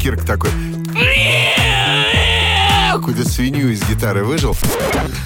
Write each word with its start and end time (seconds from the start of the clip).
Кирк 0.00 0.24
такой 0.24 0.50
какую-то 3.10 3.28
свинью 3.28 3.72
из 3.72 3.82
гитары 3.88 4.24
выжил. 4.24 4.56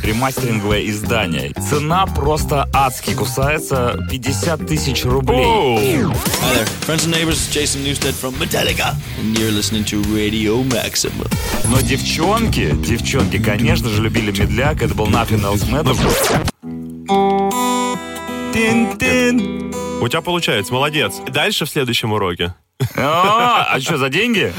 Ремастеринговое 0.03 0.87
издание. 0.87 1.53
Цена 1.53 2.07
просто 2.07 2.69
адски 2.73 3.15
кусается 3.15 3.99
50 4.11 4.67
тысяч 4.67 5.05
рублей. 5.05 5.45
Hi 5.45 6.55
there, 6.55 6.69
friends 6.87 7.05
and 7.05 7.13
neighbors. 7.13 7.49
Jason 7.53 7.83
Newsted 7.85 8.15
from 8.15 8.35
Metallica, 8.39 8.95
and 9.19 9.37
you're 9.39 9.51
listening 9.51 9.85
to 9.85 10.03
Radio 10.15 10.63
Maximum. 10.73 11.29
Но 11.69 11.81
девчонки, 11.81 12.71
девчонки, 12.87 13.39
конечно 13.43 13.89
же, 13.89 14.03
любили 14.03 14.31
медляк. 14.31 14.81
Это 14.81 14.95
был 14.95 15.09
Nothing 15.09 15.43
Else 15.43 15.69
Matters. 15.69 15.99
Тин-тин. 18.53 19.73
У 20.01 20.09
тебя 20.09 20.21
получается, 20.21 20.73
молодец. 20.73 21.17
Дальше 21.27 21.67
в 21.67 21.71
следующем 21.71 22.13
уроке. 22.13 22.55
А, 22.97 23.67
а 23.71 23.81
что, 23.81 23.99
за 23.99 24.09
деньги? 24.09 24.53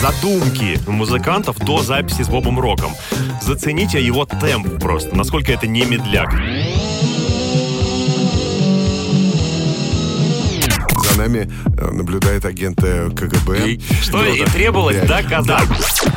Задумки 0.00 0.78
музыкантов 0.88 1.56
до 1.58 1.82
записи 1.82 2.22
с 2.22 2.28
Бобом 2.28 2.58
Роком. 2.58 2.94
Зацените 3.40 4.04
его 4.04 4.24
темп 4.24 4.80
просто, 4.80 5.14
насколько 5.16 5.52
это 5.52 5.66
не 5.66 5.84
медляк. 5.84 6.32
За 11.10 11.18
нами 11.18 11.50
э, 11.78 11.90
наблюдает 11.90 12.44
агент 12.44 12.82
э, 12.82 13.10
КГБ. 13.10 13.70
И 13.70 13.80
Что 14.02 14.24
и 14.24 14.44
требовалось 14.46 15.00
доказать. 15.06 15.68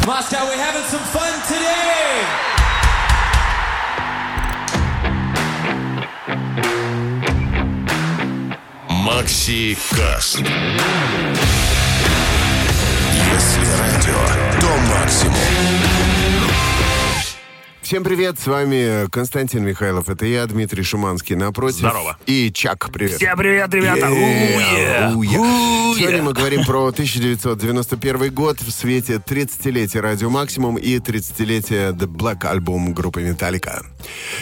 Moscow, 0.06 0.46
we're 0.48 0.58
having 0.58 0.86
some 0.90 1.04
fun 1.14 1.34
today! 1.48 1.95
Макси 9.06 9.78
Каст. 9.92 10.40
Если 10.40 10.48
радио, 13.80 14.60
то 14.60 14.68
максимум. 14.90 15.36
Всем 17.84 18.04
привет, 18.04 18.40
с 18.40 18.48
вами 18.48 19.08
Константин 19.12 19.64
Михайлов, 19.64 20.10
это 20.10 20.26
я, 20.26 20.48
Дмитрий 20.48 20.82
Шуманский, 20.82 21.36
напротив. 21.36 21.78
Здорово. 21.78 22.18
И 22.26 22.52
Чак, 22.52 22.90
привет. 22.92 23.18
Всем 23.18 23.38
привет, 23.38 23.72
ребята! 23.76 24.08
Yeah, 24.08 24.12
Уе! 24.12 24.58
yeah. 24.58 25.16
Уе! 25.16 25.96
Сегодня 26.00 26.24
мы 26.24 26.34
говорим 26.34 26.66
про 26.66 26.88
1991 26.88 28.34
год 28.34 28.60
в 28.60 28.72
свете 28.72 29.22
30-летия 29.24 30.02
Радио 30.02 30.32
Максимум 30.32 30.78
и 30.78 30.98
30-летия 30.98 31.92
The 31.92 32.08
Black 32.08 32.48
альбом 32.48 32.92
группы 32.96 33.22
Металлика. 33.22 33.86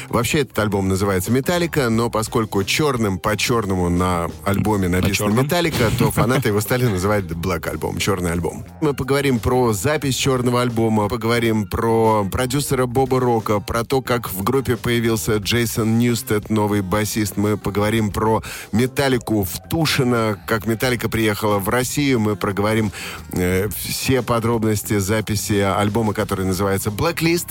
Вообще 0.09 0.39
этот 0.39 0.57
альбом 0.59 0.87
называется 0.87 1.31
Металлика, 1.31 1.89
но 1.89 2.09
поскольку 2.09 2.63
черным 2.63 3.19
по 3.19 3.35
черному 3.37 3.89
на 3.89 4.29
альбоме 4.45 4.87
написано? 4.87 5.29
Металлика, 5.33 5.89
то 5.97 6.11
фанаты 6.11 6.49
его 6.49 6.61
стали 6.61 6.85
называть 6.85 7.25
Black 7.25 7.69
альбом, 7.69 7.97
черный 7.97 8.31
альбом. 8.31 8.65
Мы 8.81 8.93
поговорим 8.93 9.39
про 9.39 9.73
запись 9.73 10.15
черного 10.15 10.61
альбома, 10.61 11.09
поговорим 11.09 11.67
про 11.67 12.25
продюсера 12.31 12.85
Боба 12.85 13.19
Рока, 13.19 13.59
про 13.59 13.83
то, 13.83 14.01
как 14.01 14.31
в 14.31 14.43
группе 14.43 14.77
появился 14.77 15.37
Джейсон 15.37 15.97
Ньюстед, 15.97 16.49
новый 16.49 16.81
басист. 16.81 17.37
Мы 17.37 17.57
поговорим 17.57 18.11
про 18.11 18.43
Металлику 18.71 19.43
в 19.43 19.69
Тушино, 19.69 20.39
как 20.47 20.65
Металлика 20.65 21.09
приехала 21.09 21.59
в 21.59 21.69
Россию. 21.69 22.19
Мы 22.19 22.35
проговорим 22.35 22.91
э, 23.31 23.69
все 23.69 24.21
подробности 24.21 24.99
записи 24.99 25.59
альбома, 25.59 26.13
который 26.13 26.45
называется 26.45 26.89
Blacklist. 26.89 27.47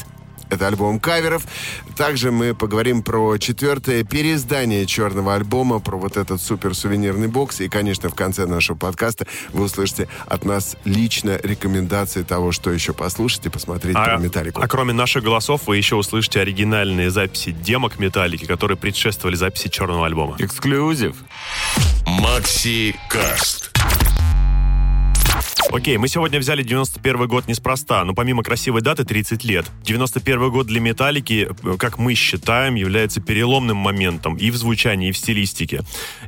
Это 0.52 0.66
альбом 0.66 1.00
каверов. 1.00 1.44
Также 1.96 2.30
мы 2.30 2.54
поговорим 2.54 3.02
про 3.02 3.38
четвертое 3.38 4.04
переиздание 4.04 4.84
черного 4.84 5.34
альбома, 5.34 5.80
про 5.80 5.96
вот 5.96 6.18
этот 6.18 6.42
супер 6.42 6.74
сувенирный 6.74 7.28
бокс. 7.28 7.62
И, 7.62 7.70
конечно, 7.70 8.10
в 8.10 8.14
конце 8.14 8.44
нашего 8.44 8.76
подкаста 8.76 9.26
вы 9.54 9.64
услышите 9.64 10.08
от 10.26 10.44
нас 10.44 10.76
лично 10.84 11.40
рекомендации 11.42 12.22
того, 12.22 12.52
что 12.52 12.70
еще 12.70 12.92
послушать 12.92 13.46
и 13.46 13.48
посмотреть 13.48 13.94
про 13.94 14.18
Металлику. 14.18 14.60
а 14.60 14.68
кроме 14.68 14.92
наших 14.92 15.24
голосов 15.24 15.62
вы 15.66 15.78
еще 15.78 15.96
услышите 15.96 16.40
оригинальные 16.40 17.10
записи 17.10 17.52
демок 17.52 17.98
Металлики, 17.98 18.44
которые 18.44 18.76
предшествовали 18.76 19.36
записи 19.36 19.68
черного 19.68 20.04
альбома. 20.04 20.36
Эксклюзив. 20.38 21.16
Макси 22.06 22.94
Каст. 23.08 23.71
Окей, 25.72 25.96
мы 25.96 26.06
сегодня 26.06 26.38
взяли 26.38 26.62
91 26.62 27.26
год 27.26 27.48
неспроста, 27.48 28.04
но 28.04 28.12
помимо 28.12 28.42
красивой 28.42 28.82
даты 28.82 29.04
30 29.04 29.42
лет. 29.44 29.64
91 29.84 30.50
год 30.50 30.66
для 30.66 30.80
Металлики, 30.80 31.48
э, 31.62 31.76
как 31.78 31.98
мы 31.98 32.12
считаем, 32.14 32.74
является 32.74 33.22
переломным 33.22 33.78
моментом 33.78 34.36
и 34.36 34.50
в 34.50 34.56
звучании, 34.56 35.08
и 35.08 35.12
в 35.12 35.16
стилистике. 35.16 35.80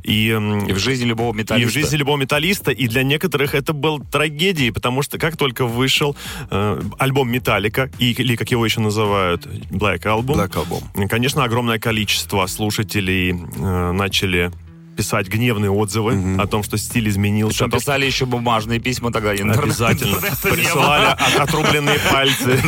И, 0.03 0.29
И 0.29 0.73
в 0.73 0.79
жизни 0.79 1.05
любого 1.05 1.31
и 1.35 1.37
металлиста. 1.37 1.69
в 1.69 1.73
жизни 1.73 1.97
любого 1.97 2.17
металлиста, 2.17 2.71
и 2.71 2.87
для 2.87 3.03
некоторых 3.03 3.53
это 3.53 3.73
был 3.73 3.99
трагедией, 3.99 4.71
потому 4.71 5.03
что 5.03 5.19
как 5.19 5.37
только 5.37 5.67
вышел 5.67 6.15
э, 6.49 6.81
альбом 6.97 7.31
Металлика, 7.31 7.91
и, 7.99 8.13
или 8.13 8.35
как 8.35 8.49
его 8.49 8.65
еще 8.65 8.81
называют, 8.81 9.45
Black 9.45 10.01
Album, 10.05 10.37
Black 10.37 10.53
Album. 10.53 11.07
конечно, 11.07 11.43
огромное 11.43 11.77
количество 11.77 12.47
слушателей 12.47 13.31
э, 13.31 13.91
начали 13.91 14.51
писать 14.95 15.27
гневные 15.27 15.71
отзывы 15.71 16.37
о 16.39 16.47
том, 16.47 16.63
что 16.63 16.77
стиль 16.77 17.09
изменился. 17.09 17.55
Что 17.55 17.65
том, 17.69 17.79
писали 17.79 18.05
еще 18.05 18.25
бумажные 18.25 18.79
письма 18.79 19.11
тогда. 19.11 19.31
Обязательно. 19.31 20.17
Присылали 20.43 21.05
от- 21.05 21.39
отрубленные 21.39 21.99
пальцы. 22.11 22.59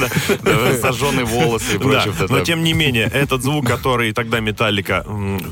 Сожженные 0.82 1.26
волосы 1.26 1.76
и 1.76 1.78
прочее. 1.78 2.14
но 2.30 2.42
тем 2.42 2.64
не 2.64 2.74
менее, 2.74 3.06
этот 3.06 3.44
звук, 3.44 3.66
который 3.68 4.12
тогда 4.14 4.40
Металлика 4.40 5.06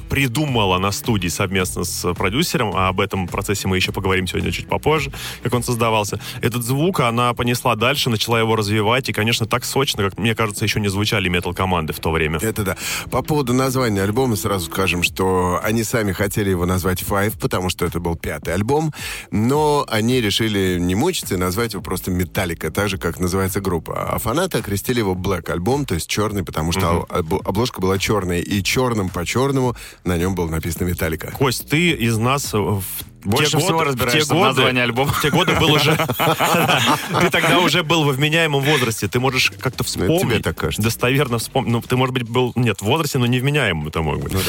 придумала 0.09 0.77
на 0.77 0.91
студии 0.91 1.27
совместно 1.27 1.83
с 1.83 2.13
продюсером, 2.13 2.73
а 2.75 2.89
об 2.89 2.99
этом 2.99 3.27
процессе 3.27 3.67
мы 3.67 3.75
еще 3.75 3.91
поговорим 3.91 4.27
сегодня 4.27 4.51
чуть 4.51 4.67
попозже, 4.67 5.11
как 5.43 5.53
он 5.53 5.63
создавался, 5.63 6.19
этот 6.41 6.63
звук 6.63 6.99
она 6.99 7.33
понесла 7.33 7.75
дальше, 7.75 8.09
начала 8.09 8.39
его 8.39 8.55
развивать, 8.55 9.09
и, 9.09 9.13
конечно, 9.13 9.45
так 9.45 9.65
сочно, 9.65 10.03
как 10.03 10.17
мне 10.17 10.35
кажется, 10.35 10.65
еще 10.65 10.79
не 10.79 10.87
звучали 10.87 11.29
метал-команды 11.29 11.93
в 11.93 11.99
то 11.99 12.11
время. 12.11 12.39
Это 12.41 12.63
да. 12.63 12.77
По 13.11 13.21
поводу 13.21 13.53
названия 13.53 14.01
альбома 14.03 14.35
сразу 14.35 14.65
скажем, 14.65 15.03
что 15.03 15.59
они 15.63 15.83
сами 15.83 16.11
хотели 16.11 16.49
его 16.49 16.64
назвать 16.65 17.01
Five, 17.01 17.39
потому 17.39 17.69
что 17.69 17.85
это 17.85 17.99
был 17.99 18.15
пятый 18.15 18.53
альбом, 18.53 18.93
но 19.31 19.85
они 19.89 20.21
решили 20.21 20.77
не 20.79 20.95
мучиться 20.95 21.35
и 21.35 21.37
назвать 21.37 21.73
его 21.73 21.83
просто 21.83 22.11
Металлика, 22.11 22.71
так 22.71 22.89
же, 22.89 22.97
как 22.97 23.19
называется 23.19 23.61
группа. 23.61 24.09
А 24.13 24.19
фанаты 24.19 24.59
окрестили 24.59 24.99
его 24.99 25.13
Black 25.13 25.51
альбом, 25.51 25.85
то 25.85 25.95
есть 25.95 26.07
черный, 26.09 26.43
потому 26.43 26.71
что 26.71 27.05
об- 27.09 27.47
обложка 27.47 27.81
была 27.81 27.97
черная, 27.97 28.41
и 28.41 28.63
черным 28.63 29.09
по 29.09 29.25
черному 29.25 29.75
на 30.03 30.17
нем 30.17 30.35
было 30.35 30.49
написано 30.49 30.85
Металлика. 30.87 31.31
Кость, 31.31 31.69
ты 31.69 31.91
из 31.91 32.17
нас 32.17 32.53
в 32.53 32.83
Больше 33.25 33.51
те 33.51 33.57
всего 33.57 33.79
годы- 33.79 33.89
разбираешься 33.89 34.19
те 34.29 34.33
в 34.33 34.37
годы- 34.37 34.45
названии 34.47 34.81
альбома. 34.81 35.11
В 35.11 35.21
те 35.21 35.29
годы 35.31 35.55
был 35.59 35.73
уже... 35.73 35.95
Ты 37.21 37.29
тогда 37.29 37.59
уже 37.59 37.83
был 37.83 38.03
во 38.03 38.11
вменяемом 38.11 38.61
возрасте. 38.63 39.07
Ты 39.07 39.19
можешь 39.19 39.51
как-то 39.59 39.83
Ну, 39.83 39.91
тебе 40.05 40.15
вспомнить. 40.17 40.43
так 40.43 40.57
кажется. 40.57 40.81
Достоверно 40.81 41.37
вспомнить. 41.39 41.71
Ну, 41.71 41.81
ты, 41.81 41.95
может 41.97 42.13
быть, 42.13 42.23
был... 42.29 42.51
Нет, 42.55 42.81
в 42.81 42.85
возрасте, 42.85 43.17
но 43.17 43.25
не 43.25 43.39
вменяемым 43.39 43.87
это 43.87 44.01
мог 44.01 44.19
быть. 44.19 44.33
Ну 44.33 44.39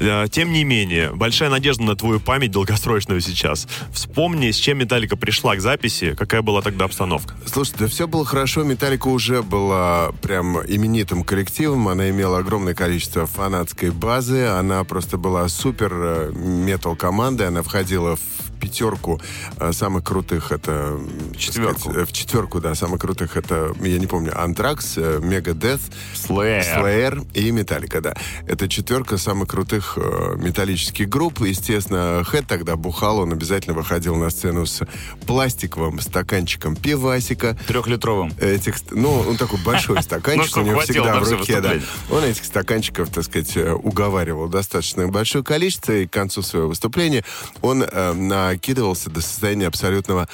да. 0.00 0.28
Тем 0.28 0.52
не 0.52 0.64
менее, 0.64 1.10
большая 1.12 1.50
надежда 1.50 1.82
на 1.82 1.96
твою 1.96 2.20
память 2.20 2.50
долгосрочную 2.50 3.20
сейчас. 3.20 3.66
Вспомни, 3.92 4.50
с 4.50 4.56
чем 4.56 4.78
Металлика 4.78 5.16
пришла 5.16 5.56
к 5.56 5.60
записи, 5.60 6.14
какая 6.14 6.42
была 6.42 6.62
тогда 6.62 6.84
обстановка. 6.84 7.34
Слушай, 7.46 7.74
да 7.78 7.86
все 7.86 8.06
было 8.06 8.24
хорошо. 8.24 8.62
Металлика 8.64 9.08
уже 9.08 9.42
была 9.42 10.12
прям 10.22 10.58
именитым 10.60 11.24
коллективом. 11.24 11.88
Она 11.88 12.10
имела 12.10 12.38
огромное 12.38 12.74
количество 12.74 13.26
фанатской 13.26 13.90
базы. 13.90 14.46
Она 14.46 14.84
просто 14.84 15.16
была 15.18 15.48
супер 15.48 15.90
э, 15.94 16.32
метал-командой. 16.34 17.48
Она 17.48 17.62
входила 17.62 18.16
в 18.16 18.20
пятерку 18.56 19.20
э, 19.58 19.72
самых 19.72 20.04
крутых. 20.04 20.52
Это... 20.52 20.98
Четверку. 21.36 21.80
сказать, 21.80 21.98
э, 21.98 22.04
В 22.06 22.12
четверку, 22.12 22.60
да, 22.60 22.74
самых 22.74 23.00
крутых. 23.00 23.36
Это, 23.36 23.72
я 23.80 23.98
не 23.98 24.06
помню, 24.06 24.38
Антракс, 24.38 24.96
Мегадет, 24.96 25.80
Slayer. 26.14 26.62
Slayer 26.62 27.26
и 27.34 27.50
Металлика, 27.50 28.00
да. 28.00 28.14
Это 28.46 28.68
четверка 28.68 29.16
самых 29.18 29.48
крутых 29.48 29.94
э, 29.96 30.34
металлических 30.36 31.08
групп. 31.08 31.40
Естественно, 31.40 32.22
Хэт 32.24 32.46
тогда 32.46 32.76
бухал. 32.76 33.18
Он 33.18 33.32
обязательно 33.32 33.74
выходил 33.74 34.16
на 34.16 34.30
сцену 34.30 34.66
с 34.66 34.86
пластиковым 35.26 36.00
стаканчиком 36.00 36.76
пивасика 36.76 37.56
Трехлитровым. 37.66 38.32
этих, 38.40 38.76
ну, 38.90 39.12
он 39.12 39.36
такой 39.36 39.58
большой 39.60 40.02
стаканчик, 40.02 40.56
Ну, 40.56 40.62
у 40.62 40.66
него 40.66 40.80
всегда 40.80 41.14
на 41.14 41.20
в 41.20 41.30
руке, 41.30 41.60
да. 41.60 41.74
Он 42.10 42.24
этих 42.24 42.44
стаканчиков, 42.44 43.10
так 43.10 43.24
сказать, 43.24 43.56
э, 43.56 43.72
уговаривал 43.72 44.48
достаточно 44.48 45.08
большое 45.08 45.44
количество, 45.44 45.92
и 45.92 46.06
к 46.06 46.12
концу 46.12 46.42
своего 46.42 46.68
выступления 46.68 47.24
он 47.62 47.82
э, 47.82 48.12
накидывался 48.46 49.10
до 49.10 49.20
состояния 49.20 49.66
абсолютного 49.66 50.28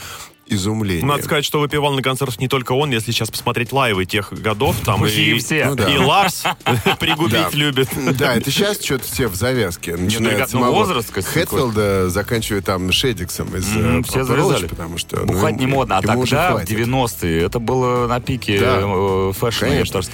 изумления. 0.54 1.06
Надо 1.06 1.22
сказать, 1.22 1.44
что 1.44 1.60
выпивал 1.60 1.92
на 1.94 2.02
концертах 2.02 2.38
не 2.38 2.48
только 2.48 2.72
он, 2.72 2.90
если 2.90 3.12
сейчас 3.12 3.30
посмотреть 3.30 3.72
лайвы 3.72 4.04
тех 4.04 4.32
годов, 4.32 4.76
там 4.84 5.04
И 5.06 5.38
все. 5.38 5.66
Ну 5.66 5.74
да. 5.74 5.92
и 5.92 5.96
Ларс 5.98 6.44
пригубить 7.00 7.54
любит. 7.54 7.88
Да, 8.18 8.34
это 8.34 8.50
сейчас 8.50 8.82
что-то 8.82 9.04
все 9.04 9.28
в 9.28 9.34
завязке. 9.34 9.92
Ребят, 9.92 10.42
от 10.42 10.52
ну, 10.52 10.60
самого 10.60 10.72
возраст, 10.72 11.12
Хэтфилда, 11.12 12.10
заканчивая 12.10 12.62
там 12.62 12.92
Шедиксом 12.92 13.54
из 13.56 13.66
э, 13.74 14.02
все 14.06 14.24
завязали. 14.24 14.66
потому 14.66 14.98
что... 14.98 15.20
ну, 15.20 15.32
Бухать 15.32 15.56
не 15.56 15.66
модно. 15.66 15.98
А 15.98 16.02
тогда, 16.02 16.48
в 16.48 16.52
хватит. 16.52 16.78
90-е, 16.78 17.42
это 17.42 17.58
было 17.58 18.06
на 18.06 18.20
пике 18.20 18.58
э, 18.60 19.32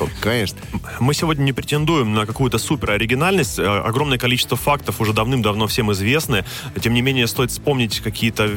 бы 0.02 0.11
Конечно. 0.20 0.58
Мы 1.00 1.14
сегодня 1.14 1.43
не 1.43 1.52
претендуем 1.52 2.14
на 2.14 2.26
какую-то 2.26 2.58
супер 2.58 2.93
оригинальность. 2.93 3.58
Э, 3.58 3.81
Огромное 3.81 4.19
количество 4.19 4.56
фактов 4.56 5.00
уже 5.00 5.12
давным-давно 5.12 5.67
всем 5.67 5.93
известны. 5.93 6.44
Тем 6.81 6.94
не 6.94 7.02
менее, 7.02 7.26
стоит 7.26 7.50
вспомнить 7.50 8.00
какие-то 8.00 8.50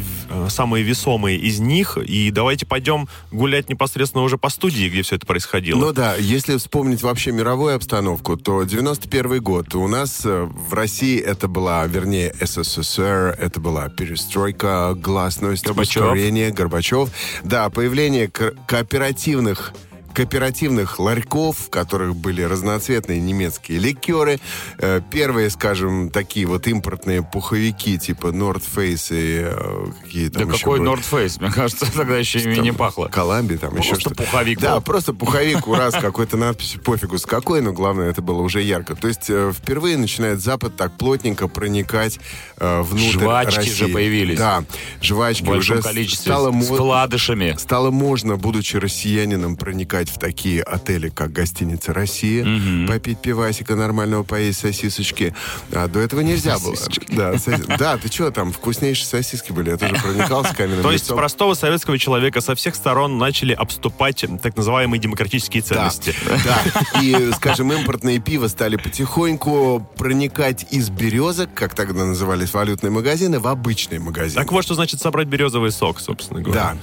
самые 0.50 0.84
весомые 0.84 1.38
из 1.38 1.60
них. 1.60 1.71
И 2.02 2.32
давайте 2.32 2.66
пойдем 2.66 3.08
гулять 3.32 3.70
непосредственно 3.70 4.24
уже 4.24 4.38
по 4.38 4.50
студии, 4.50 4.90
где 4.90 5.02
все 5.04 5.16
это 5.16 5.26
происходило. 5.26 5.80
Ну 5.80 5.94
да, 5.94 6.16
если 6.16 6.58
вспомнить 6.58 7.02
вообще 7.02 7.32
мировую 7.32 7.76
обстановку, 7.76 8.36
то 8.38 8.64
91 8.64 9.42
год 9.42 9.74
у 9.76 9.88
нас 9.88 10.22
э, 10.26 10.44
в 10.44 10.74
России 10.74 11.20
это 11.20 11.48
была, 11.48 11.86
вернее, 11.88 12.34
СССР, 12.42 13.38
это 13.40 13.60
была 13.60 13.90
перестройка, 13.90 14.94
гласность, 14.96 15.66
Горбачев. 15.66 16.04
ускорение, 16.04 16.52
Горбачев. 16.52 17.10
Да, 17.44 17.70
появление 17.70 18.28
ко- 18.28 18.54
кооперативных 18.68 19.74
кооперативных 20.14 21.00
ларьков, 21.00 21.58
в 21.58 21.70
которых 21.70 22.16
были 22.16 22.42
разноцветные 22.42 23.20
немецкие 23.20 23.80
ликеры. 23.80 24.40
Э, 24.78 25.02
Первые, 25.12 25.50
скажем, 25.50 26.10
такие 26.10 26.46
вот 26.46 26.68
импортные 26.68 27.22
пуховики 27.24 27.98
типа 27.98 28.28
North 28.28 28.64
Face 28.76 29.08
и 29.12 29.42
э, 29.44 29.86
какие 30.04 30.28
Да 30.30 30.40
там 30.42 30.50
еще 30.50 30.60
какой 30.60 30.80
были. 30.80 30.92
North 30.92 31.06
Face? 31.12 31.42
Мне 31.42 31.52
кажется, 31.52 31.92
тогда 31.96 32.18
еще 32.18 32.40
ими 32.40 32.58
не 32.58 32.72
пахло. 32.74 33.08
Коламби, 33.08 33.56
там 33.58 33.76
еще 33.78 33.90
Просто 33.90 34.10
что 34.12 34.16
пуховик 34.16 34.60
Да, 34.60 34.76
был. 34.76 34.82
просто 34.82 35.14
пуховик, 35.14 35.68
раз 35.76 35.94
какой-то 35.96 36.38
надписью, 36.38 36.82
пофигу 36.82 37.18
с 37.18 37.26
какой, 37.26 37.62
но 37.62 37.72
главное, 37.74 38.10
это 38.10 38.22
было 38.22 38.42
уже 38.42 38.62
ярко. 38.62 38.96
То 38.96 39.08
есть 39.08 39.30
э, 39.30 39.52
впервые 39.58 39.98
начинает 39.98 40.40
Запад 40.42 40.76
так 40.78 40.98
плотненько 40.98 41.48
проникать 41.48 42.20
внутрь 42.58 43.20
Жвачки 43.20 43.56
России. 43.58 43.72
же 43.74 43.88
появились. 43.90 44.38
Да, 44.38 44.64
жвачки 45.02 45.44
В 45.46 45.50
уже 45.50 45.82
с- 45.82 45.86
количестве, 45.86 46.32
стало, 46.32 46.52
с 46.62 46.66
вкладышами. 46.66 47.56
стало 47.58 47.92
можно, 47.92 48.38
будучи 48.38 48.78
россиянином, 48.78 49.56
проникать 49.56 50.01
в 50.10 50.18
такие 50.18 50.62
отели, 50.64 51.10
как 51.10 51.32
гостиница 51.32 51.94
«Россия», 51.94 52.46
попить 52.88 53.20
пивасика 53.20 53.76
нормального, 53.76 54.24
поесть 54.24 54.60
сосисочки. 54.60 55.34
А 55.72 55.88
до 55.88 56.00
этого 56.00 56.22
нельзя 56.22 56.60
было. 56.60 56.76
Да, 57.10 57.34
соси- 57.34 57.78
да, 57.78 57.98
ты 57.98 58.12
что, 58.12 58.32
там 58.32 58.52
вкуснейшие 58.52 59.06
сосиски 59.06 59.52
были, 59.52 59.72
я 59.72 59.78
тоже 59.78 59.96
проникался 59.96 60.54
каменным 60.56 60.84
То 60.84 60.92
есть 60.92 61.08
простого 61.08 61.54
советского 61.54 61.98
человека 61.98 62.42
со 62.42 62.56
всех 62.56 62.76
сторон 62.76 63.18
начали 63.18 63.54
обступать 63.54 64.26
так 64.42 64.56
называемые 64.56 65.00
демократические 65.00 65.64
ценности. 65.64 66.16
Да, 66.26 66.62
да. 66.94 67.02
И, 67.02 67.32
скажем, 67.34 67.72
импортные 67.72 68.20
пиво 68.20 68.48
стали 68.48 68.76
потихоньку 68.76 69.88
проникать 69.98 70.68
из 70.72 70.90
березок, 70.90 71.54
как 71.54 71.76
тогда 71.76 72.06
назывались 72.06 72.54
валютные 72.54 72.92
магазины, 72.92 73.40
в 73.40 73.48
обычные 73.48 74.00
магазины. 74.00 74.42
Так 74.42 74.52
вот, 74.52 74.64
что 74.64 74.76
значит 74.76 75.02
собрать 75.02 75.28
березовый 75.28 75.72
сок, 75.72 76.00
собственно 76.00 76.42
говоря. 76.42 76.62
Да, 76.62 76.78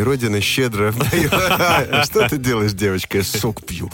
и 0.00 0.02
Родина 0.02 0.40
щедро... 0.40 0.92
Что 2.04 2.28
ты 2.28 2.38
делаешь, 2.38 2.63
девочка? 2.72 3.18
Я 3.18 3.24
сок 3.24 3.64
пью. 3.64 3.90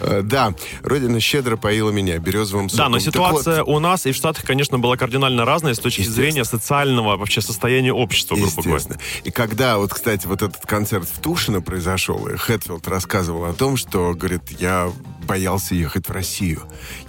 Э, 0.00 0.22
Да, 0.22 0.54
Родина 0.82 1.20
щедро 1.20 1.56
поила 1.56 1.90
меня 1.90 2.18
березовым 2.18 2.68
соком. 2.68 2.84
Да, 2.84 2.88
но 2.88 2.98
ситуация 2.98 3.62
у 3.64 3.78
нас 3.78 4.06
и 4.06 4.12
в 4.12 4.16
Штатах, 4.16 4.44
конечно, 4.44 4.78
была 4.78 4.96
кардинально 4.96 5.44
разная 5.44 5.74
с 5.74 5.78
точки 5.78 6.02
зрения 6.02 6.44
социального 6.44 7.16
вообще 7.16 7.40
состояния 7.40 7.92
общества, 7.92 8.36
грубо 8.36 8.62
говоря. 8.62 8.84
И 9.24 9.30
когда, 9.30 9.78
вот, 9.78 9.92
кстати, 9.92 10.26
вот 10.26 10.42
этот 10.42 10.64
концерт 10.66 11.08
в 11.08 11.18
Тушино 11.20 11.60
произошел, 11.60 12.26
и 12.28 12.36
Хэтфилд 12.36 12.86
рассказывал 12.88 13.44
о 13.46 13.52
том, 13.52 13.76
что, 13.76 14.14
говорит, 14.14 14.42
я 14.60 14.90
боялся 15.32 15.74
ехать 15.74 16.08
в 16.10 16.12
Россию. 16.12 16.60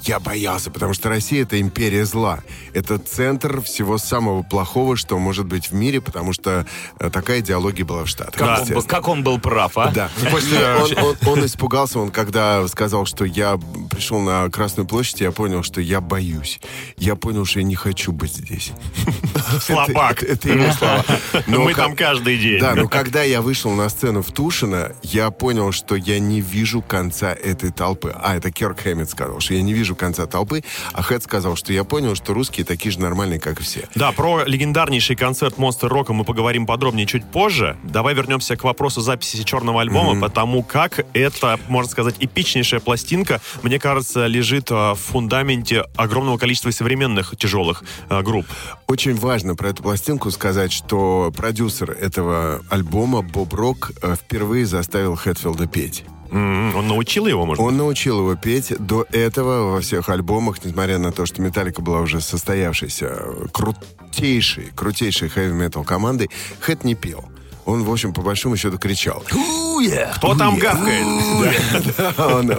Я 0.04 0.18
боялся, 0.22 0.72
потому 0.72 0.94
что 0.94 1.10
Россия— 1.10 1.42
это 1.44 1.60
империя 1.60 2.06
зла. 2.06 2.40
Это 2.74 2.98
центр 2.98 3.62
всего 3.62 3.98
самого 3.98 4.44
плохого, 4.44 4.96
что 4.96 5.20
может 5.20 5.46
быть 5.46 5.72
в 5.72 5.74
мире, 5.74 6.00
потому 6.00 6.32
что 6.32 6.66
э, 7.00 7.10
такая 7.10 7.42
идеология 7.42 7.84
была 7.84 8.06
в 8.06 8.08
Штатах. 8.08 8.36
Как, 8.36 8.78
он, 8.78 8.84
как 8.84 9.08
он 9.10 9.24
был 9.26 9.40
прав, 9.40 9.78
а? 9.78 9.92
Да. 9.92 10.10
И 10.22 10.96
он, 10.98 11.06
он- 11.06 11.18
он 11.34 11.46
испугался, 11.46 12.00
он 12.00 12.12
когда 12.12 12.66
сказал, 12.70 13.06
что 13.06 13.26
я 13.26 13.60
пришел 13.92 14.22
на 14.22 14.50
Красную 14.50 14.88
площадь, 14.88 15.20
я 15.20 15.34
понял, 15.34 15.62
что 15.62 15.82
я 15.82 16.00
боюсь. 16.00 16.62
Я 16.96 17.18
понял, 17.18 17.44
что 17.44 17.60
я 17.60 17.66
не 17.66 17.76
хочу 17.76 18.14
быть 18.14 18.34
здесь. 18.34 18.72
Слабак. 19.62 20.24
Это, 20.24 20.32
это 20.34 20.50
его 20.50 20.72
слова. 20.72 21.04
Но 21.48 21.64
Мы 21.64 21.74
как- 21.74 21.86
там 21.88 21.96
каждый 21.98 22.38
день. 22.38 22.60
Да, 22.62 22.74
но 22.76 22.88
когда 22.88 23.22
я 23.24 23.42
вышел 23.42 23.72
на 23.72 23.90
сцену 23.90 24.22
в 24.22 24.32
Тушино, 24.32 24.94
я 25.04 25.30
понял, 25.30 25.74
что 25.74 25.96
я 25.96 26.20
не 26.20 26.40
вижу 26.40 26.82
конца 26.82 27.34
этой 27.34 27.72
толпы. 27.72 28.13
А, 28.22 28.36
это 28.36 28.52
Керк 28.52 28.80
Хэммит 28.80 29.10
сказал, 29.10 29.40
что 29.40 29.54
я 29.54 29.62
не 29.62 29.74
вижу 29.74 29.96
конца 29.96 30.26
толпы, 30.26 30.64
а 30.94 31.02
Хэт 31.02 31.24
сказал, 31.24 31.56
что 31.56 31.74
я 31.74 31.84
понял, 31.84 32.16
что 32.16 32.34
русские 32.34 32.66
такие 32.66 32.92
же 32.92 33.00
нормальные, 33.00 33.40
как 33.40 33.60
и 33.60 33.64
все. 33.64 33.88
Да, 33.96 34.12
про 34.12 34.44
легендарнейший 34.46 35.16
концерт 35.16 35.58
Monster 35.58 35.88
Рока 35.88 36.14
мы 36.14 36.24
поговорим 36.24 36.66
подробнее 36.66 37.06
чуть 37.06 37.26
позже. 37.26 37.78
Давай 37.84 38.14
вернемся 38.14 38.56
к 38.56 38.64
вопросу 38.64 39.02
записи 39.02 39.44
черного 39.44 39.82
альбома, 39.82 40.20
потому 40.20 40.64
как 40.64 41.06
это, 41.14 41.60
можно 41.68 41.92
сказать, 41.92 42.16
эпичнейшая 42.20 42.80
пластинка, 42.80 43.42
мне 43.62 43.80
кажется, 43.80 44.28
лежит 44.28 44.68
а, 44.72 44.94
в 44.96 45.00
фундаменте 45.00 45.86
огромного 45.96 46.38
количества 46.38 46.72
современных 46.72 47.36
тяжелых 47.38 47.84
а, 48.10 48.22
групп. 48.22 48.46
Очень 48.88 49.16
важно 49.16 49.56
про 49.56 49.70
эту 49.70 49.84
пластинку 49.84 50.32
сказать, 50.32 50.72
что 50.72 51.32
продюсер 51.36 51.92
этого 51.92 52.62
альбома 52.70 53.22
Боб 53.22 53.54
Рок 53.54 53.92
э, 54.02 54.16
впервые 54.16 54.66
заставил 54.66 55.16
Хэтфилда 55.16 55.68
петь. 55.68 56.04
Он 56.34 56.88
научил 56.88 57.28
его, 57.28 57.46
может? 57.46 57.64
Он 57.64 57.78
научил 57.78 58.20
его 58.20 58.36
петь. 58.36 58.74
До 58.80 59.06
этого 59.12 59.74
во 59.74 59.82
всех 59.82 60.10
альбомах, 60.10 60.64
несмотря 60.66 60.98
на 60.98 61.12
то, 61.12 61.26
что 61.26 61.42
Металлика 61.42 61.82
была 61.82 62.02
уже 62.02 62.22
состоявшейся, 62.22 63.24
крутейшей, 63.52 64.72
крутейшей 64.76 65.30
хэви-метал 65.30 65.84
командой, 65.84 66.32
Хэт 66.60 66.84
не 66.84 66.96
пел. 66.96 67.26
Он, 67.66 67.84
в 67.84 67.92
общем, 67.92 68.14
по 68.14 68.22
большому 68.22 68.58
счету 68.58 68.78
кричал. 68.78 69.24
Кто 70.18 70.36
там 70.36 70.58
гавкает? 70.58 71.06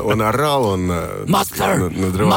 он, 0.05 0.23
орал, 0.23 0.65
он 0.65 0.91
э, 0.91 1.25
надрывал. 1.91 2.33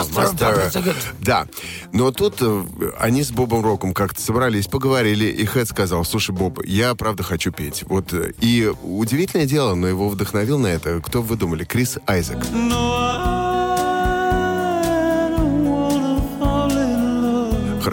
Да. 1.20 1.48
Но 1.94 2.12
тут 2.12 2.38
э, 2.42 2.64
они 3.00 3.24
с 3.24 3.32
Бобом 3.32 3.64
Роком 3.64 3.94
как-то 3.94 4.22
собрались, 4.22 4.68
поговорили, 4.68 5.26
и 5.26 5.46
Хэт 5.46 5.68
сказал, 5.70 6.04
слушай, 6.06 6.32
Боб, 6.32 6.60
я 6.66 6.94
правда 6.96 7.24
хочу 7.24 7.52
петь. 7.52 7.84
Вот, 7.88 8.14
э, 8.14 8.34
и 8.40 8.72
удивительное 8.84 9.46
дело, 9.46 9.76
но 9.76 9.88
его 9.88 10.10
вдохновил 10.10 10.60
на 10.60 10.68
это, 10.68 11.02
кто 11.02 11.22
вы 11.22 11.36
думали, 11.36 11.64
Крис 11.64 11.98
Айзек. 12.06 12.38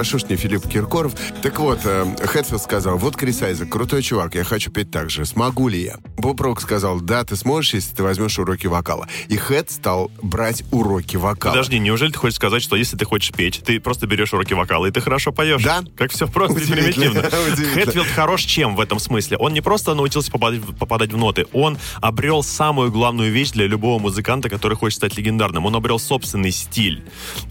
Хорошо, 0.05 0.19
что 0.19 0.33
не 0.33 0.37
Филипп 0.37 0.69
Киркоров. 0.69 1.15
Так 1.41 1.59
вот, 1.59 1.81
э, 1.85 2.05
Хэтфилд 2.21 2.61
сказал, 2.61 2.99
вот 2.99 3.17
Крис 3.17 3.41
Айзек, 3.41 3.71
крутой 3.71 4.03
чувак, 4.03 4.35
я 4.35 4.45
хочу 4.45 4.71
петь 4.71 4.91
так 4.91 5.09
же. 5.09 5.25
Смогу 5.25 5.69
ли 5.69 5.83
я? 5.83 5.97
Боб 6.19 6.39
Рок 6.43 6.61
сказал, 6.61 7.01
да, 7.01 7.25
ты 7.25 7.37
сможешь, 7.37 7.73
если 7.73 7.95
ты 7.97 8.03
возьмешь 8.03 8.39
уроки 8.39 8.67
вокала. 8.67 9.09
И 9.29 9.39
Хэт 9.39 9.71
стал 9.71 10.11
брать 10.21 10.62
уроки 10.73 11.17
вокала. 11.17 11.53
Подожди, 11.53 11.79
неужели 11.79 12.12
ты 12.12 12.19
хочешь 12.19 12.37
сказать, 12.37 12.62
что 12.62 12.77
если 12.77 12.99
ты 12.99 13.06
хочешь 13.06 13.33
петь, 13.33 13.62
ты 13.65 13.81
просто 13.81 14.06
берешь 14.06 14.35
уроки 14.35 14.53
вокала, 14.53 14.85
и 14.85 14.91
ты 14.91 15.01
хорошо 15.01 15.33
поешь? 15.33 15.62
Да. 15.62 15.83
Как 15.97 16.11
все 16.11 16.27
просто 16.29 16.61
и 16.61 16.67
примитивно. 16.67 17.23
Хэтфилд 17.75 18.06
хорош 18.09 18.43
чем 18.43 18.77
в 18.77 18.81
этом 18.81 18.99
смысле? 18.99 19.39
Он 19.39 19.55
не 19.55 19.62
просто 19.62 19.95
научился 19.95 20.31
попадать, 20.31 20.61
в- 20.61 20.77
попадать 20.77 21.15
в 21.15 21.17
ноты, 21.17 21.47
он 21.55 21.79
обрел 22.03 22.43
самую 22.43 22.93
главную 22.93 23.32
вещь 23.32 23.53
для 23.53 23.67
любого 23.67 23.99
музыканта, 23.99 24.51
который 24.51 24.77
хочет 24.77 24.99
стать 24.99 25.17
легендарным. 25.17 25.65
Он 25.65 25.75
обрел 25.75 25.99
собственный 25.99 26.51
стиль. 26.51 27.03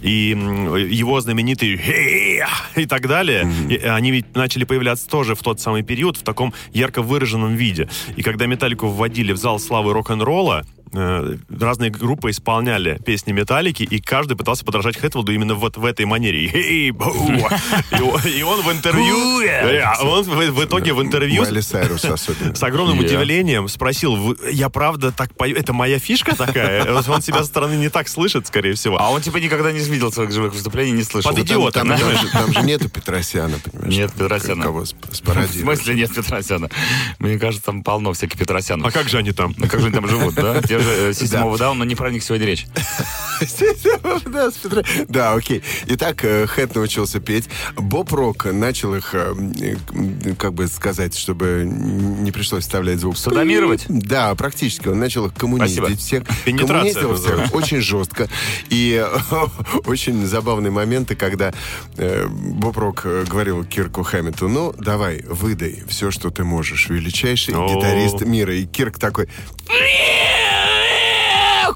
И 0.02 0.30
его 0.90 1.20
знаменитый 1.20 1.78
«Хе-хе!» 2.46 2.82
и 2.84 2.86
так 2.86 3.08
далее, 3.08 3.50
и 3.70 3.78
они 3.78 4.12
ведь 4.12 4.36
начали 4.36 4.64
появляться 4.64 5.08
тоже 5.08 5.36
в 5.36 5.42
тот 5.42 5.60
самый 5.60 5.84
период 5.84 6.18
в 6.18 6.24
таком 6.24 6.54
ярко 6.72 7.02
выраженном 7.02 7.56
виде. 7.56 7.90
И 8.16 8.24
когда 8.24 8.46
Металлику 8.46 8.88
вводили 8.88 9.32
в 9.32 9.38
зал 9.38 9.60
славы 9.60 9.94
рок-н-ролла, 9.94 10.66
э, 10.94 11.38
разные 11.60 11.90
группы 11.90 12.30
исполняли 12.30 13.00
песни 13.06 13.32
Металлики, 13.32 13.84
и 13.84 14.00
каждый 14.00 14.38
пытался 14.38 14.64
подражать 14.66 14.98
Хэтфилду 14.98 15.32
именно 15.34 15.56
вот 15.56 15.78
в 15.78 15.86
этой 15.86 16.06
манере. 16.06 16.46
И 16.46 16.92
он- 16.92 18.22
И 18.26 18.42
он 18.44 18.62
в 18.62 18.72
интервью... 18.72 19.42
Да, 19.44 19.98
Он 20.02 20.24
в 20.24 20.54
в 20.54 20.64
итоге 20.66 20.94
в 20.94 21.02
интервью 21.02 21.42
с 22.56 22.64
огромным 22.64 23.00
удивлением 23.00 23.68
спросил, 23.68 24.16
«Вы- 24.16 24.38
я 24.52 24.70
правда 24.70 25.12
так 25.12 25.36
пою? 25.36 25.56
Это 25.56 25.74
моя 25.74 26.00
фишка 26.00 26.36
такая? 26.36 26.94
Он 26.94 27.22
себя 27.22 27.40
со 27.40 27.46
стороны 27.46 27.76
не 27.76 27.90
так 27.90 28.08
слышит, 28.08 28.48
скорее 28.48 28.74
всего. 28.74 29.00
А 29.00 29.10
он 29.12 29.22
типа 29.22 29.38
никогда 29.38 29.72
не 29.72 29.80
видел 29.80 30.12
своих 30.12 30.32
живых 30.32 30.54
выступлений, 30.54 30.92
не 30.92 31.04
слышал. 31.04 31.32
Под 31.32 31.40
идиота, 31.40 31.80
Там, 31.84 31.98
же, 32.54 32.62
нету 32.64 32.90
Петросяна, 32.90 33.58
понимаешь? 33.64 33.94
Нет 33.96 34.14
Петросяна. 34.14 34.64
Кого 34.64 34.84
В 34.84 35.52
смысле 35.52 35.96
нет 35.96 36.14
Петросяна? 36.14 36.70
Мне 37.20 37.38
кажется, 37.40 37.66
там 37.66 37.84
полно 37.84 38.14
всяких 38.14 38.38
Петросянов. 38.38 38.88
А 38.88 38.92
как 38.92 39.10
же 39.10 39.18
они 39.18 39.32
там? 39.32 39.54
Ну 39.58 39.68
как 39.68 39.80
же 39.80 39.88
они 39.88 39.96
там 39.96 40.08
живут, 40.08 40.36
да? 40.36 40.62
Те 40.62 40.80
э, 40.84 41.10
a 41.10 41.14
Down, 41.14 41.74
но 41.74 41.86
не 41.86 41.96
про 41.96 42.12
них 42.12 42.24
сегодня 42.24 42.46
речь. 42.46 42.68
Да, 44.26 44.50
Да, 45.10 45.34
окей. 45.34 45.64
Итак, 45.88 46.24
э, 46.24 46.48
Хэт 46.48 46.76
научился 46.76 47.20
петь. 47.20 47.50
Боб 47.76 48.12
Рок 48.14 48.46
начал 48.46 48.96
их, 48.96 49.14
э, 49.14 49.34
как 50.38 50.54
бы 50.54 50.68
сказать, 50.68 51.18
чтобы 51.18 51.64
не 51.66 52.32
пришлось 52.32 52.64
вставлять 52.64 53.00
звук. 53.00 53.18
Садомировать? 53.18 53.86
Да, 53.88 54.34
практически. 54.36 54.88
Он 54.88 55.00
начал 55.00 55.26
их 55.28 55.34
коммуниздить 55.34 55.78
Спасибо. 55.78 55.98
всех. 55.98 56.24
Коммуниздил 56.46 57.16
всех 57.16 57.54
очень 57.54 57.82
жестко. 57.82 58.30
И 58.70 59.06
очень 59.86 60.26
забавные 60.26 60.72
моменты, 60.72 61.16
когда 61.16 61.54
Боб 61.96 62.78
Рок 62.78 63.04
говорил 63.04 63.64
Кирку 63.64 64.04
Хэммету, 64.04 64.48
ну, 64.48 64.74
давай, 64.78 65.24
выдай 65.24 65.84
все, 65.88 66.12
что 66.12 66.30
ты 66.30 66.44
можешь. 66.44 66.90
Величайший 66.90 67.54
гитарист 67.54 68.22
мира. 68.22 68.56
И 68.56 68.66
Кирк 68.66 69.00
такой 69.00 69.28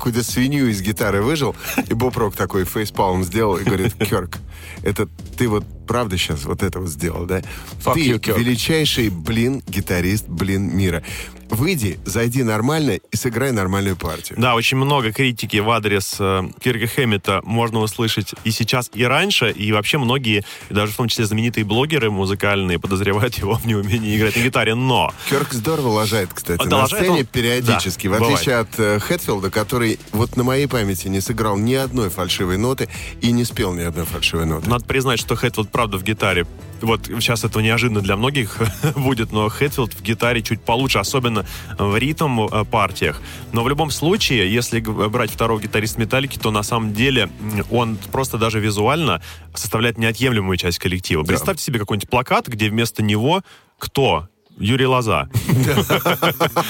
куда 0.07 0.23
свинью 0.23 0.69
из 0.69 0.81
гитары 0.81 1.21
выжил, 1.21 1.53
и 1.85 1.93
Боб 1.93 2.15
Рок 2.15 2.33
такой 2.33 2.63
фейспалм 2.63 3.25
сделал 3.25 3.57
и 3.57 3.65
говорит, 3.65 3.93
Керк, 3.99 4.37
это 4.81 5.09
ты 5.37 5.49
вот 5.49 5.65
правда 5.85 6.17
сейчас 6.17 6.45
вот 6.45 6.63
это 6.63 6.79
вот 6.79 6.87
сделал, 6.87 7.25
да? 7.25 7.41
Fuck 7.83 7.95
ты 7.95 8.11
you, 8.11 8.17
Kirk. 8.17 8.39
величайший, 8.39 9.09
блин, 9.09 9.61
гитарист, 9.67 10.29
блин, 10.29 10.73
мира. 10.77 11.03
Выйди, 11.49 11.97
зайди 12.05 12.43
нормально 12.43 12.99
и 13.11 13.15
сыграй 13.15 13.51
нормальную 13.51 13.95
партию. 13.95 14.37
Да, 14.39 14.53
очень 14.55 14.77
много 14.77 15.11
критики 15.13 15.57
в 15.57 15.69
адрес 15.69 16.17
э, 16.19 16.43
Кирка 16.61 16.87
Хэммета 16.87 17.41
можно 17.43 17.79
услышать 17.79 18.33
и 18.43 18.51
сейчас, 18.51 18.91
и 18.93 19.03
раньше, 19.05 19.49
и 19.51 19.71
вообще 19.71 19.97
многие, 19.97 20.43
даже 20.69 20.91
в 20.91 20.97
том 20.97 21.07
числе 21.07 21.25
знаменитые 21.25 21.63
блогеры 21.63 22.11
музыкальные, 22.11 22.79
подозревают 22.79 23.35
его 23.35 23.55
в 23.55 23.65
неумении 23.65 24.17
играть 24.17 24.35
на 24.35 24.41
гитаре, 24.41 24.75
но 24.75 25.13
Кёрк 25.29 25.53
здорово 25.53 25.87
лажает, 25.89 26.29
кстати, 26.33 26.61
Да, 26.63 26.69
на 26.69 26.77
лажает 26.83 27.03
сцене 27.05 27.19
он? 27.21 27.25
периодически. 27.25 28.07
Да, 28.07 28.19
в 28.19 28.23
отличие 28.23 28.55
от 28.57 28.77
э, 28.79 28.99
Хэтфилда, 28.99 29.49
который 29.49 29.99
вот 30.11 30.35
на 30.35 30.43
моей 30.43 30.67
памяти 30.67 31.07
не 31.07 31.21
сыграл 31.21 31.57
ни 31.57 31.73
одной 31.73 32.09
фальшивой 32.09 32.57
ноты 32.57 32.89
и 33.21 33.31
не 33.31 33.45
спел 33.45 33.73
ни 33.73 33.81
одной 33.81 34.05
фальшивой 34.05 34.45
ноты. 34.45 34.69
надо 34.69 34.83
признать, 34.85 35.19
что 35.19 35.35
Хэтфилд 35.35 35.69
правда 35.71 35.97
в 35.97 36.03
гитаре 36.03 36.45
вот 36.84 37.05
сейчас 37.05 37.43
это 37.43 37.60
неожиданно 37.60 38.01
для 38.01 38.15
многих 38.15 38.57
будет, 38.96 39.31
но 39.31 39.50
Хэтфилд 39.50 39.93
в 39.93 40.01
гитаре 40.01 40.41
чуть 40.41 40.62
получше, 40.62 41.00
особенно 41.00 41.46
в 41.77 41.98
ритм 41.98 42.41
э, 42.41 42.65
партиях. 42.65 43.22
Но 43.51 43.63
в 43.63 43.69
любом 43.69 43.91
случае, 43.91 44.51
если 44.51 44.79
брать 44.79 45.31
второго 45.31 45.60
гитариста 45.60 46.00
Металлики, 46.00 46.38
то 46.38 46.51
на 46.51 46.63
самом 46.63 46.93
деле 46.93 47.29
он 47.72 47.98
просто 48.12 48.38
даже 48.38 48.60
визуально 48.60 49.22
составляет 49.53 49.98
неотъемлемую 49.98 50.57
часть 50.57 50.79
коллектива. 50.79 51.24
Представьте 51.24 51.63
себе 51.63 51.79
какой-нибудь 51.79 52.10
плакат, 52.10 52.48
где 52.48 52.69
вместо 52.69 53.03
него 53.03 53.43
кто? 53.77 54.27
Юрий 54.59 54.85
Лоза. 54.87 55.29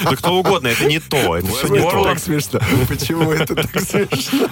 Да 0.04 0.16
кто 0.16 0.34
угодно, 0.34 0.68
это 0.68 0.84
не 0.84 0.98
то. 1.00 1.36
Это 1.36 1.46
все 1.48 1.68
не 1.68 1.80
Почему 1.80 1.90
то. 1.90 2.04
так 2.04 2.18
смешно? 2.18 2.60
Почему 2.88 3.32
это 3.32 3.54
так 3.54 3.80
смешно? 3.80 4.48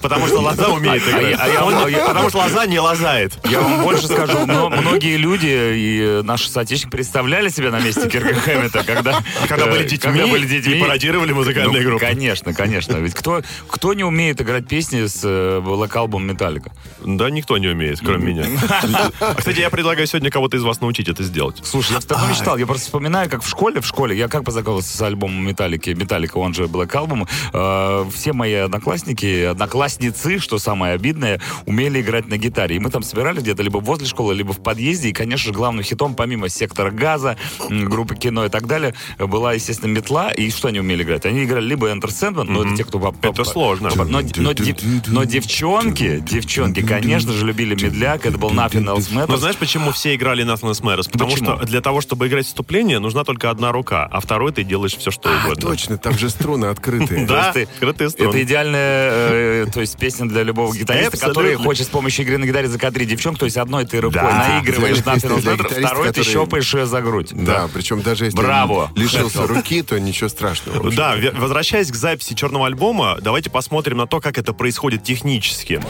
Потому 0.00 0.26
что 0.26 0.40
Лоза 0.40 0.68
умеет 0.68 1.02
играть. 1.06 1.36
а 1.38 1.48
я- 1.48 1.64
Он- 1.64 1.74
а 1.74 2.06
Потому 2.08 2.28
что 2.28 2.38
Лоза 2.38 2.66
не 2.66 2.80
лазает. 2.80 3.38
Я 3.48 3.60
вам 3.60 3.82
больше 3.82 4.06
скажу, 4.06 4.38
мно- 4.46 4.68
многие 4.70 5.16
люди 5.16 5.46
и 5.46 6.20
наши 6.24 6.48
соотечественники 6.50 6.96
представляли 6.96 7.48
себя 7.48 7.70
на 7.70 7.80
месте 7.80 8.08
Кирка 8.08 8.34
Хэммета, 8.34 8.82
когда, 8.84 9.20
Когда 9.48 9.66
э, 9.66 9.70
были 9.70 9.82
детьми, 9.84 9.98
когда 10.12 10.26
были 10.26 10.46
детьми. 10.46 10.74
и 10.74 10.80
пародировали 10.80 11.32
музыкальные 11.32 11.82
Ну, 11.82 11.88
группы. 11.90 12.04
Конечно, 12.06 12.52
конечно. 12.52 12.96
Ведь 12.96 13.14
кто, 13.14 13.42
кто 13.68 13.94
не 13.94 14.04
умеет 14.04 14.40
играть 14.40 14.66
песни 14.66 15.06
с 15.06 15.24
Album 15.24 16.28
Metallica? 16.30 16.72
Да, 17.04 17.30
никто 17.30 17.58
не 17.58 17.68
умеет, 17.68 18.00
кроме 18.00 18.32
меня. 18.34 18.44
Кстати, 19.36 19.60
я 19.60 19.70
предлагаю 19.70 20.06
сегодня 20.06 20.30
кого-то 20.30 20.56
из 20.56 20.62
вас 20.62 20.80
научить 20.80 21.08
это 21.08 21.22
сделать. 21.22 21.58
Слушай, 21.62 21.91
я 21.92 22.00
с 22.00 22.04
тобой 22.04 22.28
мечтал. 22.28 22.56
Я 22.56 22.66
просто 22.66 22.86
вспоминаю, 22.86 23.28
как 23.30 23.42
в 23.42 23.48
школе, 23.48 23.80
в 23.80 23.86
школе, 23.86 24.16
я 24.16 24.28
как 24.28 24.44
познакомился 24.44 24.96
с 24.96 25.00
альбомом 25.02 25.46
Металлики, 25.46 25.90
Металлика, 25.90 26.38
он 26.38 26.54
же 26.54 26.64
Black 26.64 26.90
Album. 26.92 27.28
Э, 27.52 28.10
все 28.10 28.32
мои 28.32 28.54
одноклассники, 28.54 29.44
одноклассницы, 29.44 30.38
что 30.38 30.58
самое 30.58 30.94
обидное, 30.94 31.40
умели 31.66 32.00
играть 32.00 32.28
на 32.28 32.36
гитаре. 32.38 32.76
И 32.76 32.78
мы 32.78 32.90
там 32.90 33.02
собирались 33.02 33.42
где-то 33.42 33.62
либо 33.62 33.78
возле 33.78 34.06
школы, 34.06 34.34
либо 34.34 34.52
в 34.52 34.62
подъезде. 34.62 35.10
И, 35.10 35.12
конечно 35.12 35.48
же, 35.48 35.52
главным 35.52 35.84
хитом, 35.84 36.14
помимо 36.14 36.48
«Сектора 36.48 36.90
газа», 36.90 37.36
группы 37.68 38.14
кино 38.16 38.46
и 38.46 38.48
так 38.48 38.66
далее, 38.66 38.94
была, 39.18 39.52
естественно, 39.52 39.90
метла. 39.90 40.30
И 40.32 40.50
что 40.50 40.68
они 40.68 40.80
умели 40.80 41.02
играть? 41.02 41.26
Они 41.26 41.44
играли 41.44 41.66
либо 41.66 41.90
Enter 41.90 42.08
Sandman, 42.08 42.44
но 42.44 42.64
это 42.64 42.76
те, 42.76 42.84
кто... 42.84 42.98
по- 42.98 43.12
по- 43.12 43.26
Это 43.28 43.42
по- 43.42 43.44
сложно. 43.44 43.90
но, 43.94 44.04
но, 44.36 44.52
дев- 44.52 44.78
но 45.08 45.24
девчонки, 45.24 46.20
девчонки, 46.20 46.82
конечно 46.82 47.32
же, 47.32 47.44
любили 47.46 47.74
медляк. 47.74 48.24
Это 48.26 48.38
был 48.38 48.50
Nothing 48.50 48.84
Else 48.86 49.12
Matters. 49.12 49.26
Но 49.28 49.36
знаешь, 49.36 49.56
почему 49.56 49.92
все 49.92 50.14
играли 50.14 50.44
Nathan 50.44 50.70
Matters? 50.72 51.10
Потому 51.10 51.30
Почему? 51.30 51.56
что 51.56 51.66
для 51.66 51.80
того, 51.82 52.00
чтобы 52.00 52.28
играть 52.28 52.46
вступление, 52.46 52.98
нужна 52.98 53.24
только 53.24 53.50
одна 53.50 53.72
рука, 53.72 54.08
а 54.10 54.20
второй 54.20 54.52
ты 54.52 54.64
делаешь 54.64 54.96
все, 54.96 55.10
что 55.10 55.28
А, 55.28 55.44
угодно. 55.46 55.60
точно, 55.70 55.98
там 55.98 56.16
же 56.18 56.30
струны 56.30 56.66
открытые. 56.66 57.26
Да, 57.32 57.52
Просто 57.52 57.68
скрытые 57.76 58.10
струны. 58.10 58.28
Это 58.30 58.42
идеальная, 58.42 59.10
э, 59.12 59.66
то 59.72 59.80
есть 59.80 59.96
песня 59.98 60.26
для 60.26 60.42
любого 60.42 60.74
гитариста, 60.74 61.16
который 61.18 61.54
хочет 61.56 61.86
с 61.86 61.90
помощью 61.90 62.24
игры 62.24 62.38
на 62.38 62.46
гитаре 62.46 62.68
закадрить 62.68 63.08
девчонку, 63.08 63.40
то 63.40 63.44
есть 63.46 63.56
одной 63.56 63.84
ты 63.84 64.00
рукой 64.00 64.22
наигрываешь 64.22 65.04
на 65.04 65.16
второй 65.16 66.12
ты 66.12 66.22
щелкаешь 66.22 66.72
ее 66.74 66.86
за 66.86 67.00
грудь. 67.00 67.30
Да, 67.32 67.68
причем 67.72 68.02
даже 68.02 68.26
если 68.26 68.36
Браво. 68.36 68.90
лишился 68.96 69.46
руки, 69.46 69.82
то 69.82 69.98
ничего 69.98 70.28
страшного. 70.28 70.90
Да, 71.02 71.16
возвращаясь 71.34 71.90
к 71.90 71.94
записи 71.94 72.34
черного 72.34 72.66
альбома, 72.66 73.18
давайте 73.20 73.50
посмотрим 73.50 73.96
на 73.96 74.06
то, 74.06 74.20
как 74.20 74.38
это 74.38 74.52
происходит 74.52 75.02
технически. 75.02 75.80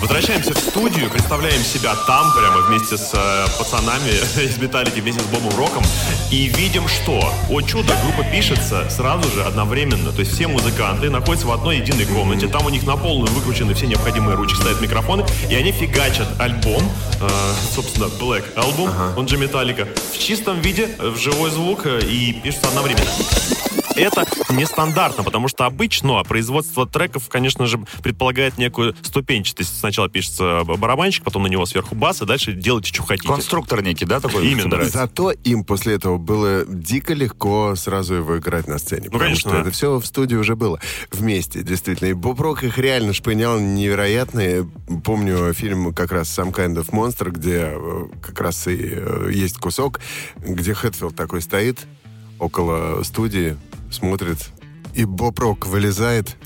Возвращаемся 0.00 0.54
в 0.54 0.58
студию, 0.58 1.10
представляем 1.10 1.62
себя 1.62 1.94
там, 2.06 2.32
прямо 2.32 2.62
вместе 2.66 2.96
с 2.96 3.12
э, 3.14 3.46
пацанами 3.58 4.08
из 4.42 4.58
Металлики, 4.58 5.00
вместе 5.00 5.20
с 5.22 5.26
Бобом 5.28 5.56
Роком, 5.56 5.84
и 6.30 6.48
видим, 6.48 6.88
что, 6.88 7.32
о 7.50 7.60
чудо, 7.62 7.94
группа 8.04 8.28
пишется 8.30 8.88
сразу 8.90 9.30
же, 9.30 9.44
одновременно. 9.44 10.12
То 10.12 10.20
есть 10.20 10.32
все 10.32 10.46
музыканты 10.46 11.10
находятся 11.10 11.46
в 11.46 11.52
одной 11.52 11.78
единой 11.78 12.06
комнате, 12.06 12.48
там 12.48 12.66
у 12.66 12.68
них 12.68 12.84
на 12.84 12.96
полную 12.96 13.32
выкручены 13.32 13.74
все 13.74 13.86
необходимые 13.86 14.36
ручки, 14.36 14.56
стоят 14.56 14.80
микрофоны, 14.80 15.24
и 15.50 15.54
они 15.54 15.72
фигачат 15.72 16.28
альбом, 16.38 16.82
э, 17.20 17.28
собственно, 17.74 18.06
Black 18.06 18.54
Album, 18.54 18.90
он 19.16 19.28
же 19.28 19.36
Металлика, 19.36 19.86
в 20.12 20.18
чистом 20.18 20.60
виде, 20.60 20.88
э, 20.98 21.08
в 21.08 21.18
живой 21.18 21.50
звук, 21.50 21.86
э, 21.86 22.00
и 22.00 22.32
пишутся 22.32 22.68
одновременно. 22.68 23.10
Это 23.98 24.26
нестандартно, 24.50 25.24
потому 25.24 25.48
что 25.48 25.66
обычно 25.66 26.22
производство 26.24 26.86
треков, 26.86 27.28
конечно 27.28 27.66
же, 27.66 27.78
предполагает 28.02 28.58
некую 28.58 28.94
ступенчатость. 29.02 29.78
Сначала 29.78 30.08
пишется 30.08 30.62
барабанщик, 30.64 31.24
потом 31.24 31.42
на 31.42 31.48
него 31.48 31.66
сверху 31.66 31.94
бас, 31.94 32.22
и 32.22 32.26
дальше 32.26 32.52
делайте, 32.52 32.92
что 32.92 33.02
хотите. 33.02 33.28
Конструктор 33.28 33.82
некий, 33.82 34.04
да, 34.04 34.20
такой? 34.20 34.48
Именно. 34.48 34.84
Зато 34.84 35.32
им 35.32 35.64
после 35.64 35.94
этого 35.94 36.18
было 36.18 36.64
дико 36.66 37.14
легко 37.14 37.74
сразу 37.76 38.14
его 38.14 38.38
играть 38.38 38.68
на 38.68 38.78
сцене. 38.78 39.04
потому 39.04 39.20
конечно, 39.20 39.50
это 39.50 39.70
все 39.70 39.98
в 39.98 40.06
студии 40.06 40.36
уже 40.36 40.56
было. 40.56 40.80
Вместе, 41.10 41.62
действительно. 41.62 42.08
И 42.08 42.12
Боб 42.12 42.40
Рок 42.40 42.62
их 42.64 42.78
реально 42.78 43.12
шпынял 43.12 43.58
невероятно. 43.58 44.68
Помню 45.04 45.52
фильм 45.52 45.92
как 45.92 46.12
раз 46.12 46.28
«Some 46.36 46.52
Kind 46.52 46.76
of 46.76 46.90
Monster», 46.90 47.30
где 47.30 47.72
э, 47.72 48.06
как 48.22 48.40
раз 48.40 48.66
и 48.66 48.76
э, 48.80 49.30
есть 49.32 49.58
кусок, 49.58 50.00
где 50.36 50.74
Хэтфилд 50.74 51.14
такой 51.14 51.42
стоит 51.42 51.86
около 52.38 53.02
студии, 53.02 53.56
смотрит, 53.90 54.38
и 54.94 55.04
Боб 55.04 55.38
Рок 55.38 55.66
вылезает, 55.66 56.36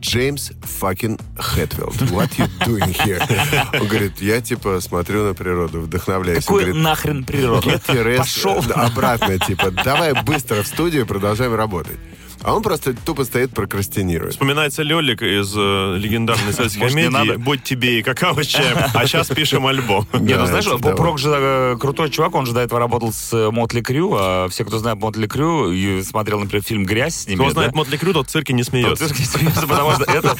Джеймс 0.00 0.52
fucking 0.80 1.20
Хэтфилд. 1.36 1.96
What 2.12 2.30
you 2.36 2.48
doing 2.60 2.94
here? 3.04 3.80
Он 3.80 3.88
говорит, 3.88 4.20
я 4.20 4.40
типа 4.40 4.80
смотрю 4.80 5.26
на 5.26 5.34
природу, 5.34 5.80
вдохновляюсь. 5.80 6.44
Какой 6.44 6.64
говорит, 6.64 6.82
нахрен 6.82 7.24
природа? 7.24 7.80
Пошел. 8.18 8.62
обратно, 8.74 9.38
типа, 9.38 9.70
давай 9.70 10.12
быстро 10.22 10.62
в 10.62 10.66
студию, 10.66 11.06
продолжаем 11.06 11.54
работать. 11.54 11.98
А 12.42 12.54
он 12.54 12.62
просто 12.62 12.94
тупо 12.94 13.24
стоит, 13.24 13.50
прокрастинирует. 13.52 14.32
Вспоминается 14.32 14.82
Лелик 14.82 15.22
из 15.22 15.52
э, 15.56 15.96
легендарной 15.98 16.52
советской 16.52 16.88
комедии 16.88 17.08
надо? 17.08 17.38
«Будь 17.38 17.62
тебе 17.62 17.98
и 17.98 18.02
какао 18.02 18.40
с 18.42 18.46
чаем», 18.46 18.76
а 18.94 19.06
сейчас 19.06 19.28
пишем 19.28 19.66
альбом. 19.66 20.06
Не, 20.12 20.34
ну 20.36 20.46
знаешь, 20.46 20.66
это 20.66 20.76
Боб 20.78 20.82
давай. 20.96 21.04
Рок 21.06 21.18
же 21.18 21.30
э, 21.32 21.76
крутой 21.80 22.10
чувак, 22.10 22.34
он 22.34 22.46
же 22.46 22.52
до 22.52 22.60
этого 22.60 22.78
работал 22.78 23.12
с 23.12 23.50
Mötley 23.50 23.80
Crüe, 23.80 24.14
а 24.18 24.48
все, 24.48 24.64
кто 24.64 24.78
знает 24.78 24.98
Mötley 24.98 25.26
Crüe, 25.26 25.72
и 25.72 26.02
смотрел, 26.02 26.38
например, 26.40 26.62
фильм 26.64 26.84
«Грязь» 26.84 27.16
с 27.22 27.26
ними, 27.26 27.38
Кто 27.40 27.50
знает 27.50 27.74
Mötley 27.74 27.96
Crüe, 27.96 28.12
тот 28.12 28.28
в 28.28 28.30
цирке 28.30 28.52
не 28.52 28.62
смеется. 28.62 29.06
цирк 29.08 29.18
не 29.18 29.24
смеется, 29.24 29.66
потому 29.66 29.92
что 29.92 30.04
это 30.04 30.36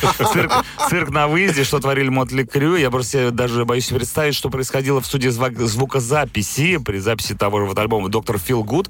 цирк, 0.88 1.11
на 1.11 1.26
выезде, 1.29 1.65
что 1.65 1.79
творили 1.81 2.09
Mötley 2.09 2.45
Crüe. 2.45 2.76
Я 2.76 2.91
просто 2.91 3.12
себе 3.12 3.31
даже 3.31 3.65
боюсь 3.65 3.87
представить, 3.87 4.35
что 4.35 4.50
происходило 4.50 5.00
в 5.00 5.07
студии 5.07 5.29
звук- 5.29 5.59
звукозаписи 5.59 6.79
при 6.79 6.99
записи 6.99 7.35
того 7.35 7.61
же 7.61 7.67
вот 7.67 7.79
альбома 7.79 8.09
«Dr. 8.09 8.38
Feelgood», 8.38 8.88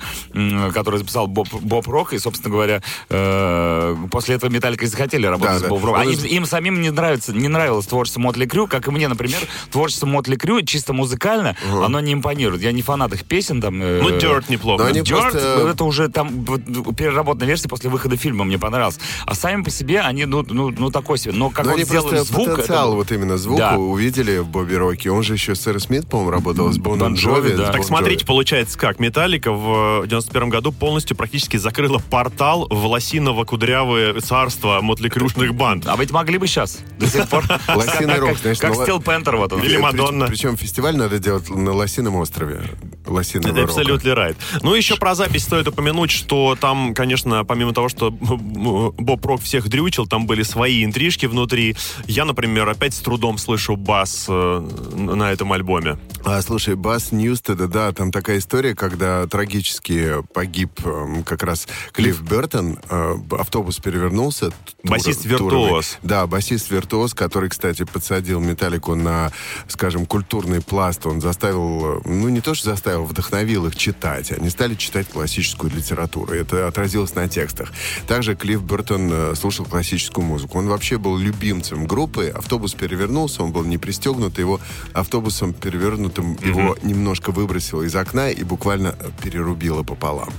который 0.75 0.99
записал 0.99 1.27
Боб 1.27 1.89
Рок. 1.89 2.13
И, 2.13 2.19
собственно 2.19 2.53
говоря, 2.53 2.83
э, 3.09 3.97
после 4.11 4.37
этого 4.37 4.51
Металлика 4.51 4.85
и 4.85 4.89
захотели 4.89 5.27
работать 5.27 5.55
Да, 5.55 5.59
с 5.59 5.63
да. 5.63 5.69
Боб 5.69 5.95
Они- 5.95 6.13
из- 6.13 6.25
им 6.25 6.47
самим 6.47 6.81
не 6.81 6.91
нравится, 6.91 7.33
не 7.33 7.49
нравилось 7.49 7.87
творчество 7.87 8.21
Мотли 8.21 8.47
Крю, 8.47 8.67
как 8.67 8.89
и 8.89 8.91
мне, 8.91 9.09
например, 9.09 9.39
творчество 9.71 10.07
Мотли 10.07 10.37
Крю 10.37 10.63
чисто 10.63 10.93
музыкально, 10.93 11.57
оно 11.71 12.01
не 12.01 12.13
импонирует. 12.13 12.63
Я 12.63 12.73
не 12.73 12.83
фанат 12.83 13.13
их 13.13 13.25
песен. 13.25 13.61
Там, 13.61 13.81
э, 13.83 14.01
Ну, 14.03 14.11
Dirt 14.11 14.45
неплохо. 14.49 14.85
Но 14.85 14.91
Dirt, 14.91 15.21
просто- 15.31 15.69
это 15.73 15.85
уже 15.85 16.09
там 16.09 16.45
переработанная 16.45 17.47
версия 17.49 17.69
после 17.69 17.91
выхода 17.91 18.17
фильма 18.17 18.45
мне 18.45 18.59
понравилась. 18.59 18.99
А 19.25 19.35
сами 19.35 19.63
по 19.63 19.71
себе 19.71 20.01
они, 20.01 20.25
ну, 20.25 20.45
ну, 20.49 20.71
ну 20.77 20.91
такой 20.91 21.19
себе. 21.19 21.33
Но 21.33 21.51
как 21.51 21.65
Но 21.65 21.73
он 21.73 21.77
они 21.77 21.85
сделал 21.85 22.09
просто 22.09 22.25
звук... 22.33 22.49
потенциал 22.51 22.89
это- 22.89 22.97
вот 22.97 23.13
именно 23.13 23.37
звука 23.39 23.59
Да. 23.73 23.79
увидели 23.79 24.39
в 24.39 24.47
Бобби 24.49 24.75
Роке. 24.75 25.11
Он 25.11 25.23
же 25.23 25.35
еще 25.35 25.55
с 25.55 25.61
Сэра 25.63 25.79
Смит, 25.79 26.09
по-моему, 26.09 26.31
работал 26.33 26.73
с 26.73 26.79
Боном 26.79 26.99
Бон 26.99 27.15
Джови, 27.15 27.53
да. 27.55 27.73
Так 27.73 27.85
смотрите, 27.85 28.25
получается 28.27 28.79
как. 28.79 28.99
Металлика 28.99 29.53
в 29.53 30.07
91 30.07 30.49
году 30.51 30.73
полностью 30.73 31.17
практически 31.17 31.57
закрыла 31.57 31.99
портал 32.11 32.67
в 32.71 32.86
лосиново-кудрявое 32.87 34.21
царство 34.21 34.81
мотликрюшных 34.81 35.55
банд. 35.55 35.87
А 35.87 35.97
ведь 35.97 36.11
могли 36.11 36.38
бы 36.38 36.47
сейчас, 36.47 36.78
до 36.99 37.07
сих 37.07 37.28
пор. 37.28 37.45
Лосиный 37.69 38.19
рок, 38.19 38.31
как- 38.31 38.38
знаешь, 38.38 38.59
Как 38.59 38.75
ну, 38.75 38.83
Стил 38.83 39.00
Пентер 39.00 39.37
вот 39.37 39.52
он. 39.52 39.62
Или 39.62 39.76
Мадонна. 39.76 40.26
Причем, 40.26 40.57
фестиваль 40.57 40.97
надо 40.97 41.19
делать 41.19 41.49
на 41.49 41.73
Лосином 41.73 42.16
острове. 42.16 42.62
Лосиного 43.07 43.52
Это 43.52 43.64
абсолютно 43.64 44.09
right. 44.11 44.37
Ну, 44.62 44.75
еще 44.75 44.97
про 44.97 45.14
запись 45.14 45.45
стоит 45.45 45.69
упомянуть, 45.69 46.11
что 46.11 46.57
там, 46.61 46.95
конечно, 46.95 47.45
помимо 47.45 47.73
того, 47.73 47.88
что 47.88 48.11
Боб 48.11 49.25
Рок 49.25 49.43
всех 49.43 49.69
дрючил, 49.69 50.07
там 50.07 50.26
были 50.26 50.43
свои 50.43 50.85
интрижки 50.85 51.26
внутри. 51.26 51.76
Я, 52.07 52.25
например, 52.25 52.69
опять 52.69 52.95
с 52.95 52.99
трудом 52.99 53.38
слышу 53.38 53.76
бас 53.76 54.26
э, 54.28 54.69
на 54.95 55.33
этом 55.33 55.52
альбоме. 55.52 55.99
А, 56.25 56.43
слушай, 56.43 56.75
Бас 56.75 57.12
Ньюстеда, 57.12 57.69
да, 57.69 57.93
там 57.93 58.11
такая 58.11 58.38
история, 58.38 58.75
когда 58.75 59.26
трагически 59.26 60.23
погиб 60.35 60.85
эм, 60.85 61.23
как 61.23 61.43
раз 61.43 61.69
Клифф 61.93 62.21
Бертон, 62.23 62.75
Э, 62.88 63.16
автобус 63.38 63.78
перевернулся. 63.78 64.50
тур- 64.50 64.90
Басист-виртуоз. 64.90 65.38
туровый. 65.50 65.83
Да, 66.02 66.26
басист-виртуоз, 66.26 67.14
который, 67.14 67.49
кстати, 67.49 67.85
подсадил 67.85 68.40
Металлику 68.40 68.95
на, 68.95 69.33
скажем, 69.68 70.06
культурный 70.06 70.61
пласт. 70.61 71.06
Он 71.06 71.21
заставил, 71.21 71.99
э, 71.99 72.00
ну 72.04 72.28
не 72.28 72.40
то, 72.40 72.54
что 72.54 72.71
заставил, 72.71 73.04
вдохновил 73.04 73.66
их 73.66 73.76
читать. 73.76 74.33
Они 74.33 74.50
стали 74.50 74.75
читать 74.75 75.09
классическую 75.09 75.73
литературу. 75.75 76.33
Это 76.33 76.66
отразилось 76.68 77.14
на 77.14 77.28
текстах. 77.28 77.73
Также 78.06 78.35
Клифф 78.37 78.62
Бертон 78.62 79.11
э, 79.12 79.35
слушал 79.35 79.64
классическую 79.66 80.25
музыку. 80.25 80.59
Он 80.59 80.68
вообще 80.68 80.99
был 80.99 81.16
любимцем 81.16 81.87
группы. 81.87 82.28
Автобус 82.35 82.75
перевернулся, 82.75 83.42
он 83.42 83.52
был 83.52 83.64
не 83.64 83.78
пристегнут, 83.78 84.38
его 84.38 84.61
автобусом 84.92 85.52
перевернутым 85.52 86.38
его 86.42 86.76
немножко 86.83 87.30
выбросило 87.33 87.83
из 87.83 87.95
окна 87.97 88.30
и 88.30 88.42
буквально 88.45 88.95
э, 88.99 89.11
перерубило 89.23 89.83
пополам. 89.83 90.33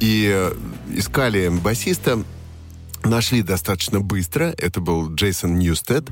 И 0.00 0.30
э, 0.32 0.52
искали 0.94 1.48
басиста, 1.48 2.22
нашли 3.04 3.42
достаточно 3.42 4.00
быстро. 4.00 4.54
Это 4.58 4.80
был 4.80 5.12
Джейсон 5.14 5.58
Ньюстед. 5.58 6.08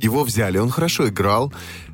Его 0.00 0.24
взяли, 0.24 0.58
он 0.58 0.70
хорошо 0.70 1.08
играл, 1.08 1.52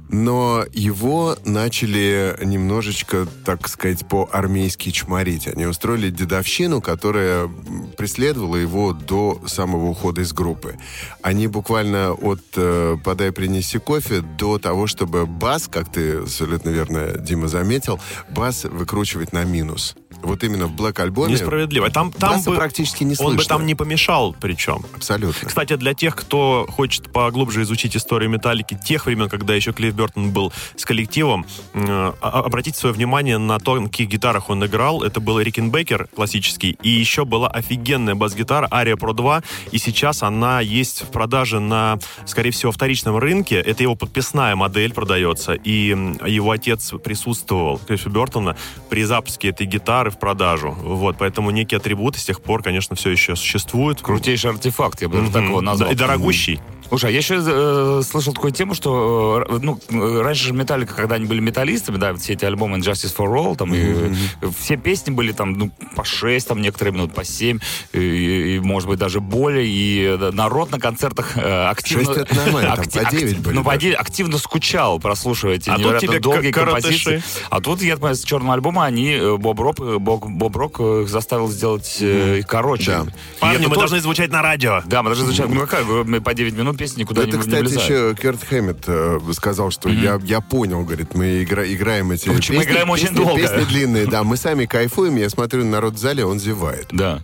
но 0.08 0.64
его 0.72 1.36
начали 1.44 2.36
немножечко, 2.42 3.26
так 3.44 3.68
сказать, 3.68 4.08
по-армейски 4.08 4.90
чморить. 4.90 5.46
Они 5.46 5.66
устроили 5.66 6.10
дедовщину, 6.10 6.80
которая 6.80 7.48
преследовала 7.96 8.56
его 8.56 8.92
до 8.92 9.42
самого 9.46 9.88
ухода 9.88 10.22
из 10.22 10.32
группы. 10.32 10.76
Они 11.22 11.46
буквально 11.46 12.12
от 12.12 12.40
э, 12.56 12.96
«Подай, 13.04 13.32
принеси 13.32 13.78
кофе» 13.78 14.20
до 14.20 14.58
того, 14.58 14.86
чтобы 14.86 15.26
бас, 15.26 15.68
как 15.68 15.92
ты 15.92 16.20
абсолютно 16.20 16.70
верно, 16.70 17.18
Дима, 17.18 17.48
заметил, 17.48 18.00
бас 18.30 18.64
выкручивать 18.64 19.32
на 19.32 19.44
минус. 19.44 19.94
Вот 20.22 20.42
именно 20.44 20.66
в 20.66 20.72
Black 20.74 21.00
альбоме 21.00 21.32
Несправедливо. 21.32 21.90
Там, 21.90 22.12
там 22.12 22.42
бы, 22.42 22.56
практически 22.56 23.04
не 23.04 23.14
Он 23.18 23.36
бы 23.36 23.42
слышно. 23.42 23.56
там 23.56 23.66
не 23.66 23.74
помешал, 23.74 24.34
причем. 24.38 24.84
Абсолютно. 24.94 25.48
Кстати, 25.48 25.76
для 25.76 25.94
тех, 25.94 26.16
кто 26.16 26.66
хочет 26.68 27.12
поглубже 27.12 27.62
изучить 27.62 27.96
историю 27.96 28.30
Металлики 28.30 28.78
тех 28.82 29.06
времен, 29.06 29.28
когда 29.28 29.54
еще 29.54 29.72
Клифф 29.72 29.94
Бертон 29.94 30.30
был 30.32 30.52
с 30.76 30.84
коллективом, 30.84 31.46
э, 31.74 32.12
обратите 32.20 32.78
свое 32.78 32.94
внимание 32.94 33.38
на 33.38 33.58
то, 33.58 33.78
на 33.78 33.88
каких 33.88 34.08
гитарах 34.08 34.50
он 34.50 34.64
играл. 34.64 35.02
Это 35.02 35.20
был 35.20 35.40
Рикенбекер 35.40 36.08
классический, 36.14 36.76
и 36.82 36.88
еще 36.88 37.24
была 37.24 37.48
офигенная 37.48 38.14
бас-гитара 38.14 38.66
Aria 38.68 38.96
Pro 38.96 39.14
2, 39.14 39.42
и 39.70 39.78
сейчас 39.78 40.22
она 40.22 40.60
есть 40.60 41.02
в 41.02 41.06
продаже 41.08 41.60
на, 41.60 41.98
скорее 42.26 42.50
всего, 42.50 42.72
вторичном 42.72 43.16
рынке. 43.16 43.56
Это 43.56 43.82
его 43.82 43.94
подписная 43.94 44.56
модель 44.56 44.92
продается, 44.92 45.54
и 45.54 45.88
его 46.26 46.50
отец 46.50 46.92
присутствовал, 47.02 47.78
Клиффа 47.86 48.10
Бертона, 48.10 48.56
при 48.90 49.04
запуске 49.04 49.48
этой 49.48 49.66
гитары 49.66 50.07
в 50.10 50.18
продажу. 50.18 50.70
Вот, 50.70 51.16
поэтому 51.18 51.50
некие 51.50 51.78
атрибуты 51.78 52.18
с 52.18 52.24
тех 52.24 52.40
пор, 52.40 52.62
конечно, 52.62 52.96
все 52.96 53.10
еще 53.10 53.36
существуют. 53.36 54.02
Крутейший 54.02 54.50
артефакт, 54.50 55.02
я 55.02 55.08
бы 55.08 55.18
даже 55.18 55.32
так 55.32 55.44
его 55.44 55.60
назвал. 55.60 55.88
Да, 55.88 55.92
и 55.92 55.96
дорогущий. 55.96 56.60
Слушай, 56.88 57.10
а 57.10 57.12
я 57.12 57.18
еще 57.18 57.36
э, 57.38 58.02
слышал 58.02 58.32
такую 58.32 58.52
тему, 58.52 58.72
что 58.74 59.44
э, 59.46 59.58
ну, 59.60 59.78
э, 59.90 60.20
раньше 60.22 60.44
же 60.46 60.52
Металлика, 60.54 60.94
когда 60.94 61.16
они 61.16 61.26
были 61.26 61.38
металлистами, 61.40 61.98
да, 61.98 62.14
все 62.14 62.32
эти 62.32 62.46
альбомы 62.46 62.78
Injustice 62.78 63.14
for 63.14 63.28
All, 63.34 63.56
там, 63.56 63.74
и, 63.74 63.78
э, 63.78 64.14
все 64.58 64.76
песни 64.78 65.10
были 65.10 65.32
там, 65.32 65.52
ну, 65.52 65.70
по 65.96 66.04
6, 66.04 66.48
там, 66.48 66.62
некоторые 66.62 66.94
минут 66.94 67.12
по 67.14 67.24
7, 67.24 67.58
и, 67.92 68.56
и, 68.56 68.60
может 68.60 68.88
быть, 68.88 68.98
даже 68.98 69.20
более, 69.20 69.66
и 69.66 70.16
э, 70.18 70.30
народ 70.32 70.70
на 70.70 70.80
концертах 70.80 71.36
э, 71.36 71.66
активно... 71.68 72.04
Шесть 72.06 72.16
это 72.20 72.34
нормально, 72.34 72.74
там 72.76 72.84
по 73.04 73.10
девять 73.10 73.38
были 73.40 73.54
Ну, 73.54 73.62
по 73.62 73.70
даже. 73.72 73.80
9 73.80 73.96
активно 73.98 74.38
скучал, 74.38 74.98
прослушивая 74.98 75.56
эти 75.56 75.68
А 75.68 75.74
тут 75.74 75.80
невероятно 75.82 76.08
тебе 76.08 76.20
долгие 76.20 76.50
к- 76.52 76.54
композиции. 76.54 77.22
А 77.50 77.60
тут, 77.60 77.82
я 77.82 77.96
понимаю, 77.96 78.14
с 78.16 78.22
черного 78.24 78.54
альбома 78.54 78.86
они, 78.86 79.18
Боб 79.38 79.60
Рок, 79.60 79.76
Боб, 80.00 80.24
Боб 80.26 80.56
Рок 80.56 80.80
их 80.80 81.08
заставил 81.10 81.48
сделать 81.50 81.98
э, 82.00 82.40
короче. 82.48 82.92
Да. 82.92 83.02
И 83.02 83.40
Парни, 83.40 83.56
мы 83.58 83.74
тоже- 83.74 83.80
должны 83.80 84.00
звучать 84.00 84.30
на 84.30 84.40
радио. 84.40 84.82
да, 84.86 85.02
мы 85.02 85.10
даже 85.10 85.24
звучали, 85.24 85.48
ну 85.52 85.60
какая, 85.60 85.84
мы 85.84 86.22
по 86.22 86.32
9 86.32 86.54
минут 86.56 86.77
песни 86.78 87.00
никуда 87.02 87.22
не, 87.22 87.28
Это, 87.28 87.36
не 87.36 87.42
кстати, 87.42 87.60
влезают. 87.60 87.82
еще 87.90 88.14
Керт 88.22 88.42
Хэммет 88.44 88.84
э, 88.86 89.18
сказал, 89.34 89.70
что 89.70 89.88
я, 89.90 90.18
я 90.24 90.40
понял, 90.40 90.82
говорит, 90.84 91.14
мы 91.14 91.42
игра- 91.42 91.66
играем 91.70 92.10
эти 92.12 92.28
мы 92.28 92.36
играем 92.36 92.88
очень 92.90 93.08
песни, 93.08 93.16
долго. 93.16 93.40
песни 93.40 93.64
длинные, 93.68 94.06
да, 94.06 94.24
мы 94.24 94.36
сами 94.38 94.64
кайфуем, 94.66 95.16
я 95.16 95.28
смотрю 95.28 95.64
на 95.64 95.72
народ 95.72 95.94
в 95.94 95.98
зале, 95.98 96.24
он 96.24 96.38
зевает. 96.40 96.86
Да. 96.92 97.20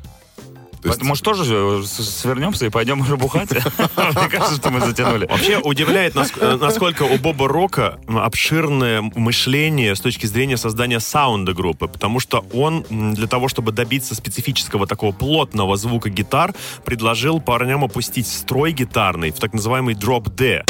То 0.84 0.90
есть- 0.90 1.02
может, 1.02 1.24
тоже 1.24 1.44
же 1.44 1.82
с- 1.84 2.20
свернемся 2.20 2.66
и 2.66 2.68
пойдем 2.68 3.00
уже 3.00 3.16
бухать? 3.16 3.50
Мне 3.96 4.28
кажется, 4.30 4.56
что 4.56 4.70
мы 4.70 4.80
затянули. 4.80 5.26
Вообще 5.26 5.59
удивляет, 5.59 6.14
э, 6.16 6.56
насколько 6.61 7.02
у 7.04 7.18
Боба 7.18 7.48
Рока 7.48 7.98
обширное 8.06 9.00
мышление 9.14 9.96
с 9.96 10.00
точки 10.00 10.26
зрения 10.26 10.56
создания 10.56 11.00
саунда 11.00 11.54
группы, 11.54 11.88
потому 11.88 12.20
что 12.20 12.44
он 12.52 12.85
для 13.14 13.26
того, 13.26 13.48
чтобы 13.48 13.72
добиться 13.72 14.14
специфического 14.14 14.87
такого 14.87 15.12
плотного 15.12 15.76
звука 15.76 16.11
гитар, 16.11 16.54
предложил 16.85 17.40
парням 17.40 17.82
опустить 17.85 18.26
строй 18.28 18.72
гитарный 18.72 19.30
в 19.30 19.38
так 19.40 19.52
называемый 19.54 19.94
drop-D. 19.94 20.64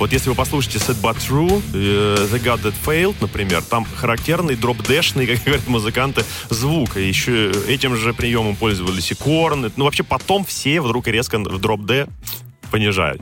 Вот 0.00 0.14
если 0.14 0.30
вы 0.30 0.34
послушаете 0.34 0.78
Set 0.78 0.98
But 1.02 1.18
True, 1.18 1.62
э, 1.74 2.26
The 2.32 2.42
God 2.42 2.62
That 2.62 2.74
Failed, 2.86 3.16
например, 3.20 3.62
там 3.62 3.84
характерный 3.84 4.56
дроп-дэшный, 4.56 5.26
как 5.36 5.44
говорят 5.44 5.68
музыканты, 5.68 6.24
звук. 6.48 6.96
И 6.96 7.06
еще 7.06 7.52
этим 7.68 7.94
же 7.96 8.14
приемом 8.14 8.56
пользовались 8.56 9.12
и 9.12 9.14
Корн. 9.14 9.70
Ну, 9.76 9.84
вообще, 9.84 10.02
потом 10.02 10.46
все 10.46 10.80
вдруг 10.80 11.06
резко 11.06 11.38
в 11.38 11.60
дроп-д 11.60 12.08
понижают. 12.70 13.20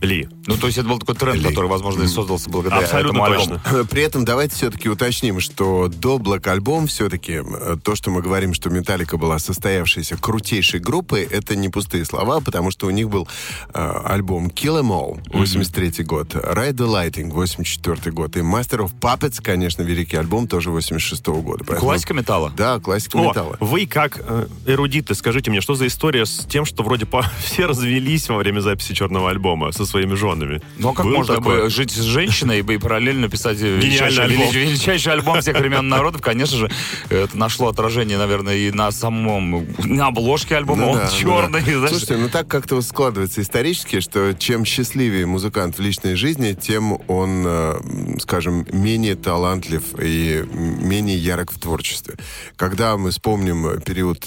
Ли. 0.00 0.28
Ну, 0.46 0.56
то 0.56 0.66
есть 0.66 0.78
это 0.78 0.88
был 0.88 0.98
такой 0.98 1.14
тренд, 1.16 1.42
который, 1.42 1.66
возможно, 1.68 2.02
и 2.04 2.06
создался 2.06 2.48
благодаря 2.48 2.78
Абсолютно 2.82 3.18
этому 3.18 3.24
альбому. 3.24 3.60
точно. 3.64 3.84
При 3.84 4.02
этом 4.02 4.24
давайте 4.24 4.54
все-таки 4.54 4.88
уточним, 4.88 5.40
что 5.40 5.88
до 5.88 6.16
Black 6.18 6.42
Album 6.42 6.86
все-таки 6.86 7.40
э, 7.44 7.76
то, 7.82 7.94
что 7.96 8.10
мы 8.10 8.22
говорим, 8.22 8.54
что 8.54 8.70
Металлика 8.70 9.16
была 9.18 9.38
состоявшейся 9.38 10.16
крутейшей 10.16 10.80
группой, 10.80 11.22
это 11.24 11.56
не 11.56 11.68
пустые 11.68 12.04
слова, 12.04 12.40
потому 12.40 12.70
что 12.70 12.86
у 12.86 12.90
них 12.90 13.08
был 13.10 13.28
э, 13.74 13.92
альбом 14.04 14.46
Kill 14.48 14.80
'Em 14.80 14.88
All, 14.90 15.20
83 15.36 16.04
год, 16.04 16.34
Ride 16.34 16.74
the 16.74 16.86
Lighting, 16.88 17.30
84 17.30 18.12
год, 18.12 18.36
и 18.36 18.40
Master 18.40 18.78
of 18.86 18.92
Puppets, 19.00 19.42
конечно, 19.42 19.82
великий 19.82 20.16
альбом, 20.16 20.46
тоже 20.48 20.70
86 20.70 21.26
года. 21.42 21.64
Поэтому- 21.64 21.80
Классика 21.80 22.14
металла. 22.14 22.52
Да, 22.56 22.78
классика 22.78 23.16
О, 23.18 23.28
металла. 23.28 23.56
вы 23.60 23.86
как 23.86 24.20
э, 24.20 24.46
эрудиты, 24.66 25.14
скажите 25.14 25.50
мне, 25.50 25.60
что 25.60 25.74
за 25.74 25.86
история 25.86 26.24
с 26.24 26.46
тем, 26.48 26.64
что 26.64 26.82
вроде 26.82 27.04
по- 27.06 27.22
все 27.44 27.66
развелись 27.66 28.28
во 28.28 28.36
время 28.36 28.60
записи 28.60 28.94
черного 28.94 29.30
альбома 29.30 29.72
со 29.72 29.87
своими 29.88 30.14
женами? 30.14 30.60
Ну, 30.78 30.90
а 30.90 30.94
как 30.94 31.06
Было 31.06 31.16
можно 31.16 31.34
такое? 31.36 31.62
бы 31.64 31.70
жить 31.70 31.90
с 31.90 32.02
женщиной 32.02 32.60
и 32.60 32.78
параллельно 32.78 33.28
писать 33.28 33.58
э, 33.60 33.76
величайший, 33.78 34.24
альбом. 34.24 34.48
велич- 34.48 34.54
величайший 34.68 35.12
альбом 35.12 35.40
всех 35.40 35.58
времен 35.58 35.88
народов? 35.88 36.20
Конечно 36.22 36.56
же, 36.58 36.70
это 37.10 37.36
нашло 37.36 37.68
отражение, 37.68 38.18
наверное, 38.18 38.56
и 38.56 38.70
на 38.70 38.90
самом... 38.92 39.66
На 39.84 40.06
обложке 40.08 40.56
альбома. 40.56 40.82
Ну 40.82 40.90
Он 40.90 40.96
да, 40.98 41.10
ну 41.10 41.18
черный. 41.18 41.60
да. 41.62 41.72
знаешь. 41.72 41.90
Слушайте, 41.90 42.16
ну 42.16 42.28
так 42.28 42.46
как-то 42.48 42.74
вот 42.76 42.84
складывается 42.84 43.40
исторически, 43.40 44.00
что 44.00 44.34
чем 44.34 44.64
счастливее 44.64 45.26
музыкант 45.26 45.78
в 45.78 45.80
личной 45.82 46.14
жизни, 46.14 46.52
тем 46.52 46.98
он, 47.08 47.44
э, 47.46 47.74
скажем, 48.20 48.66
менее 48.72 49.14
талантлив 49.16 49.82
и 50.00 50.44
менее 50.52 51.16
ярок 51.16 51.52
в 51.52 51.58
творчестве. 51.58 52.14
Когда 52.56 52.96
мы 52.96 53.10
вспомним 53.10 53.80
период 53.80 54.24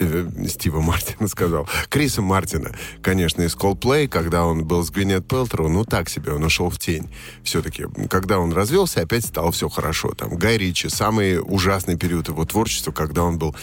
э, 0.00 0.28
Ст- 0.46 0.60
Стива 0.60 0.80
Мартина, 0.80 1.28
сказал, 1.28 1.68
Криса 1.88 2.22
Мартина, 2.22 2.72
конечно, 3.02 3.42
из 3.42 3.54
Coldplay, 3.56 4.08
когда 4.08 4.44
он 4.44 4.64
был 4.64 4.82
с 4.84 4.90
Гвинет 4.90 5.26
Пелтроу, 5.26 5.68
ну 5.68 5.84
так 5.84 6.08
себе, 6.08 6.32
он 6.32 6.44
ушел 6.44 6.68
в 6.70 6.78
тень. 6.78 7.08
Все-таки, 7.42 7.86
когда 8.08 8.38
он 8.38 8.52
развелся, 8.52 9.00
опять 9.00 9.24
стало 9.24 9.52
все 9.52 9.68
хорошо. 9.68 10.12
Там 10.12 10.36
Гай 10.36 10.58
Ричи, 10.58 10.88
самый 10.88 11.40
ужасный 11.40 11.96
период 11.96 12.28
его 12.28 12.44
творчества, 12.44 12.92
когда 12.92 13.22
он 13.22 13.38
был 13.38 13.54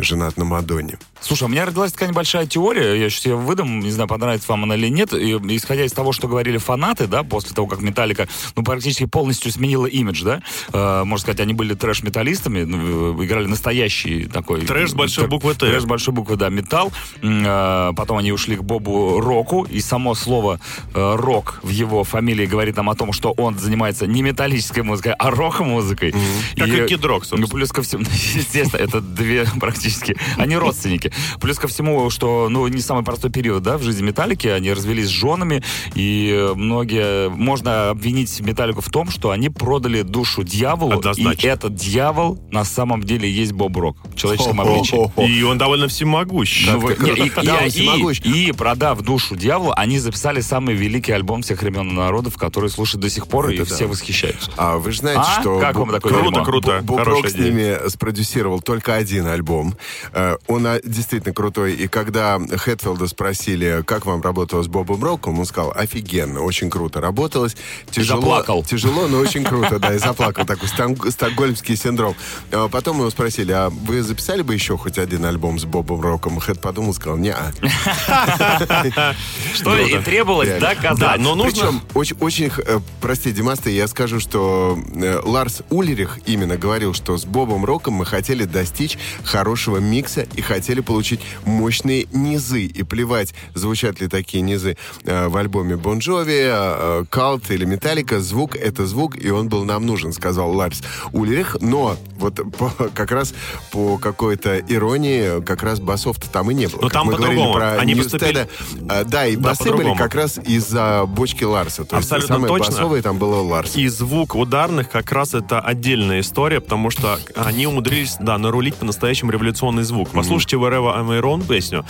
женат 0.00 0.36
на 0.36 0.44
Мадонне. 0.44 0.98
Слушай, 1.24 1.44
у 1.44 1.48
меня 1.48 1.64
родилась 1.64 1.90
такая 1.90 2.10
небольшая 2.10 2.46
теория, 2.46 3.00
я 3.00 3.08
сейчас 3.08 3.24
ее 3.24 3.36
выдам, 3.36 3.80
не 3.80 3.90
знаю, 3.90 4.08
понравится 4.08 4.46
вам 4.48 4.64
она 4.64 4.76
или 4.76 4.88
нет, 4.88 5.14
и, 5.14 5.32
исходя 5.56 5.84
из 5.86 5.92
того, 5.92 6.12
что 6.12 6.28
говорили 6.28 6.58
фанаты, 6.58 7.06
да, 7.06 7.22
после 7.22 7.54
того, 7.54 7.66
как 7.66 7.80
Металлика, 7.80 8.28
ну, 8.56 8.62
практически 8.62 9.06
полностью 9.06 9.50
сменила 9.50 9.86
имидж, 9.86 10.22
да, 10.22 10.42
э, 10.74 11.04
можно 11.04 11.22
сказать, 11.22 11.40
они 11.40 11.54
были 11.54 11.72
трэш-металлистами, 11.72 12.64
ну, 12.64 13.18
э, 13.18 13.24
играли 13.24 13.46
настоящий 13.46 14.26
такой... 14.26 14.66
Трэш 14.66 14.90
с 14.90 14.94
большой 14.94 15.26
буквы 15.26 15.54
«Т». 15.54 15.60
Трэш 15.60 15.84
с 15.84 15.86
большой 15.86 16.12
буквы, 16.12 16.36
да, 16.36 16.50
металл. 16.50 16.92
Э, 17.22 17.92
потом 17.96 18.18
они 18.18 18.30
ушли 18.30 18.56
к 18.56 18.62
Бобу 18.62 19.18
Року, 19.18 19.64
и 19.64 19.80
само 19.80 20.14
слово 20.14 20.60
э, 20.92 21.14
рок 21.16 21.58
в 21.62 21.70
его 21.70 22.04
фамилии 22.04 22.44
говорит 22.44 22.76
нам 22.76 22.90
о 22.90 22.94
том, 22.94 23.14
что 23.14 23.32
он 23.38 23.58
занимается 23.58 24.06
не 24.06 24.20
металлической 24.20 24.82
музыкой, 24.82 25.14
а 25.18 25.30
рок-музыкой. 25.30 26.12
Как 26.54 26.68
и 26.68 26.72
Kid 26.72 27.00
Rock, 27.00 27.20
собственно. 27.20 27.40
Ну, 27.40 27.48
плюс 27.48 27.72
ко 27.72 27.80
всему, 27.80 28.02
естественно, 28.34 28.82
это 28.82 29.00
две 29.00 29.46
практически, 29.58 30.16
они 30.36 30.56
родственники. 30.58 31.13
Плюс 31.40 31.58
ко 31.58 31.68
всему, 31.68 32.10
что, 32.10 32.48
ну, 32.50 32.66
не 32.68 32.80
самый 32.80 33.04
простой 33.04 33.30
период, 33.30 33.62
да, 33.62 33.78
в 33.78 33.82
жизни 33.82 34.02
Металлики. 34.02 34.46
Они 34.48 34.72
развелись 34.72 35.06
с 35.06 35.10
женами, 35.10 35.62
и 35.94 36.50
многие... 36.54 37.28
Можно 37.30 37.90
обвинить 37.90 38.40
Металлику 38.40 38.80
в 38.80 38.88
том, 38.90 39.10
что 39.10 39.30
они 39.30 39.48
продали 39.50 40.02
душу 40.02 40.42
дьяволу, 40.42 40.98
Однозначно. 40.98 41.46
и 41.46 41.50
этот 41.50 41.74
дьявол 41.74 42.38
на 42.50 42.64
самом 42.64 43.02
деле 43.02 43.30
есть 43.30 43.52
Боб 43.52 43.76
Рок 43.76 43.96
в 44.04 44.16
человеческом 44.16 44.60
обличии. 44.60 45.10
И 45.26 45.42
он 45.42 45.58
довольно 45.58 45.88
всемогущ. 45.88 46.66
Ну, 46.70 46.78
вы- 46.80 46.94
ты 46.94 47.02
не, 47.04 47.10
и, 47.10 47.28
круто. 47.30 47.46
Да, 47.46 47.58
он 47.58 47.66
и- 47.66 47.70
всемогущ. 47.70 48.20
и, 48.20 48.52
продав 48.52 49.00
душу 49.02 49.36
дьяволу, 49.36 49.72
они 49.76 49.98
записали 49.98 50.40
самый 50.40 50.74
великий 50.74 51.12
альбом 51.12 51.42
всех 51.42 51.62
времен 51.62 51.88
и 51.90 51.92
народов, 51.92 52.36
который 52.36 52.70
слушают 52.70 53.02
до 53.02 53.10
сих 53.10 53.26
пор, 53.28 53.46
Это 53.46 53.54
и 53.54 53.58
да. 53.58 53.64
все 53.74 53.86
восхищаются. 53.86 54.50
А 54.56 54.76
вы 54.78 54.92
же 54.92 54.98
знаете, 55.00 55.22
А? 55.24 55.40
что... 55.40 55.58
Как 55.60 55.76
вам 55.76 55.88
Боб- 55.88 55.94
такое 55.96 56.12
Круто, 56.12 56.30
дерьмо? 56.30 56.44
круто. 56.44 56.80
Боб 56.82 57.00
Рок 57.00 57.28
с 57.28 57.34
ними 57.34 57.88
спродюсировал 57.88 58.60
только 58.60 58.94
один 58.94 59.26
альбом. 59.26 59.74
Э, 60.12 60.36
Он 60.46 60.66
а, 60.66 60.78
действительно 61.04 61.34
крутой. 61.34 61.74
И 61.74 61.86
когда 61.86 62.38
Хэтфилда 62.38 63.06
спросили, 63.06 63.84
как 63.86 64.06
вам 64.06 64.22
работалось 64.22 64.66
с 64.66 64.68
Бобом 64.68 65.04
Роком, 65.04 65.38
он 65.38 65.44
сказал, 65.44 65.72
офигенно, 65.74 66.40
очень 66.40 66.70
круто 66.70 67.00
работалось. 67.00 67.56
Тяжело, 67.90 68.20
заплакал. 68.20 68.64
Тяжело, 68.64 69.06
но 69.06 69.18
очень 69.18 69.44
круто, 69.44 69.78
да, 69.78 69.94
и 69.94 69.98
заплакал. 69.98 70.46
Такой 70.46 70.68
стокгольмский 71.10 71.76
синдром. 71.76 72.14
А 72.50 72.68
Потом 72.68 72.98
его 72.98 73.10
спросили, 73.10 73.52
а 73.52 73.70
вы 73.70 74.02
записали 74.02 74.42
бы 74.42 74.54
еще 74.54 74.76
хоть 74.76 74.98
один 74.98 75.24
альбом 75.26 75.58
с 75.58 75.64
Бобом 75.64 76.00
Роком? 76.00 76.40
Хэт 76.40 76.60
подумал, 76.60 76.94
сказал, 76.94 77.18
не 77.18 77.34
Что 79.54 79.76
и 79.76 80.02
требовалось 80.02 80.60
доказать. 80.60 81.20
Но 81.20 81.34
нужно... 81.34 81.80
Очень, 81.94 82.16
очень 82.20 82.50
э, 82.56 82.80
прости, 83.00 83.32
Димас, 83.32 83.57
ты, 83.57 83.70
я 83.70 83.88
скажу, 83.88 84.20
что 84.20 84.78
э, 84.94 85.20
Ларс 85.22 85.62
Ульрих 85.70 86.20
именно 86.26 86.56
говорил, 86.56 86.94
что 86.94 87.18
с 87.18 87.24
Бобом 87.24 87.64
Роком 87.64 87.94
мы 87.94 88.06
хотели 88.06 88.44
достичь 88.44 88.96
хорошего 89.24 89.78
микса 89.78 90.26
и 90.34 90.40
хотели 90.40 90.80
получить 90.84 91.20
мощные 91.44 92.06
низы. 92.12 92.64
И 92.64 92.82
плевать, 92.82 93.34
звучат 93.54 94.00
ли 94.00 94.08
такие 94.08 94.42
низы 94.42 94.76
э, 95.04 95.28
в 95.28 95.36
альбоме 95.36 95.76
Бон 95.76 95.98
Джови, 95.98 97.06
Cult 97.10 97.50
или 97.50 97.64
Металлика, 97.64 98.20
звук— 98.20 98.56
это 98.56 98.86
звук, 98.86 99.16
и 99.16 99.30
он 99.30 99.48
был 99.48 99.64
нам 99.64 99.86
нужен, 99.86 100.12
сказал 100.12 100.52
Ларс 100.52 100.82
Улерих. 101.12 101.56
Но 101.60 101.96
вот 102.24 102.40
по- 102.56 102.88
как 102.94 103.10
раз 103.12 103.34
по 103.72 103.98
какой-то 103.98 104.58
иронии, 104.58 105.42
как 105.42 105.62
раз 105.62 105.80
басов-то 105.80 106.28
там 106.30 106.50
и 106.50 106.54
не 106.54 106.66
было. 106.66 106.80
Но 106.82 106.88
Как 106.88 106.92
там 106.92 107.06
мы 107.06 107.14
говорили 107.14 107.52
про 107.52 107.72
Они 107.78 107.94
Ньюстеда, 107.94 108.48
э, 108.90 109.04
да, 109.04 109.26
и 109.26 109.36
Да, 109.36 109.42
басы 109.50 109.62
были 109.64 109.70
по-другому. 109.72 109.96
как 109.96 110.14
раз 110.14 110.38
из-за 110.38 111.04
бочки 111.06 111.44
Ларса. 111.44 111.84
То 111.84 111.96
есть 111.96 112.06
Абсолютно 112.10 112.34
самое 112.36 112.48
точно. 112.58 112.72
басовое 112.72 113.02
там 113.02 113.18
было 113.18 113.40
Ларс. 113.42 113.76
И 113.76 113.88
звук 113.88 114.34
ударных 114.34 114.90
как 114.90 115.12
раз 115.12 115.34
это 115.34 115.60
отдельная 115.60 116.20
история, 116.20 116.60
потому 116.60 116.90
что 116.90 117.18
они 117.36 117.66
умудрились, 117.66 118.16
да, 118.20 118.38
нарулить 118.38 118.74
по-настоящему 118.76 119.30
революционный 119.30 119.82
звук. 119.84 120.08
Послушайте 120.12 120.56
Wherever 120.56 120.94
I'm 120.96 121.20
Iron 121.20 121.46
песню. 121.46 121.84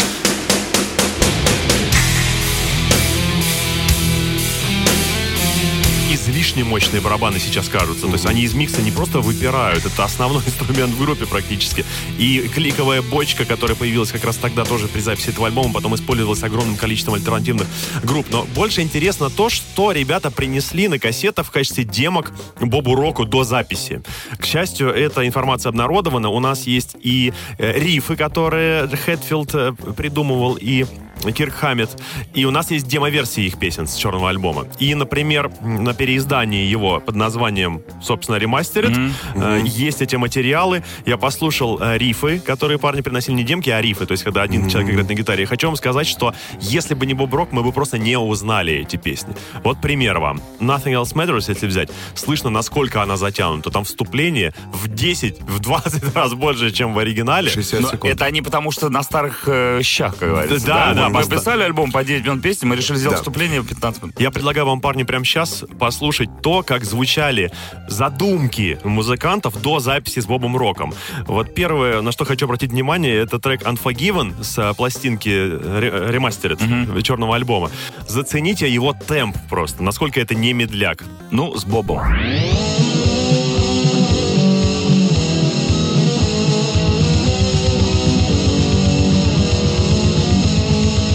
Излишне 6.55 6.71
мощные 6.71 7.01
барабаны 7.01 7.41
сейчас 7.41 7.69
кажутся. 7.69 8.07
То 8.07 8.13
есть 8.13 8.27
они 8.27 8.43
из 8.43 8.55
микса 8.55 8.81
не 8.81 8.93
просто 8.93 9.19
выпирают, 9.19 9.85
это 9.85 10.05
основной 10.05 10.41
инструмент 10.47 10.95
в 10.95 10.99
группе 11.01 11.27
практически. 11.27 11.85
И 12.17 12.49
кликовая 12.55 13.03
бочка, 13.03 13.45
которая 13.45 13.77
появилась 13.77 14.13
как 14.13 14.23
раз 14.25 14.37
тогда 14.37 14.65
тоже 14.65 14.87
при 14.87 15.01
записи 15.01 15.31
этого 15.31 15.49
альбома, 15.49 15.75
потом 15.75 15.97
использовалась 15.97 16.45
огромным 16.45 16.77
количеством 16.77 17.15
альтернативных 17.15 17.67
групп. 18.05 18.27
Но 18.31 18.47
больше 18.55 18.83
интересно 18.83 19.31
то, 19.31 19.49
что 19.49 19.91
ребята 19.91 20.31
принесли 20.31 20.87
на 20.87 21.01
кассетах 21.01 21.47
в 21.47 21.51
качестве 21.51 21.83
демок 21.83 22.31
Бобу 22.61 22.95
Року 22.95 23.25
до 23.25 23.43
записи. 23.43 24.03
К 24.39 24.45
счастью, 24.45 24.91
эта 24.91 25.27
информация 25.27 25.71
обнародована. 25.71 26.29
У 26.29 26.39
нас 26.39 26.69
есть 26.69 26.95
и 27.03 27.33
э, 27.59 27.81
рифы, 27.81 28.15
которые 28.15 28.87
Хэтфилд 28.87 29.55
э, 29.55 29.73
придумывал, 29.97 30.57
и 30.61 30.87
Кирк 31.35 31.55
Хаммет. 31.55 31.91
И 32.35 32.45
у 32.45 32.51
нас 32.51 32.71
есть 32.71 32.87
демо-версии 32.87 33.45
их 33.45 33.59
песен 33.59 33.87
с 33.87 33.95
черного 33.97 34.31
альбома. 34.31 34.67
И, 34.79 34.95
например, 34.95 35.51
на 35.63 35.95
переиздании 35.95 36.65
его 36.65 37.01
под 37.01 37.15
названием, 37.17 37.83
собственно, 38.03 38.37
ремастерит, 38.37 38.97
э, 39.35 39.61
есть 39.65 40.03
эти 40.03 40.17
материалы. 40.17 40.83
Я 41.07 41.17
послушал 41.17 41.79
э, 41.81 41.99
рифы, 41.99 42.39
которые 42.39 42.79
парни 42.79 43.01
приносили 43.01 43.35
не 43.37 43.45
демки, 43.45 43.71
а 43.71 43.81
рифы, 43.81 44.07
то 44.07 44.13
есть 44.13 44.25
когда 44.25 44.43
один 44.43 44.69
человек 44.69 44.91
играет 44.91 45.09
на 45.09 45.15
гитаре. 45.15 45.43
И 45.45 45.47
хочу 45.47 45.67
вам 45.67 45.77
сказать, 45.77 46.07
что 46.07 46.35
если 46.61 46.95
бы 46.95 47.07
не 47.07 47.15
Боб 47.15 47.33
Рок, 47.35 47.53
мы 47.53 47.63
бы 47.63 47.73
просто 47.73 47.99
не 47.99 48.19
узнали 48.19 48.75
эти 48.75 48.97
песни. 48.97 49.35
Вот 49.63 49.81
пример 49.81 50.19
вам. 50.19 50.41
Nothing 50.61 50.95
Else 51.03 51.15
Matters, 51.15 51.45
если 51.49 51.67
взять, 51.67 51.91
слышно, 52.15 52.51
насколько 52.51 53.03
она 53.03 53.17
затянута. 53.17 53.71
Там 53.71 53.85
вступление 53.85 54.55
в 54.73 54.89
10, 54.89 55.41
в 55.41 55.61
20 55.61 56.15
раз 56.15 56.35
больше, 56.35 56.71
чем 56.71 56.95
в 56.95 56.99
оригинале. 56.99 57.51
60 57.51 57.81
Но 57.81 57.91
секунд. 57.91 58.15
это 58.15 58.25
они 58.25 58.43
потому 58.43 58.71
что 58.71 58.89
на 58.89 59.03
старых 59.03 59.45
э, 59.47 59.81
щах, 59.83 60.17
как 60.17 60.29
говорится. 60.29 60.67
Да, 60.67 60.95
да, 60.95 61.04
Мы 61.09 61.21
просто- 61.21 61.37
писали 61.37 61.63
альбом 61.63 61.93
по 61.93 62.03
9 62.05 62.25
минут 62.25 62.43
песни, 62.43 62.67
мы 62.67 62.77
решили 62.77 62.97
сделать 62.99 63.17
Да. 63.17 63.23
вступление 63.23 63.61
в 63.61 63.67
15 63.69 64.03
минут. 64.03 64.21
Я 64.21 64.31
предлагаю 64.31 64.67
вам, 64.67 64.81
парни, 64.81 65.03
прямо 65.05 65.25
сейчас 65.25 65.65
послушать 65.79 66.29
то, 66.43 66.63
как 66.63 66.85
звучали 66.85 67.51
задумки 67.89 68.79
музыкантов 68.85 69.61
до 69.61 69.79
записи 69.81 70.21
с 70.21 70.27
Бобом 70.27 70.57
Роком. 70.57 70.95
Вот 71.27 71.55
первое, 71.55 72.01
на 72.03 72.13
что 72.13 72.25
хочу 72.25 72.47
обратить 72.47 72.71
внимание, 72.71 73.15
это 73.17 73.39
трек 73.39 73.63
Unforgiven 73.63 74.43
с 74.43 74.59
э, 74.59 74.75
пластинки 74.75 75.29
ре- 75.29 76.11
ремастерит 76.13 76.61
черного 77.03 77.37
альбома. 77.37 77.71
Зацените 78.09 78.69
его 78.73 78.93
темп 79.07 79.37
просто, 79.49 79.83
насколько 79.83 80.21
это 80.21 80.35
не 80.35 80.53
медляк. 80.53 81.05
Ну, 81.31 81.57
с 81.57 81.65
Бобом. 81.65 82.01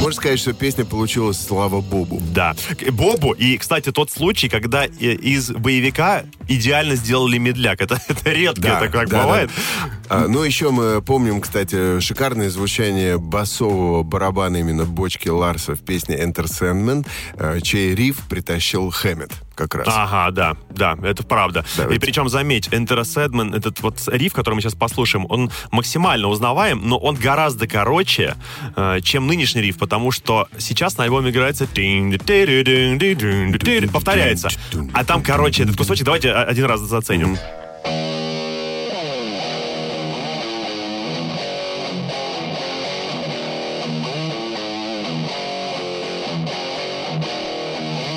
Можно 0.10 0.22
сказать, 0.22 0.40
что 0.40 0.54
песня 0.54 0.86
получилась 0.86 1.40
слава 1.40 1.82
Бобу. 1.82 2.20
Да. 2.34 2.56
Бобу. 2.92 3.34
И, 3.34 3.60
кстати, 3.60 3.92
тот 3.92 4.10
случай, 4.10 4.50
когда 4.50 4.86
э, 4.86 4.90
из 4.90 5.52
боевика 5.52 6.24
идеально 6.48 6.96
сделали 6.96 7.38
медляк. 7.38 7.80
Это, 7.90 8.02
это 8.08 8.32
редко 8.32 8.62
так, 8.64 8.92
так 8.92 9.10
да, 9.10 9.22
бывает. 9.22 9.52
да. 9.80 9.92
А, 10.10 10.28
ну, 10.28 10.42
еще 10.42 10.72
мы 10.72 11.04
помним, 11.04 11.40
кстати, 11.40 12.00
шикарное 12.00 12.50
звучание 12.50 13.20
басового 13.20 14.02
барабана 14.02 14.58
именно 14.58 14.86
бочки 14.86 15.30
Ларса 15.30 15.76
в 15.76 15.82
песне 15.82 16.16
Enter 16.16 16.46
Sandman, 16.46 17.06
э, 17.36 17.60
чей 17.62 17.94
риф 17.94 18.18
притащил 18.28 18.90
Хэммет 18.90 19.32
как 19.60 19.76
раз. 19.76 19.88
Ага, 19.90 20.32
да, 20.32 20.58
да, 20.70 20.98
это 21.04 21.22
правда. 21.24 21.66
Давайте. 21.76 21.98
И 21.98 22.00
причем, 22.00 22.30
заметь, 22.30 22.70
Enter 22.70 23.02
Sandman, 23.02 23.56
этот 23.56 23.82
вот 23.82 24.02
риф, 24.08 24.34
который 24.34 24.56
мы 24.56 24.62
сейчас 24.62 24.74
послушаем, 24.74 25.26
он 25.30 25.52
максимально 25.70 26.30
узнаваем, 26.30 26.82
но 26.88 26.98
он 26.98 27.16
гораздо 27.16 27.68
короче, 27.68 28.36
э, 28.76 29.02
чем 29.04 29.28
нынешний 29.28 29.62
риф, 29.62 29.78
потому 29.78 29.99
что 30.12 30.48
сейчас 30.58 30.98
на 30.98 31.04
альбоме 31.04 31.32
играется 31.32 31.68
повторяется. 33.92 34.50
А 34.94 35.04
там 35.04 35.22
короче 35.22 35.64
этот 35.64 35.78
кусочек. 35.78 36.06
Давайте 36.06 36.32
один 36.32 36.66
раз 36.66 36.82
заценим. 36.82 37.38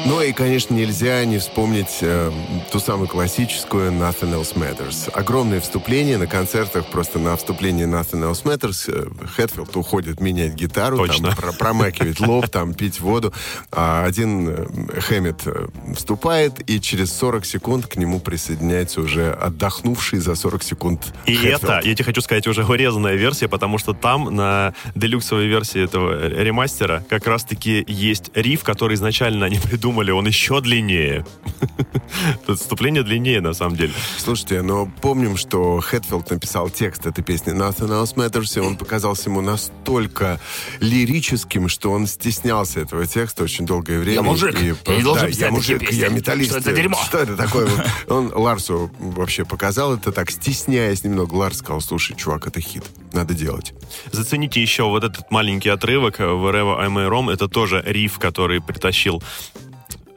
Ну 0.04 0.20
и, 0.20 0.32
конечно, 0.32 0.74
нельзя 0.74 1.24
не 1.24 1.38
вспомнить 1.38 1.98
э, 2.00 2.32
ту 2.72 2.80
самую 2.80 3.06
классическую 3.08 3.92
Nothing 3.92 4.34
Else 4.34 4.54
Matters. 4.56 5.08
Огромное 5.12 5.60
вступление 5.60 6.18
на 6.18 6.26
концертах, 6.26 6.86
просто 6.86 7.20
на 7.20 7.36
вступлении 7.36 7.86
Nothing 7.86 8.28
Else 8.32 8.42
Matters 8.42 8.92
э, 8.92 9.26
Хэтфилд 9.36 9.76
уходит 9.76 10.20
менять 10.20 10.54
гитару, 10.54 10.96
Точно. 10.98 11.28
там, 11.28 11.36
про- 11.36 11.52
промакивать 11.52 12.18
лоб, 12.18 12.48
там, 12.48 12.74
пить 12.74 13.00
воду. 13.00 13.32
А 13.70 14.04
один 14.04 14.48
э, 14.48 15.00
Хэммет 15.00 15.42
э, 15.46 15.68
вступает, 15.94 16.68
и 16.68 16.80
через 16.80 17.12
40 17.16 17.44
секунд 17.46 17.86
к 17.86 17.94
нему 17.94 18.18
присоединяется 18.18 19.00
уже 19.02 19.30
отдохнувший 19.32 20.18
за 20.18 20.34
40 20.34 20.62
секунд 20.64 21.14
И 21.26 21.34
Хэтфилд. 21.36 21.62
это, 21.62 21.80
я 21.84 21.94
тебе 21.94 22.04
хочу 22.04 22.22
сказать, 22.22 22.46
уже 22.48 22.64
урезанная 22.64 23.14
версия, 23.14 23.46
потому 23.46 23.78
что 23.78 23.92
там 23.92 24.34
на 24.34 24.74
делюксовой 24.96 25.46
версии 25.46 25.82
этого 25.84 26.26
ремастера 26.28 27.04
как 27.08 27.28
раз-таки 27.28 27.84
есть 27.86 28.32
риф, 28.34 28.64
который 28.64 28.94
изначально 28.96 29.46
они 29.46 29.58
придумали, 29.60 29.91
он 30.00 30.26
еще 30.26 30.60
длиннее. 30.60 31.24
Тут 32.46 32.58
вступление 32.58 33.02
длиннее, 33.02 33.40
на 33.40 33.54
самом 33.54 33.76
деле. 33.76 33.92
Слушайте, 34.18 34.62
но 34.62 34.90
помним, 35.00 35.36
что 35.36 35.80
Хэтфилд 35.80 36.30
написал 36.30 36.70
текст 36.70 37.06
этой 37.06 37.22
песни 37.22 37.52
Nothing 37.52 37.88
Else 37.88 38.14
Matters, 38.14 38.56
и 38.56 38.60
он 38.60 38.76
показался 38.76 39.28
ему 39.28 39.40
настолько 39.40 40.40
лирическим, 40.80 41.68
что 41.68 41.90
он 41.92 42.06
стеснялся 42.06 42.80
этого 42.80 43.06
текста 43.06 43.44
очень 43.44 43.66
долгое 43.66 43.98
время. 43.98 44.16
Я 44.16 44.22
мужик, 44.22 44.60
И, 44.60 44.66
я 44.66 44.96
не 44.96 45.02
должен 45.02 45.30
да, 45.30 45.46
я 45.46 45.50
мужик, 45.50 45.92
я 45.92 46.08
металлист. 46.08 46.50
Что 46.50 46.58
это 46.58 46.72
дерьмо? 46.72 46.98
Что 47.04 47.18
это 47.18 47.36
такое? 47.36 47.68
Он 48.08 48.32
Ларсу 48.34 48.90
вообще 48.98 49.44
показал 49.44 49.94
это 49.94 50.12
так, 50.12 50.30
стесняясь 50.30 51.04
немного. 51.04 51.34
Ларс 51.34 51.58
сказал, 51.58 51.80
слушай, 51.80 52.16
чувак, 52.16 52.46
это 52.46 52.60
хит, 52.60 52.84
надо 53.12 53.34
делать. 53.34 53.74
Зацените 54.10 54.60
еще 54.60 54.84
вот 54.84 55.04
этот 55.04 55.30
маленький 55.30 55.68
отрывок 55.68 56.20
Wherever 56.20 56.78
I'm 56.78 56.98
a 56.98 57.08
Rom. 57.08 57.32
Это 57.32 57.48
тоже 57.48 57.82
риф, 57.86 58.18
который 58.18 58.60
притащил 58.60 59.22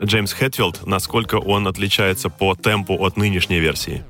Джеймс 0.06 0.34
Хэтфилд, 0.34 0.86
насколько 0.86 1.36
он 1.36 1.68
отличается 1.68 2.30
по 2.30 2.56
темпу 2.56 2.94
от 3.04 3.18
нынешней 3.18 3.60
версии. 3.60 4.04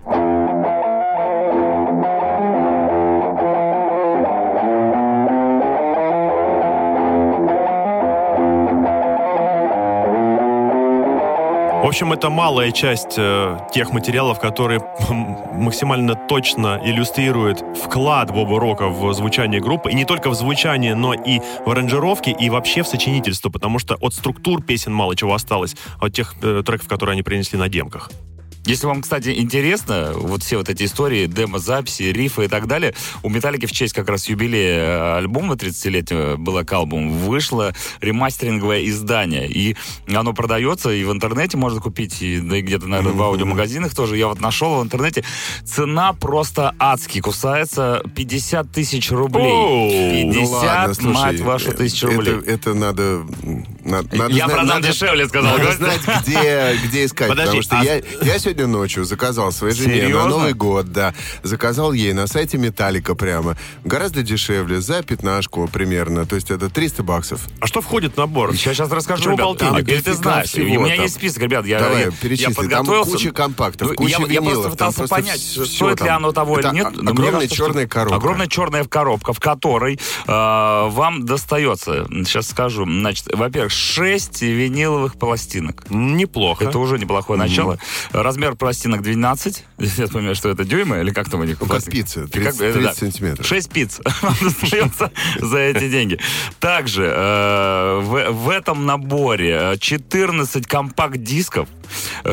В 11.85 11.87
общем, 11.87 12.13
это 12.13 12.31
малая 12.31 12.71
часть 12.71 13.13
э, 13.15 13.59
тех 13.71 13.93
материалов, 13.93 14.39
которые 14.39 14.81
максимально 15.53 16.15
точно 16.15 16.81
иллюстрируют 16.83 17.63
вклад 17.77 18.31
Боба 18.31 18.59
Рока 18.59 18.87
в 18.87 19.13
звучание 19.13 19.61
группы. 19.61 19.91
И 19.91 19.93
не 19.93 20.03
только 20.03 20.31
в 20.31 20.33
звучание, 20.33 20.95
но 20.95 21.13
и 21.13 21.41
в 21.63 21.69
аранжировке, 21.69 22.31
и 22.31 22.49
вообще 22.49 22.81
в 22.81 22.87
сочинительство, 22.87 23.51
потому 23.51 23.77
что 23.77 23.97
от 24.01 24.15
структур 24.15 24.63
песен 24.63 24.95
мало 24.95 25.15
чего 25.15 25.35
осталось, 25.35 25.75
от 26.01 26.11
тех 26.11 26.33
э, 26.41 26.63
треков, 26.65 26.87
которые 26.87 27.13
они 27.13 27.21
принесли 27.21 27.59
на 27.59 27.69
демках. 27.69 28.09
Если 28.65 28.87
вам, 28.87 29.01
кстати, 29.03 29.29
интересно, 29.29 30.13
вот 30.15 30.41
все 30.43 30.57
вот 30.57 30.69
эти 30.69 30.83
истории, 30.83 31.27
демо-записи, 31.27 32.03
рифы 32.03 32.45
и 32.45 32.47
так 32.47 32.67
далее, 32.67 32.95
у 33.21 33.29
Металлики 33.29 33.65
в 33.67 33.71
честь 33.71 33.93
как 33.93 34.09
раз 34.09 34.27
юбилея 34.27 34.79
э, 34.79 35.17
альбома 35.17 35.53
30-летнего 35.55 36.35
Black 36.37 36.65
Album 36.69 37.09
вышло 37.25 37.73
ремастеринговое 38.01 38.85
издание. 38.87 39.47
И 39.47 39.75
оно 40.13 40.33
продается, 40.33 40.89
и 40.91 41.03
в 41.03 41.11
интернете 41.11 41.57
можно 41.57 41.79
купить, 41.79 42.21
и, 42.21 42.39
да 42.39 42.57
и 42.57 42.61
где-то, 42.61 42.87
наверное, 42.87 43.13
в 43.13 43.21
аудиомагазинах 43.21 43.93
тоже. 43.93 44.17
Я 44.17 44.27
вот 44.27 44.41
нашел 44.41 44.79
в 44.79 44.83
интернете. 44.83 45.23
Цена 45.63 46.13
просто 46.13 46.73
адски 46.79 47.21
кусается. 47.21 48.01
50 48.15 48.71
тысяч 48.71 49.11
рублей. 49.11 49.43
Оу. 49.51 49.89
50, 50.33 50.33
Ну 50.33 50.49
ладно, 50.49 50.93
слушай, 50.93 51.13
мать 51.13 51.39
вашу, 51.41 51.71
тысяч 51.73 52.01
рублей. 52.03 52.35
Это, 52.39 52.49
это 52.51 52.73
надо... 52.73 53.25
надо, 53.83 54.15
надо 54.15 54.33
Я 54.33 54.45
зна- 54.45 54.55
продам 54.55 54.67
надо- 54.67 54.87
дешевле, 54.87 55.27
сказал 55.27 55.51
Надо 55.51 55.65
гость. 55.65 55.77
знать, 55.77 56.01
где, 56.25 56.77
где 56.85 57.05
искать. 57.05 57.29
Подожди, 57.29 57.45
потому 57.61 57.61
что 57.61 57.79
а- 57.79 57.83
я, 57.83 57.95
я 58.23 58.39
сегодня 58.39 58.54
ночью 58.63 59.03
заказал 59.05 59.51
своей 59.51 59.73
жене 59.75 59.95
Серьезно? 59.95 60.23
на 60.23 60.29
Новый 60.29 60.53
год, 60.53 60.91
да. 60.91 61.13
Заказал 61.43 61.93
ей 61.93 62.13
на 62.13 62.27
сайте 62.27 62.57
Металлика 62.57 63.15
прямо. 63.15 63.55
Гораздо 63.83 64.23
дешевле, 64.23 64.81
за 64.81 65.03
пятнашку 65.03 65.67
примерно. 65.71 66.25
То 66.25 66.35
есть 66.35 66.49
это 66.51 66.69
300 66.69 67.03
баксов. 67.03 67.41
А 67.59 67.67
что 67.67 67.81
входит 67.81 68.13
в 68.13 68.17
набор? 68.17 68.53
Сейчас, 68.55 68.75
сейчас 68.77 68.91
расскажу, 68.91 69.21
Почему 69.23 69.33
ребят. 69.35 69.45
полтинник? 69.47 69.87
А, 69.87 69.91
или 69.91 70.01
ты 70.01 70.13
знаешь, 70.13 70.49
всего 70.49 70.65
у 70.81 70.83
меня 70.85 70.95
там. 70.95 71.03
есть 71.03 71.15
список, 71.15 71.43
ребят. 71.43 71.65
Я, 71.65 71.79
Давай, 71.79 72.05
я, 72.05 72.11
перечисли. 72.11 72.43
я 72.43 72.53
Там 72.55 72.85
подготовился. 72.85 73.11
куча 73.11 73.31
компактов, 73.31 73.87
Ну, 73.89 73.95
куча 73.95 74.11
я, 74.11 74.17
я 74.19 74.25
винилов, 74.25 74.53
просто 74.63 74.63
там 74.63 74.71
пытался 74.93 74.97
просто 74.99 75.15
понять, 75.15 75.39
всё 75.41 75.65
стоит 75.65 76.01
ли 76.01 76.07
там. 76.07 76.17
оно 76.17 76.31
того 76.31 76.59
Это 76.59 76.69
или 76.69 76.75
нет. 76.75 76.91
мне 76.95 77.09
огромная 77.11 77.31
кажется, 77.33 77.55
черная 77.55 77.87
коробка. 77.87 78.15
Огромная 78.17 78.47
черная 78.47 78.83
коробка, 78.85 79.33
в 79.33 79.39
которой 79.39 79.99
э, 80.27 80.31
вам 80.89 81.25
достается, 81.25 82.05
сейчас 82.09 82.49
скажу, 82.49 82.85
значит, 82.85 83.27
во-первых, 83.33 83.71
6 83.71 84.41
виниловых 84.41 85.15
пластинок. 85.15 85.83
Неплохо. 85.89 86.65
Это 86.65 86.79
уже 86.79 86.97
неплохое 86.99 87.39
начало. 87.39 87.79
Размер 88.11 88.44
пластинок 88.53 89.01
12. 89.01 89.65
Я 89.97 90.07
понимаю, 90.07 90.35
что 90.35 90.49
это 90.49 90.63
дюймы 90.63 90.99
или 90.99 91.11
как 91.11 91.29
там 91.29 91.41
у 91.41 91.43
них? 91.43 91.57
Ну, 91.59 91.65
как 91.65 91.83
пицца, 91.83 92.27
30 92.27 92.61
это, 92.61 92.79
30 92.79 92.97
сантиметров. 92.97 93.47
6 93.47 93.71
пиц 93.71 94.01
достается 94.41 95.11
за 95.39 95.57
эти 95.57 95.89
деньги. 95.89 96.19
Также 96.59 97.05
э, 97.05 97.99
в, 98.03 98.31
в 98.31 98.49
этом 98.49 98.85
наборе 98.85 99.73
э, 99.73 99.77
14 99.77 100.67
компакт-дисков, 100.67 101.67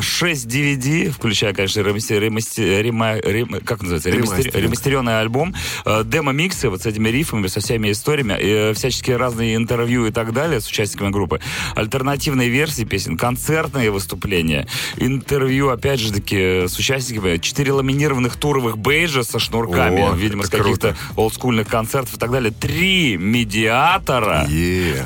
6 0.01 0.47
DVD, 0.47 1.11
включая, 1.11 1.53
конечно, 1.53 1.81
ремастер- 1.81 2.21
ремастер- 2.21 2.83
рема- 2.83 3.21
рем- 3.21 3.61
как 3.65 3.83
называется? 3.83 4.11
Ремастер- 4.11 4.51
ремастеренный 4.63 5.21
альбом, 5.21 5.55
э, 5.85 6.03
демо-миксы 6.05 6.69
вот 6.69 6.83
с 6.83 6.87
этими 6.87 7.09
рифами, 7.09 7.47
со 7.47 7.61
всеми 7.61 7.91
историями, 7.93 8.35
э, 8.41 8.75
всяческие 8.75 9.17
разные 9.17 9.57
интервью 9.57 10.07
и 10.07 10.11
так 10.11 10.33
далее 10.33 10.61
с 10.61 10.67
участниками 10.69 11.11
группы, 11.11 11.41
альтернативные 11.75 12.49
версии 12.49 12.85
песен, 12.85 13.17
концертные 13.17 13.91
выступления, 13.91 14.67
интервью, 14.97 15.69
опять 15.71 16.01
же 16.01 16.13
таки, 16.13 16.67
с 16.69 16.79
участниками, 16.79 17.39
4 17.39 17.73
ламинированных 17.73 18.37
туровых 18.37 18.79
бейджа 18.79 19.23
со 19.23 19.39
шнурками, 19.39 20.03
О, 20.03 20.15
видимо, 20.15 20.45
с 20.45 20.49
каких-то 20.49 20.97
олдскульных 21.17 21.69
концертов 21.69 22.15
и 22.15 22.19
так 22.19 22.31
далее, 22.31 22.53
3 22.53 23.17
медиатора. 23.17 24.47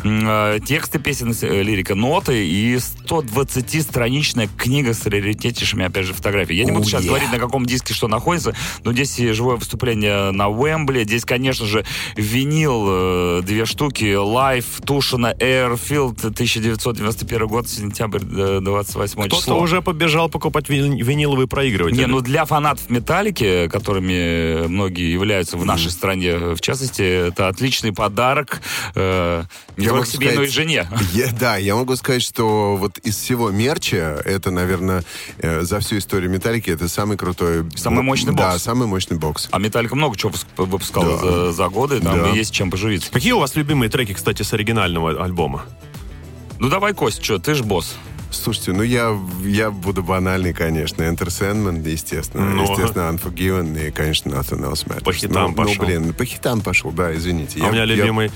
М, 0.05 0.27
э, 0.29 0.59
тексты 0.67 0.99
песен, 0.99 1.35
лирика, 1.43 1.95
ноты 1.95 2.47
и 2.47 2.79
120-страничная 4.37 4.49
книга 4.57 4.94
с 4.94 5.07
раритетнейшими, 5.07 5.85
опять 5.85 6.07
же, 6.07 6.12
фотографиями. 6.14 6.59
Я 6.61 6.64
не 6.64 6.72
буду 6.72 6.85
Oh, 6.87 6.88
сейчас 6.88 7.05
yeah. 7.05 7.09
говорить, 7.09 7.33
на 7.33 7.38
каком 7.38 7.66
диске 7.66 7.94
что 7.94 8.07
находится, 8.09 8.55
но 8.85 8.92
здесь 8.92 9.16
живое 9.16 9.57
выступление 9.57 10.31
на 10.31 10.49
Уэмбли, 10.49 11.05
здесь, 11.05 11.25
конечно 11.25 11.66
же, 11.66 11.85
винил, 12.16 12.85
э, 12.88 13.42
две 13.42 13.64
штуки, 13.64 14.05
Live, 14.05 14.85
Тушина, 14.85 15.35
Airfield, 15.38 16.18
1991 16.25 17.46
год, 17.46 17.68
сентябрь 17.68 18.20
э, 18.22 18.61
28 18.62 19.20
Кто-то 19.22 19.37
число. 19.42 19.59
уже 19.61 19.83
побежал 19.83 20.29
покупать 20.29 20.68
вин- 20.68 20.96
виниловые 21.03 21.49
проигрыватели. 21.49 21.99
Не, 22.01 22.07
ну 22.07 22.20
для 22.20 22.44
фанатов 22.44 22.88
Металлики, 22.90 23.68
которыми 23.68 24.66
многие 24.66 25.11
являются 25.12 25.57
в 25.57 25.64
нашей 25.64 25.90
стране, 25.90 26.37
в 26.55 26.61
частности, 26.61 27.29
это 27.29 27.49
отличный 27.49 27.92
подарок 27.92 28.61
э, 28.94 29.44
Я 29.77 29.93
могу 29.93 30.05
себе, 30.07 30.27
но 30.29 30.43
и 30.43 30.49
сказать- 30.49 30.53
жене. 30.53 30.89
Я- 31.12 31.31
да, 31.33 31.57
я 31.59 31.75
могу 31.77 31.97
сказать, 31.97 32.23
что 32.23 32.77
вот 32.77 32.99
из 32.99 33.17
всего 33.17 33.51
мерча, 33.51 34.21
это, 34.25 34.51
наверное, 34.51 35.05
э, 35.39 35.62
за 35.62 35.81
всю 35.81 35.99
историю 35.99 36.31
Металлики, 36.31 36.71
это 36.71 36.89
самый 36.89 37.17
крутой... 37.19 37.67
Самый 37.77 38.03
мощный 38.03 38.35
Да, 38.35 38.53
бокс. 38.53 38.62
самый 38.62 38.87
мощный 38.89 39.19
бокс. 39.19 39.49
А 39.51 39.59
Металлика 39.59 39.95
много 39.95 40.17
чего 40.17 40.31
выпуск- 40.31 40.47
выпускала 40.57 41.19
Да. 41.19 41.31
за, 41.47 41.53
за 41.53 41.69
годы, 41.69 42.01
там 42.01 42.19
Да. 42.19 42.29
есть 42.31 42.53
чем 42.53 42.71
поживиться. 42.71 43.11
Какие 43.12 43.33
у 43.33 43.39
вас 43.39 43.55
любимые 43.55 43.91
треки, 43.91 44.15
кстати, 44.15 44.43
с 44.43 44.53
оригинального 44.53 45.23
альбома? 45.23 45.65
Ну 46.59 46.69
давай, 46.71 46.95
Кость, 46.95 47.23
что, 47.23 47.39
ты 47.39 47.55
ж 47.55 47.62
босс. 47.62 47.95
Слушайте, 48.42 48.72
ну 48.72 48.83
я, 48.83 49.18
я 49.44 49.70
буду 49.70 50.03
банальный, 50.03 50.53
конечно. 50.53 51.03
Enter 51.03 51.27
Sandman, 51.27 51.88
естественно. 51.88 52.44
Ну. 52.44 52.62
Естественно, 52.62 53.11
Unforgiven 53.11 53.88
и, 53.88 53.90
конечно, 53.90 54.31
Nothing 54.31 54.70
Else 54.70 54.87
Matters. 54.87 55.05
По 55.05 55.12
хитам 55.12 55.51
ну, 55.51 55.55
пошел. 55.55 55.75
Ну, 55.79 55.85
блин, 55.87 56.14
по 56.14 56.25
хитам 56.25 56.61
пошел, 56.61 56.90
да, 56.90 57.14
извините. 57.14 57.59
А 57.61 57.64
Я- 57.64 57.68
у 57.68 57.72
меня 57.72 57.85
я- 57.85 57.94
любимый... 57.94 58.31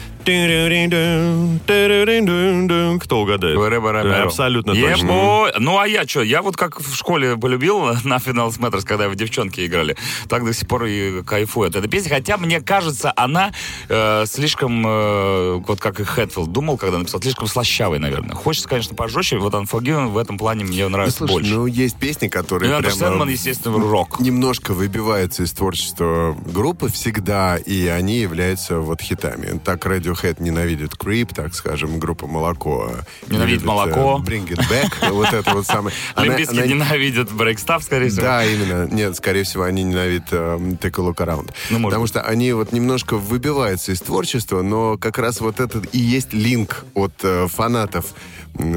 Кто 2.98 3.22
угадает? 3.22 3.56
Рэба, 3.56 3.70
рэба, 3.70 3.92
Да, 3.92 4.02
рэба. 4.02 4.22
Абсолютно 4.24 4.74
точно. 4.74 5.50
Ну 5.58 5.78
а 5.78 5.86
я 5.86 6.06
что? 6.06 6.22
Я 6.22 6.42
вот 6.42 6.56
как 6.56 6.80
в 6.80 6.94
школе 6.94 7.36
полюбил 7.36 7.84
на 8.04 8.16
Final 8.16 8.50
Matters, 8.58 8.84
когда 8.84 9.08
в 9.08 9.14
девчонки 9.14 9.64
играли, 9.66 9.96
так 10.28 10.44
до 10.44 10.52
сих 10.52 10.68
пор 10.68 10.84
и 10.84 11.22
кайфую 11.22 11.68
от 11.68 11.76
этой 11.76 11.88
песни. 11.88 12.08
Хотя 12.08 12.36
мне 12.36 12.60
кажется, 12.60 13.12
она 13.16 13.52
э, 13.88 14.24
слишком, 14.26 14.86
э, 14.86 15.62
вот 15.66 15.80
как 15.80 16.00
и 16.00 16.04
Хэтфилд 16.04 16.52
думал, 16.52 16.76
когда 16.76 16.98
написал, 16.98 17.20
слишком 17.20 17.46
слащавый, 17.46 17.98
наверное. 17.98 18.34
Хочется, 18.34 18.68
конечно, 18.68 18.94
пожестче. 18.94 19.38
Вот 19.38 19.54
Unforgiven 19.54 19.89
в 19.96 20.16
этом 20.18 20.38
плане 20.38 20.64
мне 20.64 20.84
Ну, 20.84 20.90
нравится 20.90 21.18
слушай, 21.18 21.32
больше. 21.32 21.50
ну 21.54 21.66
есть 21.66 21.96
песни, 21.96 22.28
которые 22.28 22.74
Андер 22.74 22.92
прямо 22.96 23.30
естественно, 23.30 23.78
рок. 23.78 24.20
немножко 24.20 24.72
выбиваются 24.72 25.42
из 25.42 25.52
творчества 25.52 26.36
группы 26.46 26.88
всегда, 26.88 27.56
и 27.56 27.86
они 27.86 28.18
являются 28.18 28.78
вот 28.78 29.00
хитами. 29.00 29.60
Так 29.64 29.84
Radiohead 29.86 30.42
ненавидит 30.42 30.92
Creep, 30.94 31.34
так 31.34 31.54
скажем, 31.54 31.98
группа 31.98 32.26
Молоко. 32.26 32.90
Ненавидит 33.28 33.62
любит, 33.62 33.64
«Молоко». 33.66 34.22
э, 34.24 34.28
Bring 34.28 34.48
It 34.48 34.60
Back, 34.70 35.10
вот 35.12 35.32
это 35.32 35.52
вот 35.54 35.66
самое. 35.66 35.94
Олимпийский 36.14 36.66
ненавидит 36.68 37.32
брейкстав, 37.32 37.82
скорее 37.82 38.08
всего. 38.08 38.22
Да, 38.22 38.44
именно. 38.44 38.86
Нет, 38.90 39.16
скорее 39.16 39.44
всего, 39.44 39.64
они 39.64 39.82
ненавидят 39.82 40.28
э, 40.32 40.56
Take 40.80 41.00
a 41.02 41.08
Look 41.08 41.16
Around. 41.16 41.50
Ну, 41.70 41.82
Потому 41.82 42.06
что 42.06 42.20
они 42.22 42.52
вот 42.52 42.72
немножко 42.72 43.16
выбиваются 43.16 43.92
из 43.92 44.00
творчества, 44.00 44.62
но 44.62 44.96
как 44.98 45.18
раз 45.18 45.40
вот 45.40 45.60
этот 45.60 45.94
и 45.94 45.98
есть 45.98 46.32
линк 46.32 46.84
от 46.94 47.12
э, 47.22 47.46
фанатов, 47.48 48.06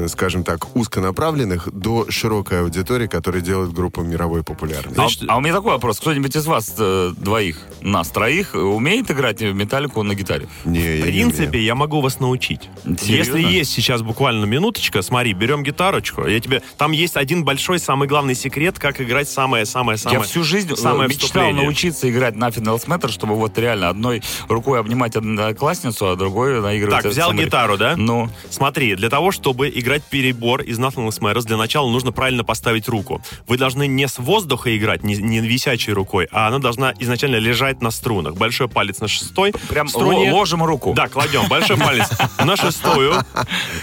скажем 0.08 0.44
так, 0.44 0.76
узконаправленных 1.04 1.68
до 1.72 2.06
широкой 2.10 2.62
аудитории, 2.62 3.06
которая 3.06 3.42
делает 3.42 3.72
группу 3.72 4.02
мировой 4.02 4.42
популярной. 4.42 4.94
А, 4.96 5.08
а 5.28 5.36
у 5.36 5.40
меня 5.40 5.54
такой 5.54 5.72
вопрос. 5.72 6.00
Кто-нибудь 6.00 6.34
из 6.34 6.46
вас 6.46 6.74
э, 6.78 7.12
двоих, 7.16 7.58
нас 7.82 8.08
троих, 8.08 8.54
умеет 8.54 9.10
играть 9.10 9.40
в 9.40 9.52
металлику 9.52 10.02
на 10.02 10.14
гитаре? 10.14 10.48
Не, 10.64 10.80
я 10.80 11.04
В 11.04 11.06
не 11.06 11.12
принципе, 11.12 11.48
умею. 11.48 11.64
я 11.64 11.74
могу 11.74 12.00
вас 12.00 12.20
научить. 12.20 12.70
Серьезно? 12.84 13.36
Если 13.36 13.42
есть 13.42 13.72
сейчас 13.72 14.02
буквально 14.02 14.44
минуточка, 14.46 15.02
смотри, 15.02 15.34
берем 15.34 15.62
гитарочку, 15.62 16.26
я 16.26 16.40
тебе... 16.40 16.62
Там 16.78 16.92
есть 16.92 17.16
один 17.16 17.44
большой, 17.44 17.78
самый 17.78 18.08
главный 18.08 18.34
секрет, 18.34 18.78
как 18.78 19.00
играть 19.00 19.28
самое-самое-самое... 19.28 20.20
Я 20.20 20.24
всю 20.24 20.42
жизнь 20.42 20.72
э, 20.72 20.76
самое 20.76 21.08
мечтал 21.08 21.26
вступление. 21.26 21.62
научиться 21.64 22.10
играть 22.10 22.36
на 22.36 22.48
Final 22.48 22.82
Matter, 22.86 23.10
чтобы 23.10 23.34
вот 23.34 23.58
реально 23.58 23.90
одной 23.90 24.22
рукой 24.48 24.80
обнимать 24.80 25.16
одноклассницу, 25.16 26.08
а 26.08 26.16
другой 26.16 26.60
наигрывать... 26.60 27.02
Так, 27.02 27.12
взял 27.12 27.32
гитару, 27.32 27.76
да? 27.76 27.94
Ну, 27.96 28.30
Смотри, 28.50 28.94
для 28.94 29.10
того, 29.10 29.32
чтобы 29.32 29.68
играть 29.68 30.02
перебор 30.04 30.62
из 30.62 30.78
Nothing 30.84 31.08
Else 31.08 31.20
Matters, 31.20 31.44
для 31.44 31.56
начала 31.56 31.88
нужно 31.88 32.12
правильно 32.12 32.44
поставить 32.44 32.88
руку. 32.88 33.22
Вы 33.46 33.56
должны 33.58 33.86
не 33.86 34.06
с 34.08 34.18
воздуха 34.18 34.76
играть, 34.76 35.02
не, 35.04 35.16
не 35.16 35.40
висячей 35.40 35.92
рукой, 35.92 36.28
а 36.32 36.48
она 36.48 36.58
должна 36.58 36.92
изначально 36.98 37.36
лежать 37.36 37.80
на 37.82 37.90
струнах. 37.90 38.34
Большой 38.34 38.68
палец 38.68 39.00
на 39.00 39.08
шестой 39.08 39.52
прям 39.68 39.88
струне. 39.88 40.30
ло- 40.30 40.36
ложим 40.38 40.62
руку. 40.62 40.92
Да, 40.94 41.08
кладем 41.08 41.46
большой 41.48 41.76
палец 41.76 42.08
на 42.44 42.56
шестую, 42.64 43.14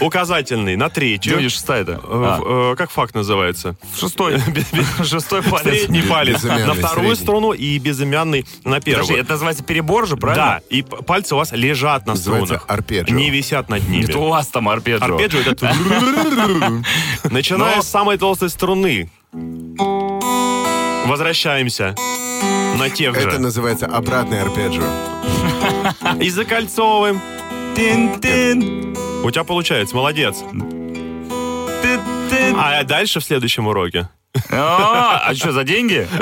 указательный 0.00 0.76
на 0.76 0.88
третью. 0.88 1.32
Где 1.32 1.38
у 1.40 1.42
них 1.42 1.50
шестая-то? 1.50 1.92
Э, 1.92 1.98
А, 2.04 2.38
в- 2.40 2.72
э, 2.72 2.76
Как 2.76 2.90
факт 2.90 3.14
называется? 3.14 3.76
шестой. 3.98 4.40
Шестой 5.04 5.42
палец. 5.42 5.62
Средний 5.62 6.02
палец 6.02 6.42
на 6.42 6.74
вторую 6.74 7.16
струну 7.16 7.52
и 7.52 7.78
безымянный 7.78 8.46
на 8.64 8.80
первую. 8.80 9.02
Подожди, 9.06 9.20
это 9.22 9.32
называется 9.32 9.64
перебор 9.64 10.06
же, 10.06 10.16
правильно? 10.16 10.60
Да, 10.60 10.60
и 10.76 10.82
пальцы 10.82 11.34
у 11.34 11.38
вас 11.38 11.52
лежат 11.52 12.06
на 12.06 12.16
струнах. 12.16 12.64
арпеджио. 12.68 13.14
Не 13.16 13.30
висят 13.30 13.68
над 13.68 13.88
ними. 13.88 14.04
Это 14.04 14.18
у 14.18 14.28
вас 14.28 14.46
там 14.48 14.68
арпеджио. 14.68 15.04
Арпеджио 15.04 15.40
это. 15.40 15.74
Начиная 17.30 17.76
Но- 17.76 17.82
с 17.82 17.88
самой 17.88 18.18
толстой 18.18 18.50
струны. 18.50 19.10
Возвращаемся 21.06 21.94
на 22.78 22.88
тех 22.90 23.16
Это 23.16 23.32
же. 23.32 23.38
называется 23.40 23.86
обратный 23.86 24.40
арпеджио. 24.40 24.84
И 26.20 26.30
закольцовываем. 26.30 27.20
Тин-тин. 27.76 28.96
У 29.24 29.30
тебя 29.30 29.44
получается, 29.44 29.96
молодец. 29.96 30.38
ты- 31.82 32.00
А 32.56 32.82
дальше 32.84 33.20
в 33.20 33.24
следующем 33.24 33.66
уроке. 33.66 34.08
А 34.50 35.20
а 35.26 35.34
что, 35.34 35.52
за 35.52 35.64
деньги? 35.64 36.08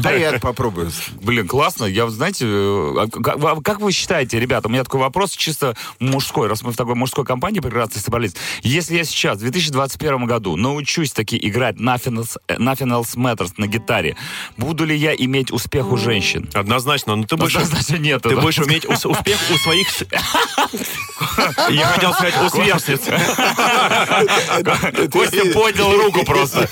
Да 0.00 0.12
я 0.12 0.38
попробую. 0.38 0.90
Блин, 1.20 1.48
классно. 1.48 1.84
Я, 1.84 2.04
вот 2.04 2.14
знаете, 2.14 2.44
э, 2.46 2.94
а 2.96 3.60
как, 3.60 3.80
вы 3.80 3.92
считаете, 3.92 4.38
ребята, 4.38 4.68
у 4.68 4.70
меня 4.70 4.84
такой 4.84 5.00
вопрос 5.00 5.32
чисто 5.32 5.74
мужской, 5.98 6.48
раз 6.48 6.62
мы 6.62 6.72
в 6.72 6.76
такой 6.76 6.94
мужской 6.94 7.24
компании 7.24 7.60
прекрасно 7.60 8.00
собрались. 8.00 8.34
Если 8.62 8.96
я 8.96 9.04
сейчас, 9.04 9.38
в 9.38 9.40
2021 9.40 10.26
году, 10.26 10.56
научусь 10.56 11.12
таки 11.12 11.38
играть 11.40 11.76
Nothing 11.76 12.22
Else, 12.24 12.36
э, 12.46 12.56
Matters 12.56 13.52
на 13.56 13.66
гитаре, 13.66 14.16
буду 14.56 14.84
ли 14.84 14.96
я 14.96 15.12
иметь 15.14 15.50
успех 15.50 15.90
у 15.90 15.96
женщин? 15.96 16.48
Однозначно. 16.54 17.16
Ну, 17.16 17.24
ты 17.24 17.36
будешь, 17.36 17.56
Однозначно 17.56 17.96
нет. 17.96 18.22
ты 18.22 18.36
будешь 18.36 18.58
иметь 18.58 18.84
ус- 18.86 19.06
успех 19.06 19.38
у 19.52 19.56
своих... 19.58 19.88
Я 21.70 21.86
хотел 21.86 22.12
сказать, 22.12 22.34
у 22.42 22.48
сверстниц. 22.48 23.00
Костя 25.12 25.44
поднял 25.52 25.92
руку 25.96 26.24
просто. 26.24 26.68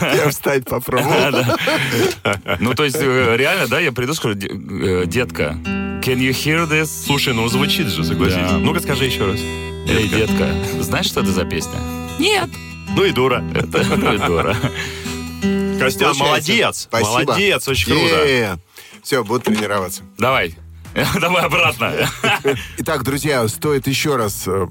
Я 0.00 0.28
встать 0.30 0.64
попробовал. 0.64 1.44
Ну, 2.60 2.74
то 2.74 2.84
есть, 2.84 2.96
э, 3.00 3.36
реально, 3.36 3.68
да, 3.68 3.80
я 3.80 3.92
приду, 3.92 4.14
скажу, 4.14 4.34
«Де- 4.34 4.48
э, 4.48 5.04
детка, 5.06 5.56
can 5.64 6.16
you 6.18 6.30
hear 6.30 6.68
this? 6.68 6.86
Слушай, 7.06 7.34
ну 7.34 7.46
звучит 7.48 7.88
же, 7.88 8.04
согласись. 8.04 8.38
Ну-ка 8.52 8.80
скажи 8.80 9.04
еще 9.04 9.26
раз. 9.26 9.40
Эй, 9.88 10.08
детка, 10.08 10.48
знаешь, 10.80 11.06
что 11.06 11.20
это 11.20 11.32
за 11.32 11.44
песня? 11.44 11.78
Нет. 12.18 12.48
Ну 12.94 13.04
и 13.04 13.10
дура. 13.12 13.42
Это 13.54 13.84
ну 13.96 14.14
и 14.14 14.18
дура. 14.18 14.56
Костян, 15.78 16.16
молодец. 16.16 16.88
Спасибо. 16.90 17.10
Молодец, 17.24 17.68
очень 17.68 17.92
круто. 17.92 18.58
Все, 19.02 19.24
буду 19.24 19.40
тренироваться. 19.40 20.02
Давай. 20.18 20.54
Давай 21.20 21.44
обратно. 21.44 21.92
Итак, 22.78 23.04
друзья, 23.04 23.46
стоит 23.48 23.86
еще 23.86 24.16
раз 24.16 24.44
э, 24.46 24.66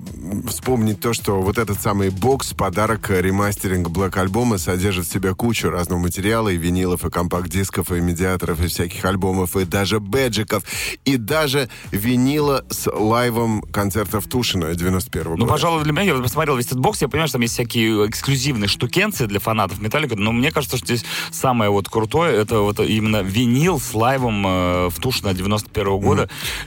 вспомнить 0.48 1.00
то, 1.00 1.14
что 1.14 1.42
вот 1.42 1.58
этот 1.58 1.80
самый 1.80 2.10
бокс, 2.10 2.54
подарок, 2.54 3.10
э, 3.12 3.22
ремастеринг 3.22 3.88
Black 3.88 4.20
альбома 4.20 4.58
содержит 4.58 5.06
в 5.06 5.12
себе 5.12 5.34
кучу 5.36 5.70
разного 5.70 6.00
материала, 6.00 6.50
и 6.50 6.58
винилов, 6.58 7.06
и 7.06 7.10
компакт-дисков, 7.10 7.92
и 7.92 8.02
медиаторов, 8.02 8.62
и 8.64 8.68
всяких 8.68 9.04
альбомов, 9.06 9.56
и 9.56 9.66
даже 9.66 10.00
бэджиков, 10.00 10.64
и 11.06 11.18
даже 11.18 11.70
винила 11.92 12.66
с 12.70 12.90
лайвом 12.92 13.62
концертов 13.62 14.28
Тушина 14.28 14.74
91 14.74 15.24
года. 15.24 15.40
Ну, 15.40 15.48
пожалуй, 15.48 15.84
для 15.84 15.94
меня, 15.94 16.04
я 16.04 16.16
посмотрел 16.16 16.58
весь 16.58 16.68
этот 16.68 16.80
бокс, 16.80 17.02
я 17.02 17.08
понимаю, 17.08 17.28
что 17.28 17.36
там 17.36 17.44
есть 17.44 17.54
всякие 17.54 18.08
эксклюзивные 18.08 18.68
штукенции 18.68 19.26
для 19.26 19.40
фанатов 19.40 19.80
Металлика, 19.80 20.16
но 20.16 20.32
мне 20.32 20.52
кажется, 20.52 20.78
что 20.78 20.86
здесь 20.88 21.06
самое 21.32 21.70
вот 21.70 21.90
крутое, 21.90 22.36
это 22.36 22.60
вот 22.60 22.80
именно 22.80 23.22
винил 23.22 23.80
с 23.80 23.94
лайвом 23.94 24.46
э, 24.46 24.90
в 24.90 25.00
Тушино 25.00 25.34
91 25.34 25.86
года. 25.86 26.07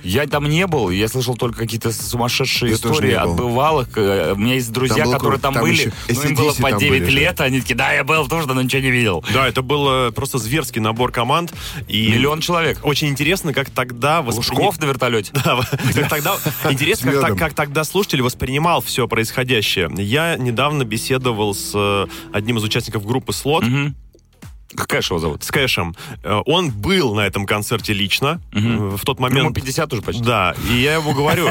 Я 0.03 0.27
там 0.27 0.49
не 0.49 0.67
был, 0.67 0.91
я 0.91 1.09
слышал 1.09 1.37
только 1.37 1.59
какие-то 1.61 1.93
сумасшедшие 1.93 2.73
Я 2.73 2.79
тоже 2.79 2.95
истории 2.95 3.13
от 3.15 3.35
бывалых. 3.37 3.89
Э, 3.97 4.33
У 4.33 4.37
меня 4.37 4.55
есть 4.55 4.73
друзья, 4.73 5.05
которые 5.05 5.39
там, 5.41 5.55
Там 5.55 5.63
были, 5.63 5.73
еще 5.83 5.93
ну, 6.09 6.23
им 6.29 6.35
было 6.35 6.53
по 6.53 6.71
там 6.71 6.79
9 6.79 6.91
были 6.91 7.05
же. 7.11 7.17
лет, 7.17 7.41
они 7.41 7.61
такие, 7.61 7.75
да, 7.75 7.93
я 7.93 8.05
был 8.05 8.27
Тушино, 8.29 8.55
но 8.55 8.63
ничего 8.63 8.83
не 8.83 8.91
видел. 8.91 9.25
Да, 9.33 9.47
это 9.49 9.63
был 9.63 10.09
э, 10.09 10.13
просто 10.13 10.39
зверский 10.39 10.81
набор 10.81 11.13
команд. 11.13 11.53
И 11.89 12.11
Миллион 12.11 12.41
человек. 12.41 12.79
Очень 12.83 13.09
интересно, 13.09 13.53
как 13.53 13.71
тогда... 13.71 14.21
воспри- 14.21 14.37
Лужков 14.37 14.81
на 14.81 14.87
вертолете. 14.87 15.33
Да, 15.45 15.61
тогда, 16.09 16.37
интересно, 16.71 17.13
как, 17.13 17.37
как 17.37 17.55
тогда 17.55 17.85
слушатель 17.85 18.23
воспринимал 18.23 18.81
все 18.81 19.07
происходящее. 19.09 19.91
Я 19.97 20.37
недавно 20.37 20.85
беседовал 20.85 21.55
с 21.55 21.73
э, 21.75 22.07
одним 22.33 22.59
из 22.59 22.65
участников 22.65 23.05
группы 23.05 23.33
Слот, 23.33 23.65
Же 24.73 25.07
его 25.09 25.19
зовут? 25.19 25.43
с 25.45 25.51
Кэшем. 25.51 25.97
Э, 26.23 26.41
Он 26.47 26.71
был 26.71 27.15
на 27.15 27.23
этом 27.27 27.45
концерте 27.47 27.93
лично 27.93 28.41
э, 28.53 28.59
в 28.61 29.01
тот 29.05 29.19
Ему 29.19 29.29
момент. 29.29 29.55
50 29.55 29.93
уже 29.93 30.03
почти. 30.03 30.23
Да, 30.23 30.55
и 30.71 30.75
я 30.75 30.95
ему 30.95 31.13
говорю, 31.13 31.49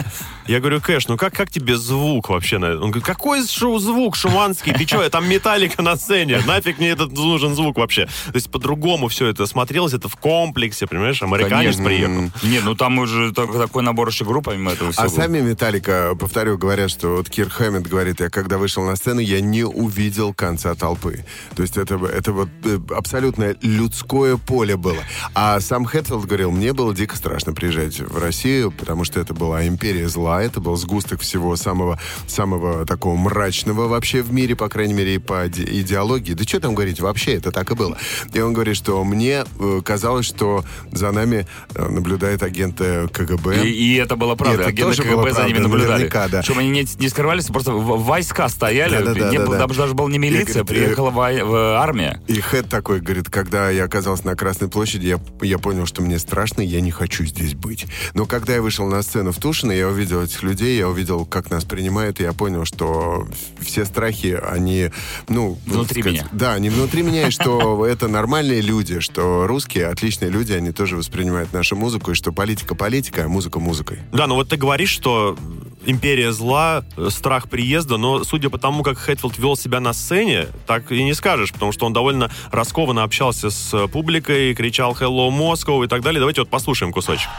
я 0.47 0.59
говорю, 0.59 0.79
Кэш, 0.79 1.07
ну 1.07 1.17
как, 1.17 1.33
как 1.33 1.51
тебе 1.51 1.75
звук 1.75 2.29
вообще? 2.29 2.57
на- 2.59 2.73
Он 2.75 2.91
говорит, 2.91 3.03
какой 3.03 3.45
шоу 3.45 3.77
звук 3.79 4.15
шуманский? 4.15 4.73
Ты 4.73 4.87
что, 4.87 5.07
там 5.09 5.27
металлика 5.27 5.81
на 5.81 5.95
сцене, 5.97 6.39
нафиг 6.45 6.79
мне 6.79 6.89
этот 6.89 7.11
нужен 7.11 7.55
звук 7.55 7.77
вообще? 7.77 8.05
То 8.05 8.35
есть 8.35 8.49
по-другому 8.51 9.07
все 9.09 9.27
это 9.27 9.45
смотрелось, 9.47 9.93
это 9.93 10.07
в 10.07 10.15
комплексе, 10.15 10.87
понимаешь, 10.87 11.21
американец 11.21 11.75
Конечно. 11.77 11.83
приехал. 11.85 12.31
Не, 12.43 12.59
ну 12.61 12.75
там 12.75 12.97
уже 12.99 13.33
так- 13.33 13.51
такой 13.51 13.83
набор 13.83 14.07
еще 14.09 14.23
групп, 14.25 14.45
помимо 14.45 14.71
этого 14.71 14.91
всего. 14.91 15.05
А 15.05 15.09
сами 15.09 15.41
Металлика, 15.41 16.13
повторю, 16.19 16.57
говорят, 16.57 16.89
что 16.89 17.17
вот 17.17 17.29
Кир 17.29 17.49
Хэммет 17.49 17.87
говорит, 17.87 18.19
я 18.21 18.29
когда 18.29 18.57
вышел 18.57 18.83
на 18.83 18.95
сцену, 18.95 19.19
я 19.19 19.41
не 19.41 19.63
увидел 19.65 20.33
конца 20.33 20.73
толпы. 20.75 21.25
То 21.55 21.63
есть 21.63 21.75
это, 21.77 21.95
это 22.05 22.31
вот 22.31 22.49
э, 22.63 22.79
абсолютно 23.13 23.55
людское 23.63 24.37
поле 24.37 24.77
было. 24.77 24.99
А 25.33 25.59
сам 25.61 25.83
Хэтфилд 25.83 26.25
говорил, 26.25 26.51
мне 26.51 26.73
было 26.73 26.93
дико 26.93 27.15
страшно 27.15 27.53
приезжать 27.53 27.99
в 27.99 28.19
Россию, 28.19 28.71
потому 28.71 29.03
что 29.03 29.19
это 29.19 29.33
была 29.33 29.67
империя 29.67 30.07
зла, 30.07 30.43
это 30.43 30.59
был 30.59 30.75
сгусток 30.75 31.21
всего 31.21 31.55
самого, 31.55 31.99
самого 32.27 32.85
такого 32.85 33.15
мрачного 33.15 33.87
вообще 33.87 34.21
в 34.21 34.31
мире, 34.31 34.55
по 34.55 34.69
крайней 34.69 34.93
мере, 34.93 35.15
и 35.15 35.17
по 35.17 35.47
иде- 35.47 35.65
идеологии. 35.81 36.33
Да 36.33 36.43
что 36.43 36.59
там 36.59 36.75
говорить, 36.75 36.99
вообще 37.01 37.33
это 37.33 37.51
так 37.51 37.71
и 37.71 37.73
было. 37.73 37.97
И 38.31 38.39
он 38.41 38.53
говорит, 38.53 38.75
что 38.75 39.03
мне 39.03 39.43
э, 39.59 39.81
казалось, 39.83 40.27
что 40.27 40.63
за 40.91 41.11
нами 41.11 41.47
э, 41.73 41.89
наблюдает 41.89 42.43
агенты 42.43 43.07
КГБ. 43.11 43.65
И, 43.65 43.71
и 43.71 43.95
это 43.95 44.17
было 44.17 44.35
правда. 44.35 44.57
И 44.57 44.61
это 44.61 44.69
Агенты 44.69 45.01
КГБ 45.01 45.15
было 45.15 45.31
за 45.31 45.45
ними 45.45 45.53
правда, 45.53 45.61
наблюдали. 45.67 45.91
наверняка, 45.93 46.27
да. 46.27 46.43
Чтобы 46.43 46.59
они 46.59 46.69
не, 46.69 46.85
не 46.99 47.09
скрывались, 47.09 47.45
просто 47.45 47.71
войска 47.71 48.47
стояли. 48.49 48.97
Да-да-да, 48.99 49.31
не 49.31 49.37
да-да. 49.39 49.65
было, 49.65 49.75
даже, 49.75 49.95
была 49.95 50.09
не 50.11 50.19
милиция, 50.19 50.63
говорит, 50.63 50.67
приехала 50.67 51.09
в- 51.09 51.79
армия. 51.79 52.21
И 52.27 52.39
Хэт 52.39 52.69
такой 52.69 52.98
говорит, 53.01 53.29
когда 53.29 53.69
я 53.69 53.85
оказался 53.85 54.25
на 54.25 54.35
Красной 54.35 54.69
площади, 54.69 55.07
я, 55.07 55.19
я 55.41 55.57
понял, 55.57 55.85
что 55.85 56.01
мне 56.01 56.19
страшно, 56.19 56.61
я 56.61 56.81
не 56.81 56.91
хочу 56.91 57.25
здесь 57.25 57.53
быть. 57.53 57.85
Но 58.13 58.25
когда 58.25 58.55
я 58.55 58.61
вышел 58.61 58.87
на 58.87 59.01
сцену 59.01 59.31
в 59.31 59.37
Тушино, 59.37 59.71
я 59.71 59.87
увидел 59.87 60.21
этих 60.21 60.43
людей, 60.43 60.77
я 60.77 60.87
увидел, 60.87 61.25
как 61.25 61.49
нас 61.49 61.65
принимают, 61.65 62.19
и 62.19 62.23
я 62.23 62.33
понял, 62.33 62.65
что 62.65 63.27
все 63.59 63.85
страхи, 63.85 64.39
они, 64.41 64.91
ну... 65.27 65.57
Внутри 65.65 66.03
так 66.03 66.11
меня. 66.11 66.27
Да, 66.31 66.53
они 66.53 66.69
внутри 66.69 67.03
меня, 67.03 67.27
и 67.27 67.31
что 67.31 67.85
это 67.87 68.07
нормальные 68.07 68.61
люди, 68.61 68.99
что 68.99 69.47
русские 69.47 69.87
отличные 69.87 70.31
люди, 70.31 70.53
они 70.53 70.71
тоже 70.71 70.95
воспринимают 70.95 71.53
нашу 71.53 71.75
музыку, 71.75 72.11
и 72.11 72.15
что 72.15 72.31
политика 72.31 72.75
политика, 72.75 73.25
а 73.25 73.27
музыка 73.27 73.59
музыкой. 73.59 73.99
Да, 74.11 74.27
ну 74.27 74.35
вот 74.35 74.49
ты 74.49 74.57
говоришь, 74.57 74.89
что 74.89 75.37
империя 75.85 76.31
зла, 76.31 76.83
страх 77.09 77.49
приезда, 77.49 77.97
но 77.97 78.23
судя 78.23 78.49
по 78.49 78.57
тому, 78.57 78.83
как 78.83 78.97
Хэтфилд 78.97 79.37
вел 79.37 79.55
себя 79.55 79.79
на 79.79 79.93
сцене, 79.93 80.47
так 80.67 80.91
и 80.91 81.03
не 81.03 81.13
скажешь, 81.13 81.51
потому 81.51 81.71
что 81.71 81.85
он 81.85 81.93
довольно 81.93 82.29
раскованно 82.51 83.03
общался 83.03 83.49
с 83.49 83.73
э, 83.73 83.87
публикой, 83.87 84.53
кричал 84.53 84.93
«Hello, 84.93 85.29
Moscow» 85.29 85.83
и 85.83 85.87
так 85.87 86.01
далее. 86.01 86.19
Давайте 86.19 86.41
вот 86.41 86.49
послушаем 86.49 86.91
кусочек. 86.91 87.29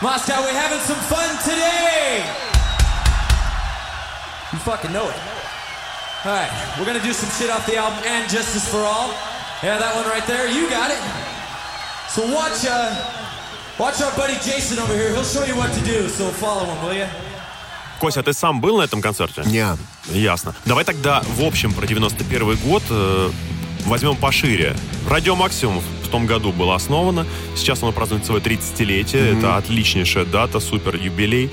Moscow, 0.00 0.40
we're 0.42 0.54
having 0.54 0.80
some 0.80 1.00
fun 1.08 1.28
today! 1.44 2.24
You 4.52 4.58
fucking 4.60 4.92
know 4.92 5.08
it. 5.08 5.16
Alright, 6.24 6.50
we're 6.78 6.86
gonna 6.86 7.02
do 7.02 7.12
some 7.12 7.30
shit 7.30 7.50
off 7.50 7.64
the 7.66 7.76
album 7.76 7.98
And 8.06 8.28
Justice 8.28 8.68
for 8.68 8.80
All. 8.80 9.10
Yeah, 9.62 9.78
that 9.78 9.94
one 9.94 10.06
right 10.06 10.26
there, 10.26 10.48
you 10.48 10.68
got 10.68 10.90
it. 10.90 11.00
So 12.08 12.26
watch, 12.34 12.66
uh, 12.66 13.29
watch 13.80 14.02
our 14.02 14.14
buddy 14.16 14.36
Jason 14.46 14.78
over 14.78 14.94
here. 14.94 15.10
He'll 15.14 15.24
show 15.24 15.44
you 15.44 15.56
what 15.56 15.72
to 15.72 15.82
do, 15.92 16.08
so 16.08 16.24
follow 16.44 16.64
him, 16.66 16.78
will 16.84 16.94
you? 16.94 17.06
Костя, 17.98 18.20
а 18.20 18.22
ты 18.22 18.32
сам 18.32 18.60
был 18.60 18.78
на 18.78 18.82
этом 18.82 19.02
концерте? 19.02 19.42
Не. 19.46 19.66
Ясно. 20.12 20.54
Давай 20.64 20.84
тогда 20.84 21.22
в 21.36 21.42
общем 21.42 21.72
про 21.72 21.86
91 21.86 22.56
год 22.56 22.82
э, 22.90 23.30
возьмем 23.84 24.16
пошире. 24.16 24.74
Радио 25.08 25.36
Максимум 25.36 25.82
в 26.02 26.08
том 26.08 26.26
году 26.26 26.52
было 26.52 26.74
основано. 26.74 27.26
Сейчас 27.56 27.82
оно 27.82 27.92
празднует 27.92 28.24
свое 28.24 28.40
30-летие. 28.40 29.38
Это 29.38 29.56
отличнейшая 29.56 30.24
дата, 30.24 30.60
супер 30.60 30.96
юбилей. 30.96 31.50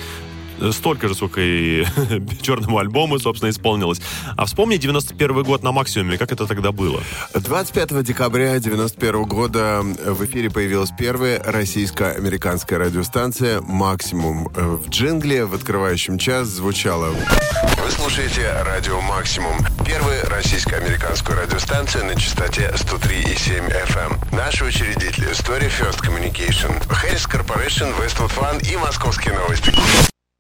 Столько 0.71 1.07
же, 1.07 1.15
сколько 1.15 1.41
и 1.41 1.85
черному 2.41 2.77
альбому, 2.79 3.19
собственно, 3.19 3.49
исполнилось. 3.49 4.01
А 4.35 4.45
вспомни 4.45 4.77
91 4.77 5.43
год 5.43 5.63
на 5.63 5.71
максимуме, 5.71 6.17
как 6.17 6.31
это 6.31 6.45
тогда 6.47 6.71
было. 6.71 7.01
25 7.33 8.03
декабря 8.03 8.59
91 8.59 9.23
года 9.23 9.81
в 9.83 10.25
эфире 10.25 10.49
появилась 10.49 10.89
первая 10.97 11.41
российско-американская 11.43 12.79
радиостанция 12.79 13.61
«Максимум». 13.61 14.49
В 14.53 14.89
джингле 14.89 15.45
в 15.45 15.53
открывающем 15.53 16.17
час 16.17 16.47
звучало 16.47 17.09
Вы 17.09 17.91
слушаете 17.91 18.51
радио 18.63 18.99
«Максимум». 19.01 19.57
Первую 19.85 20.25
российско-американскую 20.25 21.37
радиостанцию 21.37 22.05
на 22.05 22.15
частоте 22.15 22.73
103,7 22.75 23.71
FM. 23.87 24.35
Наши 24.35 24.65
учредители 24.65 25.29
Story 25.31 25.69
First 25.69 26.01
Communication, 26.01 26.71
Harris 26.87 27.27
Corporation, 27.29 27.93
Westwood 27.99 28.35
One 28.37 28.71
и 28.71 28.75
Московские 28.77 29.33
новости. 29.35 29.71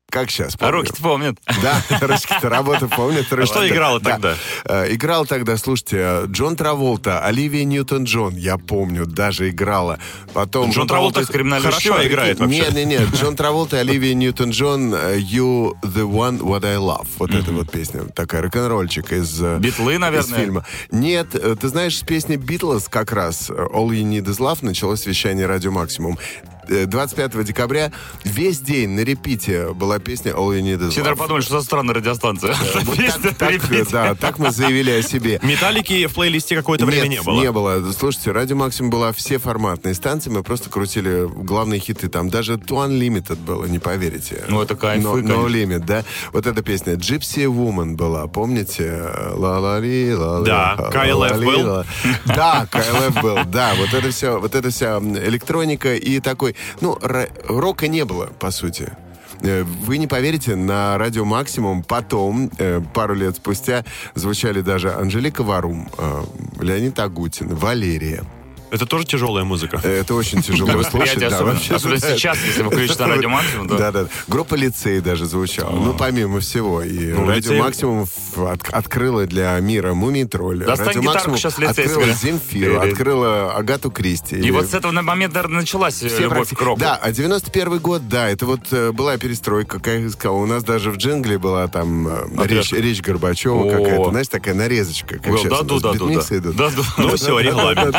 Как 0.09 0.29
сейчас. 0.29 0.55
А 0.55 0.57
помню. 0.57 0.73
руки-то 0.73 1.01
помнят. 1.01 1.37
Да, 1.61 1.81
русские-то 2.01 2.49
работы 2.49 2.87
помнят. 2.87 3.25
что 3.25 3.67
играло 3.67 3.99
Да. 3.99 4.11
тогда? 4.11 4.35
Э, 4.65 4.93
Играл 4.93 5.25
тогда, 5.25 5.57
слушайте, 5.57 6.21
Джон 6.27 6.55
Траволта, 6.55 7.23
Оливия 7.25 7.63
Ньютон-Джон, 7.65 8.35
я 8.35 8.57
помню, 8.57 9.05
даже 9.05 9.49
играла. 9.49 9.99
Потом... 10.33 10.71
Джон 10.71 10.87
Траволта 10.87 11.21
в 11.25 11.27
«Криминальном 11.27 11.71
хорошо 11.71 11.93
чтиве». 11.95 12.07
играет 12.07 12.39
вообще. 12.39 12.59
Нет, 12.59 12.73
нет, 12.73 12.87
нет. 12.87 13.09
Джон 13.15 13.35
Траволта, 13.35 13.79
Оливия 13.79 14.13
Ньютон-Джон, 14.13 14.93
э, 14.95 15.17
You're 15.19 15.73
the 15.81 16.09
One 16.09 16.39
That 16.39 16.65
I 16.65 16.75
Want. 16.77 17.07
Вот 17.17 17.31
эта 17.33 17.51
вот 17.51 17.69
песня. 17.71 18.05
Такая 18.05 18.41
рок-н-ролльчик 18.43 19.11
из... 19.11 19.41
э, 19.41 19.57
Битлы, 19.59 19.97
наверное? 19.97 20.29
Из 20.29 20.33
фильма. 20.35 20.65
Нет, 20.91 21.29
ты 21.31 21.67
знаешь, 21.67 21.97
с 21.97 22.01
песни 22.03 22.37
Битлз 22.37 22.87
как 22.87 23.11
раз 23.11 23.49
All 23.49 23.89
You 23.89 24.03
Need 24.03 24.25
Is 24.25 24.37
Love 24.39 24.59
началось 24.61 25.05
вещание 25.05 25.45
Радио 25.45 25.71
Максимум. 25.71 26.17
Э, 26.69 26.85
25 26.85 27.43
декабря 27.43 27.91
весь 28.23 28.59
день 28.59 28.89
на 28.89 29.01
репите 29.01 29.73
была 29.73 29.99
песня 29.99 30.31
All 30.33 30.49
You 30.57 30.61
Need 30.61 30.79
Is 30.87 30.89
Все, 30.91 31.01
Love. 31.01 31.15
подумали, 31.15 31.41
что 31.43 31.59
за 31.59 31.65
странная 31.65 31.95
радиостанция. 31.95 32.55
Так, 33.37 33.51
«Репит». 33.51 33.89
да, 33.91 34.15
так 34.15 34.39
мы 34.39 34.51
заявили 34.51 34.91
о 34.91 35.01
себе. 35.01 35.39
Металлики 35.43 36.07
в 36.07 36.13
плейлисте 36.13 36.55
какое-то 36.55 36.85
время 36.85 37.07
не 37.07 37.21
было. 37.21 37.39
не 37.41 37.51
было. 37.51 37.91
Слушайте, 37.91 38.31
Радио 38.31 38.55
Максимум 38.55 38.89
была 38.91 39.11
все 39.13 39.37
форматные 39.37 39.93
станции, 39.93 40.29
мы 40.29 40.43
просто 40.43 40.69
крутили 40.69 41.27
главные 41.27 41.79
хиты. 41.79 42.07
Там 42.09 42.29
даже 42.29 42.53
To 42.53 42.87
Unlimited 42.87 43.37
было, 43.37 43.65
не 43.65 43.79
поверите. 43.79 44.43
Ну, 44.47 44.61
это 44.61 44.75
кайфы, 44.75 45.05
No. 45.07 45.47
Limit, 45.47 45.79
да? 45.85 46.03
Вот 46.33 46.45
эта 46.47 46.61
песня 46.61 46.93
Gypsy 46.93 47.45
Woman 47.45 47.95
была, 47.95 48.27
помните? 48.27 49.09
ла 49.33 49.59
ла 49.59 49.79
ли 49.79 50.13
ла 50.13 50.41
Да, 50.41 50.75
KLF 50.91 51.37
был? 51.43 51.83
Да, 52.25 52.67
KLF 52.71 53.21
был, 53.21 53.37
да. 53.45 53.73
Вот 53.77 53.93
это 53.93 54.11
все, 54.11 54.39
вот 54.39 54.55
это 54.55 54.69
вся 54.69 54.97
электроника 54.99 55.95
и 55.95 56.19
такой... 56.19 56.55
Ну, 56.81 56.97
рока 57.47 57.87
не 57.87 58.05
было, 58.05 58.27
по 58.39 58.51
сути. 58.51 58.91
Э, 59.41 59.63
Вы 59.63 59.97
не 59.97 60.07
поверите, 60.07 60.55
на 60.55 60.97
радио 60.97 61.25
Максимум 61.25 61.83
потом, 61.83 62.49
э, 62.57 62.81
пару 62.93 63.13
лет 63.15 63.35
спустя, 63.35 63.85
звучали 64.15 64.61
даже 64.61 64.93
Анжелика 64.93 65.43
Варум, 65.43 65.87
э, 65.97 66.23
Леонид 66.61 66.99
Агутин, 66.99 67.55
Валерия. 67.55 68.23
Это 68.69 68.85
тоже 68.85 69.05
тяжелая 69.05 69.45
музыка. 69.45 69.77
Это 69.77 70.13
очень 70.13 70.41
тяжело 70.41 70.83
слушать. 70.83 71.19
Да, 71.19 71.27
особенно. 71.27 71.53
вообще, 71.53 71.75
Особенно 71.75 71.99
сейчас, 71.99 72.37
если 72.45 72.63
вы 72.63 72.71
включите 72.71 73.01
на 73.01 73.07
радио 73.07 73.29
Максимум, 73.29 73.67
да. 73.67 73.91
Да. 73.91 74.07
Группа 74.27 74.55
лицей 74.55 74.99
даже 74.99 75.25
звучала. 75.25 75.71
Ну, 75.71 75.93
помимо 75.93 76.39
всего. 76.39 76.81
И 76.81 77.13
Ну, 77.13 77.27
радио 77.27 77.53
Максимум 77.53 78.05
открыла 78.71 79.25
для 79.25 79.57
мира 79.59 79.93
Мумий 79.93 80.25
Тролль. 80.25 80.63
Достань 80.63 81.01
гитарку, 81.01 81.37
сейчас 81.37 81.57
«Лицей» 81.57 81.85
открыла. 81.85 82.13
Земфиру, 82.13 82.79
открыла 82.79 83.53
Агату 83.53 83.89
Кристи. 83.89 84.35
И 84.35 84.51
вот 84.51 84.67
с 84.67 84.73
этого 84.73 84.91
момента, 84.91 85.35
наверное, 85.35 85.61
началась 85.61 86.01
э, 86.03 86.09
Все 86.09 86.23
любовь 86.23 86.49
к 86.49 86.61
року. 86.61 86.79
Да, 86.79 86.95
а 86.95 87.11
91 87.11 87.79
год, 87.79 88.07
да, 88.07 88.29
это 88.29 88.45
вот 88.45 88.61
э, 88.71 88.91
была 88.91 89.17
перестройка, 89.17 89.79
как 89.79 89.93
я 89.99 90.09
сказал. 90.09 90.37
У 90.37 90.45
нас 90.45 90.63
даже 90.63 90.91
в 90.91 90.97
джингле 90.97 91.37
была 91.37 91.67
там 91.67 92.07
э, 92.07 92.47
речь, 92.47 93.01
Горбачева 93.01 93.69
какая-то, 93.69 94.09
знаешь, 94.09 94.27
такая 94.27 94.55
нарезочка. 94.55 95.19
Да, 95.19 95.61
да, 95.63 95.79
да, 95.79 95.93
да. 95.93 96.51
Да, 96.53 96.69
да. 96.69 96.83
Ну 96.97 97.15
все, 97.15 97.39
регламент. 97.39 97.95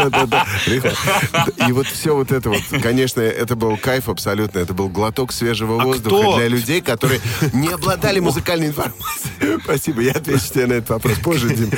И 1.69 1.73
вот 1.73 1.87
все 1.87 2.15
вот 2.15 2.33
это 2.33 2.51
вот, 2.51 2.61
конечно, 2.83 3.21
это 3.21 3.57
был 3.57 3.77
кайф 3.77 4.09
абсолютно. 4.09 4.59
Это 4.59 4.75
был 4.75 4.89
глоток 4.89 5.33
свежего 5.33 5.81
А 5.81 5.85
воздуха 5.85 6.17
кто- 6.23 6.37
для 6.39 6.49
людей, 6.49 6.81
которые 6.81 7.21
не 7.53 7.69
обладали 7.69 8.21
музыкальной 8.29 8.69
информацией. 8.69 9.61
Спасибо, 9.63 10.01
я 10.03 10.13
отвечу 10.13 10.45
тебе 10.53 10.67
на 10.67 10.73
этот 10.75 10.91
вопрос 10.91 11.19
позже, 11.19 11.55
Дим. 11.55 11.71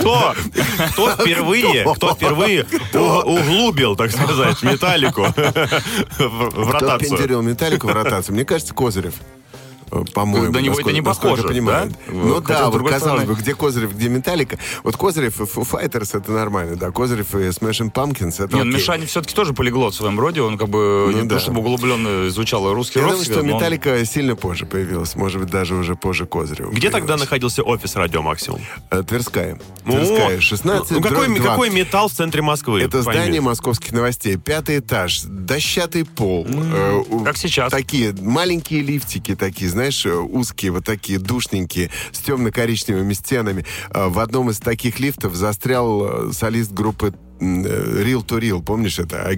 Кто, 0.00 0.34
кто 0.92 1.10
впервые, 1.16 1.84
кто 1.94 2.14
впервые 2.14 2.66
углубил, 2.94 3.96
так 3.96 4.10
сказать, 4.12 4.62
металлику 4.62 5.22
в 6.18 6.50
Кто 6.50 6.72
ротацию? 6.72 7.10
пентерил 7.10 7.42
металлику 7.42 7.88
в 7.88 7.92
ротацию? 7.92 8.34
Мне 8.34 8.44
кажется, 8.44 8.74
Козырев. 8.74 9.14
По-моему. 10.14 10.52
На 10.52 10.58
него 10.58 10.78
это 10.78 10.92
не 10.92 11.02
похоже, 11.02 11.42
понимаю. 11.44 11.90
да? 11.90 11.96
Ну 12.12 12.34
Хотя, 12.42 12.60
да, 12.60 12.70
вот 12.70 12.82
казалось 12.88 13.00
стороны- 13.22 13.26
бы, 13.26 13.34
где 13.34 13.54
Козырев, 13.54 13.94
где 13.94 14.08
Металлика. 14.08 14.58
Вот 14.84 14.96
Козырев 14.96 15.40
и 15.40 15.44
Foo 15.44 15.68
Fighters 15.68 16.16
это 16.16 16.30
нормально, 16.32 16.76
да. 16.76 16.90
Козырев 16.90 17.34
и 17.34 17.48
Smashing 17.48 17.92
Pumpkins 17.92 18.42
это 18.42 18.54
Не, 18.56 18.62
ну, 18.62 18.70
окей. 18.70 18.80
Мишаня 18.80 19.06
все-таки 19.06 19.34
тоже 19.34 19.52
полиглот 19.52 19.94
в 19.94 19.96
своем 19.96 20.18
роде. 20.20 20.42
Он 20.42 20.56
как 20.58 20.68
бы 20.68 21.08
Ну 21.10 21.22
не 21.22 21.28
да. 21.28 21.36
то 21.36 21.40
чтобы 21.40 21.60
углубленно 21.60 22.28
изучал 22.28 22.72
русский 22.72 22.98
Я 23.00 23.04
рок. 23.06 23.12
думаю, 23.12 23.24
что 23.24 23.40
он- 23.40 23.46
Металлика 23.46 24.04
сильно 24.04 24.36
позже 24.36 24.64
появилась. 24.66 25.14
Может 25.16 25.40
быть, 25.40 25.50
даже 25.50 25.74
уже 25.74 25.96
позже 25.96 26.26
Козырева. 26.26 26.70
Где 26.70 26.90
тогда 26.90 27.16
находился 27.16 27.62
офис 27.62 27.96
Радио 27.96 28.22
Максимум? 28.22 28.60
Э, 28.90 29.02
Тверская. 29.02 29.58
О, 29.86 29.90
Тверская, 29.90 30.40
16 30.40 30.90
Ну 30.92 31.00
какой, 31.00 31.34
какой 31.36 31.70
металл 31.70 32.08
в 32.08 32.12
центре 32.12 32.42
Москвы? 32.42 32.80
Это 32.82 33.02
Пойми. 33.02 33.20
здание 33.20 33.40
московских 33.40 33.92
новостей. 33.92 34.36
Пятый 34.36 34.78
этаж, 34.78 35.22
дощатый 35.24 36.04
пол. 36.04 36.46
э, 36.48 37.02
как 37.24 37.36
сейчас. 37.36 37.70
Такие 37.72 38.14
маленькие 38.20 38.82
лифтики 38.82 39.34
такие, 39.34 39.68
знаешь, 39.80 40.04
э, 40.04 40.14
узкие, 40.14 40.72
вот 40.72 40.84
такие 40.84 41.18
душненькие, 41.18 41.90
с 42.12 42.18
темно-коричневыми 42.18 43.14
стенами. 43.14 43.64
Э, 43.94 44.08
В 44.08 44.18
одном 44.18 44.50
из 44.50 44.58
таких 44.58 45.00
лифтов 45.00 45.34
застрял 45.34 46.28
э, 46.28 46.32
солист 46.32 46.72
группы 46.72 47.14
Real 47.40 48.24
to 48.24 48.38
Real, 48.38 48.62
помнишь 48.62 48.98
это? 48.98 49.22
А, 49.26 49.32
э, 49.32 49.36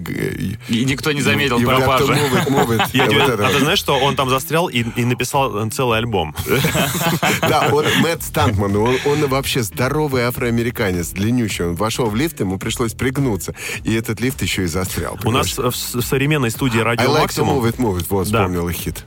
И 0.69 0.85
никто 0.85 1.13
не 1.13 1.23
заметил 1.23 1.61
пропажи. 1.61 2.15
Э, 2.15 2.99
а 2.99 3.49
ты 3.53 3.59
знаешь, 3.61 3.79
что 3.79 3.97
он 3.99 4.17
там 4.17 4.29
застрял 4.29 4.67
и, 4.69 4.85
и 4.97 5.05
написал 5.05 5.69
целый 5.71 5.99
альбом? 5.99 6.35
Да, 7.43 7.69
он, 7.73 7.85
Мэтт 8.01 8.23
Стантман, 8.23 8.75
он, 8.77 8.97
он 9.05 9.27
вообще 9.29 9.63
здоровый 9.63 10.23
афроамериканец, 10.23 11.09
длиннющий. 11.11 11.65
Он 11.67 11.75
вошел 11.75 12.07
в 12.07 12.17
лифт, 12.17 12.41
ему 12.41 12.59
пришлось 12.59 12.93
пригнуться. 12.95 13.55
И 13.85 13.95
этот 13.95 14.21
лифт 14.21 14.43
еще 14.43 14.65
и 14.65 14.67
застрял. 14.67 15.19
У 15.25 15.31
нас 15.31 15.57
в, 15.59 15.73
современной 15.73 16.51
студии 16.51 16.79
I 16.79 16.85
Радио 16.85 17.05
like 17.17 17.29
to 17.29 17.45
move 17.45 17.65
it, 17.71 17.77
move 17.77 17.99
it. 17.99 18.07
Вот, 18.09 18.29
Да. 18.31 18.41
вспомнил 18.41 18.69
их 18.69 18.77
хит. 18.77 19.05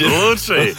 Лучший. 0.00 0.74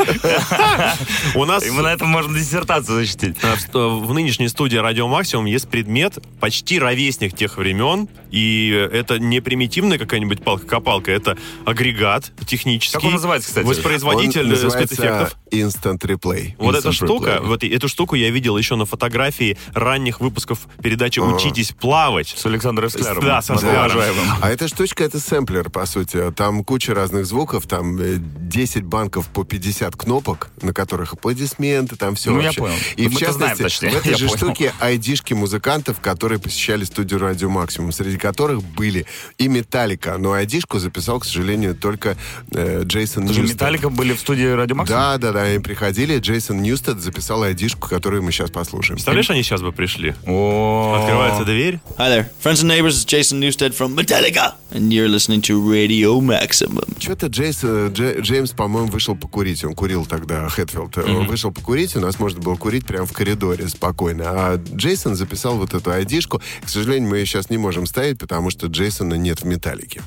У 1.35 1.45
нас 1.45 1.65
И 1.65 1.71
мы 1.71 1.81
на 1.81 1.89
этом 1.93 2.09
можем 2.09 2.33
диссертацию 2.35 2.95
защитить. 2.97 3.37
э, 3.41 3.55
ст- 3.57 3.73
в 3.73 4.13
нынешней 4.13 4.47
студии 4.49 4.68
Радио 4.77 5.07
Максимум 5.07 5.45
есть 5.45 5.67
предмет 5.69 6.17
почти 6.39 6.79
ровесник 6.79 7.35
тех 7.35 7.57
времен, 7.57 8.07
и 8.31 8.69
это 8.91 9.19
не 9.19 9.39
примитивная 9.39 9.97
какая-нибудь 9.97 10.43
палка-копалка, 10.43 11.11
это 11.11 11.37
агрегат 11.65 12.31
технический. 12.45 12.93
Как 12.93 13.03
он 13.03 13.13
называется, 13.13 13.49
кстати? 13.49 13.65
Воспроизводитель 13.65 14.45
Он 14.45 14.51
э, 14.53 14.69
спецэффектов. 14.69 15.35
Instant 15.51 15.99
Replay. 15.99 16.53
Вот 16.59 16.75
Instant 16.75 16.79
эта 16.79 16.91
штука, 16.91 17.29
replay. 17.41 17.45
вот 17.47 17.63
эту 17.63 17.87
штуку 17.87 18.15
я 18.15 18.29
видел 18.29 18.57
еще 18.57 18.75
на 18.75 18.85
фотографии 18.85 19.57
ранних 19.73 20.19
выпусков 20.19 20.59
передачи 20.81 21.19
«Учитесь 21.19 21.71
плавать». 21.71 22.29
С 22.37 22.45
Александром 22.45 22.87
Эскляром. 22.89 23.23
Да, 23.23 23.39
Эскляром. 23.39 23.91
уважаемым. 23.91 24.25
А 24.41 24.49
эта 24.49 24.67
штучка, 24.67 25.03
это 25.03 25.19
сэмплер, 25.19 25.69
по 25.69 25.85
сути. 25.85 26.31
Там 26.35 26.63
куча 26.63 26.93
разных 26.93 27.25
звуков, 27.25 27.65
там 27.67 27.99
э, 27.99 28.17
10 28.19 28.83
банков 28.83 29.27
по 29.29 29.43
50 29.43 29.95
кнопок, 29.95 30.49
на 30.61 30.73
которых 30.73 31.13
аплодисменты, 31.13 31.95
там 31.95 32.15
все 32.15 32.31
Ну, 32.31 32.37
я 32.39 32.45
вообще. 32.47 32.59
понял. 32.61 32.75
И 32.97 33.03
Ну, 33.03 33.09
в 33.09 33.13
мы-то 33.13 33.31
знаем, 33.33 33.57
частности, 33.57 33.79
точнее. 33.85 33.89
в 33.89 33.95
этой 34.01 34.11
Я 34.11 34.17
же 34.17 34.25
понял. 34.27 34.37
штуке 34.37 34.58
айдишки 34.79 35.33
музыкантов, 35.33 35.99
которые 35.99 36.39
посещали 36.39 36.83
студию 36.83 37.19
Радио 37.19 37.49
Максимум, 37.49 37.91
среди 37.91 38.17
которых 38.17 38.63
были 38.63 39.05
и 39.37 39.47
Металлика. 39.47 40.17
Но 40.17 40.33
айдишку 40.33 40.79
записал, 40.79 41.19
к 41.19 41.25
сожалению, 41.25 41.75
только 41.75 42.17
э, 42.51 42.83
Джейсон 42.83 43.27
Тоже 43.27 43.41
Ньюстед. 43.41 43.55
Металлика 43.55 43.89
были 43.89 44.13
в 44.13 44.19
студии 44.19 44.45
Радио 44.45 44.75
Максимум? 44.75 44.99
Да, 45.01 45.17
да, 45.17 45.31
да, 45.31 45.41
они 45.43 45.59
приходили. 45.59 46.17
Джейсон 46.19 46.61
Ньюстед 46.61 46.99
записал 46.99 47.43
айдишку, 47.43 47.87
которую 47.89 48.23
мы 48.23 48.31
сейчас 48.31 48.51
послушаем. 48.51 48.95
Представляешь, 48.97 49.29
они 49.29 49.43
сейчас 49.43 49.61
бы 49.61 49.71
пришли. 49.71 50.13
О, 50.25 50.97
Открывается 50.99 51.45
дверь. 51.45 51.79
Hi 51.97 52.09
there, 52.09 52.25
friends 52.43 52.63
and 52.63 52.67
neighbors. 52.69 52.89
It's 52.89 53.05
Jason 53.05 53.39
Newsted 53.39 53.75
from 53.75 53.95
Metallica, 53.95 54.53
and 54.71 54.91
you're 54.91 55.07
listening 55.07 55.41
to 55.41 55.61
Radio 55.71 56.19
Maximum. 56.21 56.85
Что-то 56.99 57.27
Джейс, 57.27 57.59
э, 57.63 57.89
Дже- 57.93 58.21
Джеймс, 58.21 58.51
по-моему, 58.51 58.89
вышел 58.89 59.15
покурить. 59.15 59.63
Он 59.63 59.73
курил 59.73 60.05
тогда, 60.05 60.47
Хэтфилд. 60.49 60.97
э, 60.97 61.01
Вышел 61.29 61.51
покурить, 61.51 61.95
у 61.95 61.99
нас 61.99 62.19
можно 62.19 62.39
было 62.41 62.55
курить 62.55 62.85
прямо 62.85 63.05
в 63.05 63.13
коридоре 63.13 63.67
спокойно. 63.67 64.23
А 64.27 64.48
Джейсон 64.55 65.15
записал 65.15 65.57
вот 65.57 65.73
эту 65.73 65.91
айдишку. 65.91 66.41
К 66.61 66.69
сожалению, 66.69 67.09
мы 67.09 67.17
ее 67.17 67.25
сейчас 67.25 67.49
не 67.49 67.57
можем 67.57 67.85
ставить, 67.85 68.17
потому 68.19 68.49
что 68.49 68.67
Джейсона 68.67 69.15
нет 69.15 69.41
в 69.41 69.45
металлике. 69.45 70.01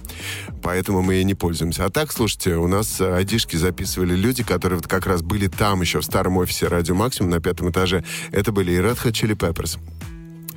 Поэтому 0.62 1.02
мы 1.02 1.14
ей 1.14 1.24
не 1.24 1.34
пользуемся. 1.34 1.84
А 1.84 1.90
так, 1.90 2.12
слушайте, 2.12 2.56
у 2.56 2.68
нас 2.68 3.00
айдишки 3.00 3.56
записывали 3.56 4.14
люди, 4.14 4.42
которые 4.42 4.78
вот 4.78 4.88
как 4.88 5.06
раз 5.06 5.22
были 5.22 5.48
там 5.48 5.80
еще, 5.80 6.00
в 6.00 6.04
старом 6.04 6.36
офисе 6.36 6.68
Радио 6.68 6.94
Максимум 6.94 7.30
на 7.30 7.40
пятом 7.40 7.70
этаже. 7.70 8.04
Это 8.30 8.52
были 8.52 8.72
и 8.72 8.76
Red 8.76 9.02
Hot 9.02 9.12
Chili 9.12 9.36
Peppers. 9.36 9.78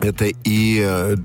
Это 0.01 0.25
и 0.25 0.81
э, 0.83 1.15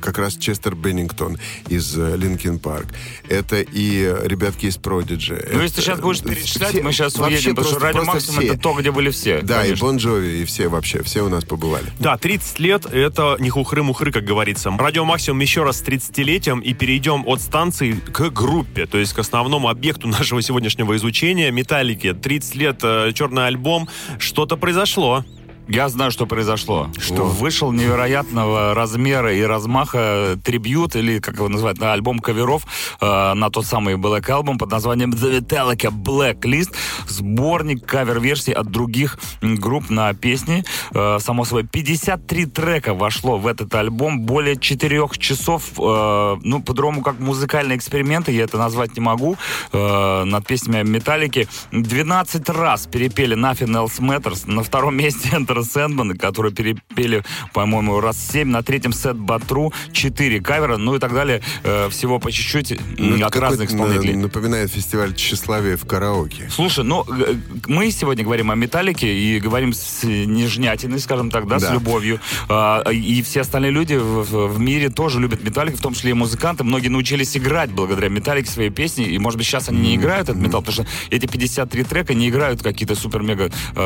как 0.00 0.18
раз 0.18 0.36
Честер 0.36 0.74
Беннингтон 0.74 1.38
из 1.68 1.96
Linkin 1.96 2.58
Park. 2.58 2.86
Это 3.28 3.60
и 3.60 4.02
э, 4.02 4.26
ребятки 4.26 4.66
из 4.66 4.76
Продиджи. 4.76 5.48
Ну, 5.52 5.62
если 5.62 5.76
ты 5.76 5.82
сейчас 5.82 6.00
будешь 6.00 6.22
перечислять, 6.22 6.82
мы 6.82 6.92
сейчас 6.92 7.16
уедем, 7.16 7.54
потому 7.54 7.74
что 7.74 7.80
Радио 7.80 8.04
Максимум 8.04 8.40
это 8.40 8.58
то, 8.58 8.74
где 8.74 8.90
были 8.90 9.10
все. 9.10 9.42
Да, 9.42 9.62
конечно. 9.62 9.74
и 9.74 9.80
Бон 9.80 9.96
Джови, 9.96 10.42
и 10.42 10.44
все 10.44 10.68
вообще, 10.68 11.02
все 11.02 11.22
у 11.22 11.28
нас 11.28 11.44
побывали. 11.44 11.86
Да, 12.00 12.16
30 12.16 12.58
лет— 12.60 12.86
это 12.92 13.36
не 13.38 13.50
хухры-мухры, 13.50 14.12
как 14.12 14.24
говорится. 14.24 14.70
Радио 14.70 15.04
Максимум 15.04 15.40
еще 15.40 15.62
раз 15.62 15.78
с 15.78 15.82
30-летием 15.82 16.60
и 16.60 16.74
перейдем 16.74 17.26
от 17.26 17.40
станции 17.40 17.92
к 17.92 18.30
группе, 18.30 18.86
то 18.86 18.98
есть 18.98 19.12
к 19.12 19.18
основному 19.18 19.68
объекту 19.68 20.08
нашего 20.08 20.42
сегодняшнего 20.42 20.96
изучения— 20.96 21.50
Металлики. 21.52 22.12
30 22.12 22.54
лет, 22.56 22.80
э, 22.82 23.12
черный 23.14 23.46
альбом. 23.46 23.88
Что-то 24.18 24.56
произошло. 24.56 25.24
Я 25.68 25.88
знаю, 25.88 26.10
что 26.10 26.26
произошло. 26.26 26.90
Что? 26.98 27.24
Вышел 27.24 27.72
невероятного 27.72 28.74
размера 28.74 29.34
и 29.34 29.42
размаха 29.42 30.38
трибют, 30.44 30.94
или 30.94 31.20
как 31.20 31.36
его 31.36 31.48
называют, 31.48 31.78
на 31.78 31.92
альбом 31.92 32.18
каверов 32.18 32.66
э, 33.00 33.34
на 33.34 33.50
тот 33.50 33.64
самый 33.64 33.94
Black 33.94 34.26
Album 34.26 34.58
под 34.58 34.70
названием 34.70 35.10
The 35.12 35.40
Metallica 35.40 35.90
Blacklist. 35.90 36.74
Сборник 37.08 37.86
кавер-версий 37.86 38.52
от 38.52 38.70
других 38.70 39.18
групп 39.40 39.88
на 39.88 40.12
песни. 40.12 40.64
Э, 40.92 41.18
само 41.20 41.44
собой, 41.44 41.64
53 41.64 42.46
трека 42.46 42.92
вошло 42.92 43.38
в 43.38 43.46
этот 43.46 43.74
альбом. 43.74 44.20
Более 44.20 44.56
4 44.56 45.08
часов, 45.18 45.72
э, 45.78 46.36
ну, 46.42 46.62
по-другому, 46.62 47.02
как 47.02 47.18
музыкальные 47.18 47.78
эксперименты, 47.78 48.32
я 48.32 48.44
это 48.44 48.58
назвать 48.58 48.96
не 48.96 49.00
могу, 49.00 49.36
э, 49.72 50.24
над 50.24 50.46
песнями 50.46 50.88
Металлики. 50.88 51.48
12 51.72 52.48
раз 52.50 52.86
перепели 52.86 53.36
Nothing 53.36 53.72
Else 53.72 54.00
Matters. 54.00 54.42
На 54.50 54.62
втором 54.62 54.96
месте 54.96 55.30
Enter 55.54 55.64
Сэндман, 55.64 56.16
которые 56.16 56.52
перепели, 56.52 57.22
по-моему, 57.52 58.00
раз 58.00 58.16
7, 58.32 58.48
на 58.48 58.62
третьем 58.62 58.92
сет 58.92 59.16
Батру 59.16 59.72
4 59.92 60.40
кавера, 60.40 60.76
ну 60.76 60.94
и 60.96 60.98
так 60.98 61.12
далее. 61.12 61.40
Э, 61.62 61.88
всего 61.90 62.18
по 62.18 62.30
чуть-чуть 62.32 62.78
Ну, 62.98 63.24
от 63.24 63.36
разных 63.36 63.70
исполнителей. 63.70 64.14
на- 64.14 64.24
Напоминает 64.24 64.70
фестиваль 64.70 65.14
тщеславия 65.14 65.76
в 65.76 65.86
караоке. 65.86 66.48
Слушай, 66.50 66.84
ну, 66.84 67.04
э, 67.08 67.34
мы 67.66 67.90
сегодня 67.90 68.24
говорим 68.24 68.50
о 68.50 68.54
металлике 68.54 69.06
и 69.14 69.38
говорим 69.38 69.72
с 69.72 70.02
нежнятиной, 70.04 70.98
скажем 70.98 71.30
так, 71.30 71.46
да, 71.46 71.58
с 71.58 71.62
Да. 71.62 71.72
любовью. 71.74 72.20
А, 72.48 72.82
И 72.90 73.22
все 73.22 73.42
остальные 73.42 73.70
люди 73.72 73.94
в 73.94 74.58
мире 74.58 74.88
тоже 74.88 75.20
любят 75.20 75.42
металлику, 75.44 75.76
в 75.76 75.80
том 75.80 75.94
числе 75.94 76.10
и 76.10 76.14
музыканты. 76.14 76.64
Многие 76.64 76.88
научились 76.88 77.36
играть 77.36 77.70
благодаря 77.70 78.08
металлике 78.08 78.50
свои 78.50 78.70
песни, 78.70 79.04
и, 79.06 79.18
может 79.18 79.36
быть, 79.38 79.46
сейчас 79.46 79.68
они 79.68 79.80
не 79.80 79.96
играют 79.96 80.28
этот 80.28 80.40
металл, 80.40 80.62
потому 80.62 80.72
что 80.74 80.86
эти 81.10 81.26
53 81.26 81.84
трека 81.84 82.14
не 82.14 82.28
играют 82.28 82.62
какие-то 82.62 82.94
супер-мега 82.94 83.50
э, 83.76 83.80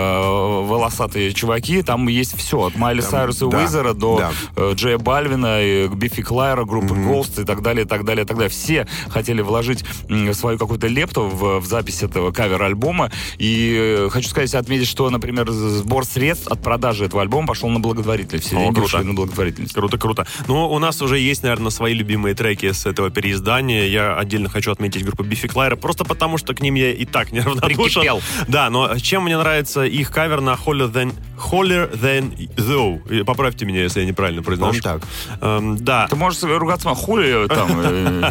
волосатые 0.69 1.33
чуваки. 1.33 1.58
Там 1.83 2.09
есть 2.09 2.37
все, 2.37 2.67
от 2.67 2.77
Майли 2.77 3.01
Сайруса 3.01 3.47
и 3.47 3.51
да, 3.51 3.59
Weezer 3.59 3.84
-а 3.84 3.93
до 3.93 4.19
да. 4.19 4.31
э, 4.57 4.73
Джея 4.75 4.99
Бальвина, 4.99 5.63
и 5.63 5.89
Biffy 5.89 6.22
Clyro, 6.22 6.64
группы 6.65 6.95
Ghost 6.95 7.43
и 7.43 7.45
так 7.45 7.63
далее, 7.63 7.85
и 7.85 7.89
так 7.89 8.05
далее, 8.05 8.25
и 8.25 8.27
так 8.27 8.37
далее. 8.37 8.51
Все 8.51 8.87
хотели 9.09 9.43
вложить 9.43 9.85
свою 10.33 10.59
какую-то 10.59 10.87
лепту 10.87 11.23
в, 11.23 11.61
в 11.61 11.67
запись 11.67 12.03
этого 12.03 12.33
кавер-альбома. 12.33 13.11
И 13.39 13.77
э, 13.79 14.09
хочу 14.11 14.29
сказать, 14.29 14.55
отметить, 14.55 14.89
что, 14.89 15.09
например, 15.11 15.51
сбор 15.51 16.05
средств 16.05 16.49
от 16.49 16.63
продажи 16.63 17.05
этого 17.05 17.23
альбома 17.23 17.47
пошел 17.47 17.69
на 17.69 17.81
благотворительность. 17.81 18.47
Все 18.47 18.57
О, 18.57 18.65
деньги 18.65 18.75
круто. 18.75 19.03
на 19.03 19.15
благотворительность. 19.15 19.75
Круто, 19.75 19.99
круто. 19.99 20.27
Ну, 20.47 20.69
у 20.69 20.79
нас 20.79 21.01
уже 21.03 21.19
есть, 21.19 21.43
наверное, 21.43 21.71
свои 21.71 21.95
любимые 21.95 22.35
треки 22.35 22.73
с 22.73 22.87
этого 22.87 23.11
переиздания. 23.11 23.87
Я 23.87 24.17
отдельно 24.17 24.49
хочу 24.49 24.71
отметить 24.71 25.05
группу 25.05 25.23
Biffy 25.22 25.49
Clyro, 25.49 25.76
просто 25.77 26.05
потому 26.05 26.39
что 26.39 26.55
к 26.55 26.61
ним 26.61 26.75
я 26.75 26.93
и 26.93 27.05
так 27.05 27.33
неравнодушен. 27.33 28.03
Прикипел. 28.03 28.21
Да, 28.47 28.71
но 28.71 28.99
чем 28.99 29.25
мне 29.25 29.39
нравится 29.39 29.85
их 29.85 30.11
кавер 30.11 30.41
на 30.41 30.55
Holler 30.55 30.93
Than, 30.93 31.15
Holler 31.39 31.91
Than 31.99 32.36
Thou. 32.57 33.24
Поправьте 33.24 33.64
меня, 33.64 33.82
если 33.82 34.01
я 34.01 34.07
неправильно 34.07 34.43
произношу. 34.43 34.80
По-моему, 34.82 35.03
Эм, 35.41 35.76
да. 35.84 36.07
Ты 36.09 36.16
можешь 36.16 36.43
ругаться, 36.43 36.89
хули 36.95 37.47
там. 37.49 37.68
э, 37.82 38.30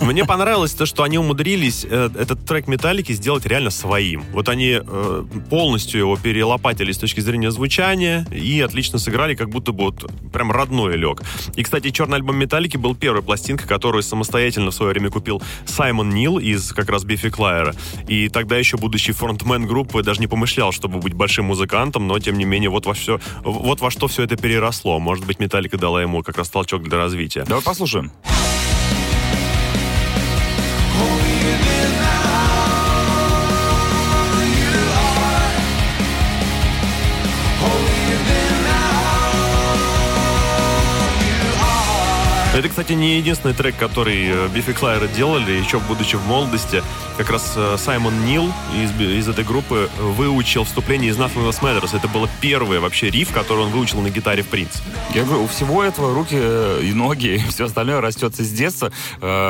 Мне 0.00 0.24
понравилось 0.24 0.72
то, 0.72 0.86
что 0.86 1.02
они 1.02 1.18
умудрились 1.18 1.86
э, 1.88 2.10
этот 2.18 2.44
трек 2.44 2.68
Металлики 2.68 3.12
сделать 3.12 3.46
реально 3.46 3.70
своим. 3.70 4.24
Вот 4.32 4.48
они 4.48 4.78
э, 4.82 5.24
полностью 5.50 6.00
его 6.00 6.16
перелопатили 6.16 6.92
с 6.92 6.98
точки 6.98 7.20
зрения 7.20 7.50
звучания 7.50 8.26
и 8.30 8.60
отлично 8.60 8.98
сыграли, 8.98 9.34
как 9.34 9.48
будто 9.50 9.72
бы 9.72 9.84
вот 9.84 10.10
прям 10.32 10.50
родной 10.52 10.96
лег. 10.96 11.22
И, 11.56 11.62
кстати, 11.62 11.90
черный 11.90 12.16
альбом 12.16 12.36
Металлики 12.36 12.76
был 12.76 12.94
первой 12.94 13.22
пластинкой, 13.22 13.68
которую 13.68 14.02
самостоятельно 14.02 14.70
в 14.70 14.74
свое 14.74 14.92
время 14.92 15.10
купил 15.10 15.42
Саймон 15.66 16.10
Нил 16.10 16.38
из 16.38 16.72
как 16.72 16.88
раз 16.90 17.04
Бифи 17.04 17.30
Клайера. 17.30 17.74
И 18.08 18.28
тогда 18.28 18.56
еще 18.56 18.76
будущий 18.76 19.12
фронтмен 19.12 19.66
группы 19.66 20.02
даже 20.02 20.20
не 20.20 20.26
помышлял, 20.26 20.72
чтобы 20.72 20.98
быть 20.98 21.14
большим 21.14 21.46
музыкантом, 21.46 22.06
но 22.06 22.18
тем 22.18 22.31
не 22.36 22.44
менее 22.44 22.70
вот 22.70 22.86
во 22.86 22.94
все, 22.94 23.20
вот 23.42 23.80
во 23.80 23.90
что 23.90 24.08
все 24.08 24.24
это 24.24 24.36
переросло. 24.36 24.98
Может 24.98 25.26
быть, 25.26 25.38
Металлика 25.38 25.78
дала 25.78 26.02
ему 26.02 26.22
как 26.22 26.38
раз 26.38 26.48
толчок 26.48 26.82
для 26.82 26.98
развития. 26.98 27.44
Давай 27.46 27.62
послушаем. 27.62 28.12
Это, 42.54 42.68
кстати, 42.68 42.92
не 42.92 43.16
единственный 43.16 43.54
трек, 43.54 43.76
который 43.78 44.28
э, 44.28 44.48
Биффи 44.48 44.74
Клайера 44.74 45.06
делали, 45.06 45.52
еще 45.52 45.78
будучи 45.78 46.16
в 46.16 46.26
молодости. 46.26 46.82
Как 47.16 47.30
раз 47.30 47.54
э, 47.56 47.76
Саймон 47.78 48.26
Нил 48.26 48.52
из, 48.76 48.90
из 49.00 49.26
этой 49.26 49.42
группы 49.42 49.88
выучил 49.98 50.64
вступление 50.64 51.12
из 51.12 51.16
Nothing 51.16 51.48
Else 51.48 51.62
Matters. 51.62 51.96
Это 51.96 52.08
было 52.08 52.28
первое 52.42 52.78
вообще 52.78 53.08
риф, 53.08 53.32
который 53.32 53.60
он 53.60 53.70
выучил 53.70 54.02
на 54.02 54.10
гитаре 54.10 54.42
в 54.42 54.48
принципе. 54.48 54.84
Я 55.14 55.24
говорю, 55.24 55.44
у 55.44 55.46
всего 55.46 55.82
этого 55.82 56.14
руки 56.14 56.36
э, 56.38 56.82
и 56.84 56.92
ноги, 56.92 57.36
и 57.36 57.38
все 57.38 57.64
остальное 57.64 58.02
растется 58.02 58.44
с 58.44 58.50
детства. 58.50 58.92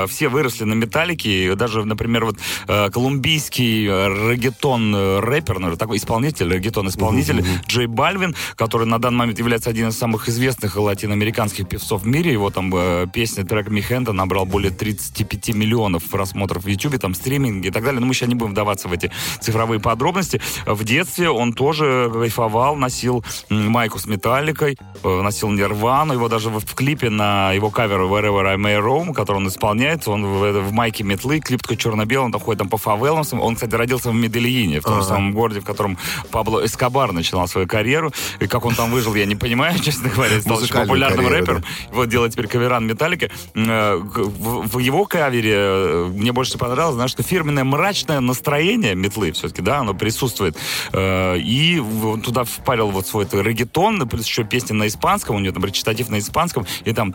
Все 0.07 0.29
выросли 0.29 0.63
на 0.63 0.75
металлике. 0.75 1.47
И 1.47 1.55
Даже, 1.57 1.85
например, 1.85 2.25
вот 2.25 2.37
колумбийский 2.67 3.87
регетон 3.87 5.19
рэпер, 5.21 5.59
ну, 5.59 5.77
такой 5.77 5.97
исполнитель, 5.97 6.53
регетон-исполнитель 6.53 7.45
Джей 7.67 7.87
Бальвин, 7.87 8.37
который 8.55 8.87
на 8.87 9.01
данный 9.01 9.19
момент 9.19 9.41
является 9.41 9.71
одним 9.71 9.89
из 9.89 9.99
самых 9.99 10.29
известных 10.29 10.77
латиноамериканских 10.77 11.69
певцов 11.69 12.03
в 12.03 12.07
мире. 12.07 12.33
Его 12.33 12.51
там 12.51 12.71
песня 13.07 13.45
трек 13.45 13.69
Михенда 13.69 14.13
набрал 14.13 14.47
более 14.47 14.71
35 14.71 15.55
миллионов 15.55 16.05
просмотров 16.05 16.65
в 16.65 16.67
YouTube, 16.67 16.99
там 16.99 17.15
стриминги 17.15 17.69
и 17.69 17.71
так 17.71 17.85
далее. 17.85 18.01
Но 18.01 18.07
мы 18.07 18.15
сейчас 18.15 18.29
не 18.29 18.35
будем 18.35 18.53
вдаваться 18.53 18.89
в 18.89 18.93
эти 18.93 19.11
цифровые 19.41 19.81
подробности. 19.81 20.41
В 20.67 20.85
детстве 20.85 21.31
он 21.31 21.53
тоже 21.53 22.11
кайфовал, 22.13 22.77
носил 22.77 23.25
майку 23.49 23.99
с 23.99 24.07
металликой, 24.07 24.77
э, 25.03 25.23
носил 25.23 25.51
Нирвану. 25.51 26.15
Его 26.15 26.29
даже 26.29 26.51
в, 26.51 26.75
клипе 26.75 27.11
на 27.11 27.53
его 27.53 27.71
кавер 27.71 28.01
Wherever 28.01 28.47
I 28.47 28.57
May 28.57 28.81
Roam, 28.81 29.13
который 29.13 29.39
он 29.39 29.49
исполняет, 29.49 30.07
он 30.09 30.25
в, 30.25 30.61
в 30.61 30.73
майке 30.73 31.05
метлы, 31.05 31.41
клип 31.41 31.63
такой 31.63 31.77
черно-белый, 31.77 32.27
он 32.27 32.33
там 32.33 32.41
ходит 32.41 32.59
там 32.59 32.69
по 32.69 32.77
фавелам. 32.77 33.23
Он, 33.33 33.55
кстати, 33.55 33.75
родился 33.75 34.11
в 34.11 34.15
Медельине, 34.15 34.81
в 34.81 34.85
том 34.85 35.01
же 35.01 35.07
самом 35.07 35.33
городе, 35.33 35.61
в 35.61 35.65
котором 35.65 35.99
Пабло 36.31 36.65
Эскобар 36.65 37.13
начинал 37.13 37.49
свою 37.49 37.67
карьеру. 37.67 38.13
И 38.41 38.47
как 38.47 38.65
он 38.65 38.75
там 38.75 38.91
выжил, 38.91 39.15
я 39.15 39.27
не 39.27 39.37
понимаю, 39.37 39.79
честно 39.83 40.09
говоря. 40.09 40.41
Стал 40.41 40.59
очень 40.59 40.75
популярным 40.75 41.25
карьеру, 41.27 41.41
рэпером. 41.41 41.65
Вот 41.93 42.09
делает 42.09 42.33
теперь 42.33 42.49
каверан 42.49 42.82
Металлика. 42.87 43.31
Э, 43.55 43.97
В, 44.03 44.79
его 44.79 45.05
кавере 45.05 45.55
э, 45.55 46.11
мне 46.13 46.33
больше 46.33 46.59
понравилось, 46.59 46.95
знаешь, 46.95 47.11
что 47.11 47.23
фирменное 47.23 47.65
мрачное 47.65 48.21
настроение 48.21 48.95
метлы 48.95 49.33
все-таки, 49.33 49.63
да, 49.63 49.79
оно 49.79 49.95
присутствует. 49.95 50.57
Э, 50.93 51.39
И 51.39 51.79
он 51.79 52.21
туда 52.21 52.45
впарил 52.45 52.91
вот 52.91 53.07
свой 53.07 53.25
этот 53.25 53.45
регетон, 53.47 54.09
плюс 54.09 54.27
еще 54.27 54.45
песни 54.45 54.75
на 54.75 54.87
испанском, 54.87 55.37
у 55.37 55.39
него 55.39 55.55
там 55.55 55.65
речитатив 55.65 56.09
на 56.11 56.19
испанском, 56.19 56.67
и 56.85 56.93
там 56.93 57.13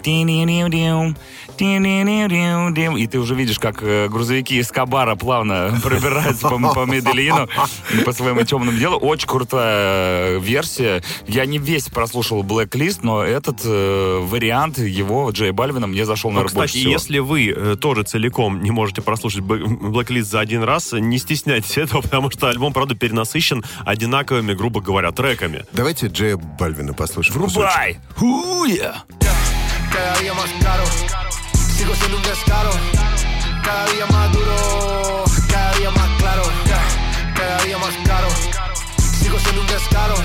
и 2.98 3.08
ты 3.08 3.20
уже 3.20 3.36
видишь, 3.36 3.60
как 3.60 3.82
грузовики 4.10 4.58
из 4.58 4.72
Кабара 4.72 5.16
плавно 5.16 5.80
пробираются 5.84 6.50
по, 6.50 6.58
по 6.74 6.86
Медельину 6.86 7.48
по 8.06 8.12
своему 8.14 8.44
темному 8.44 8.78
делу. 8.78 8.98
Очень 8.98 9.28
крутая 9.28 10.40
версия. 10.40 11.02
Я 11.28 11.46
не 11.46 11.58
весь 11.58 11.90
прослушал 11.90 12.44
Blacklist, 12.44 13.00
но 13.04 13.24
этот 13.24 13.64
вариант 13.64 14.78
его, 14.78 15.30
Джей 15.32 15.52
Бальвина, 15.58 15.88
мне 15.88 16.06
зашел, 16.06 16.30
Но, 16.32 16.36
наверное, 16.40 16.56
больше 16.56 16.68
кстати, 16.70 16.80
всего. 16.84 16.94
если 16.94 17.20
вы 17.20 17.50
э, 17.50 17.76
тоже 17.76 18.04
целиком 18.04 18.62
не 18.62 18.72
можете 18.72 19.02
прослушать 19.02 19.42
Blacklist 19.42 20.24
за 20.26 20.40
один 20.40 20.64
раз, 20.64 20.94
не 20.94 21.18
стесняйтесь 21.18 21.78
этого, 21.84 22.02
потому 22.02 22.30
что 22.32 22.48
альбом, 22.48 22.72
правда, 22.74 22.94
перенасыщен 22.96 23.64
одинаковыми, 23.86 24.54
грубо 24.54 24.80
говоря, 24.82 25.12
треками. 25.12 25.66
Давайте 25.74 26.08
Джея 26.08 26.38
Бальвина 26.38 26.94
послушаем. 26.94 27.40
Врубай! 27.42 27.98
Хуя! 28.16 29.04
cada 29.92 30.20
día 30.20 30.34
más 30.36 30.50
caro. 30.62 30.84
Sigo 31.76 31.94
siendo 31.96 32.18
un 32.18 32.24
descaro. 32.24 32.70
Cada 33.66 33.86
día 33.92 34.06
más 34.12 34.32
duro, 34.32 35.24
cada 35.50 35.74
día 35.78 35.90
más 35.92 36.10
claro. 36.20 36.44
Cada 37.36 37.64
día 37.64 37.78
más 37.80 37.94
caro. 38.06 38.28
Sigo 39.22 39.40
siendo 39.40 39.62
un 39.62 39.68
descaro. 39.68 40.16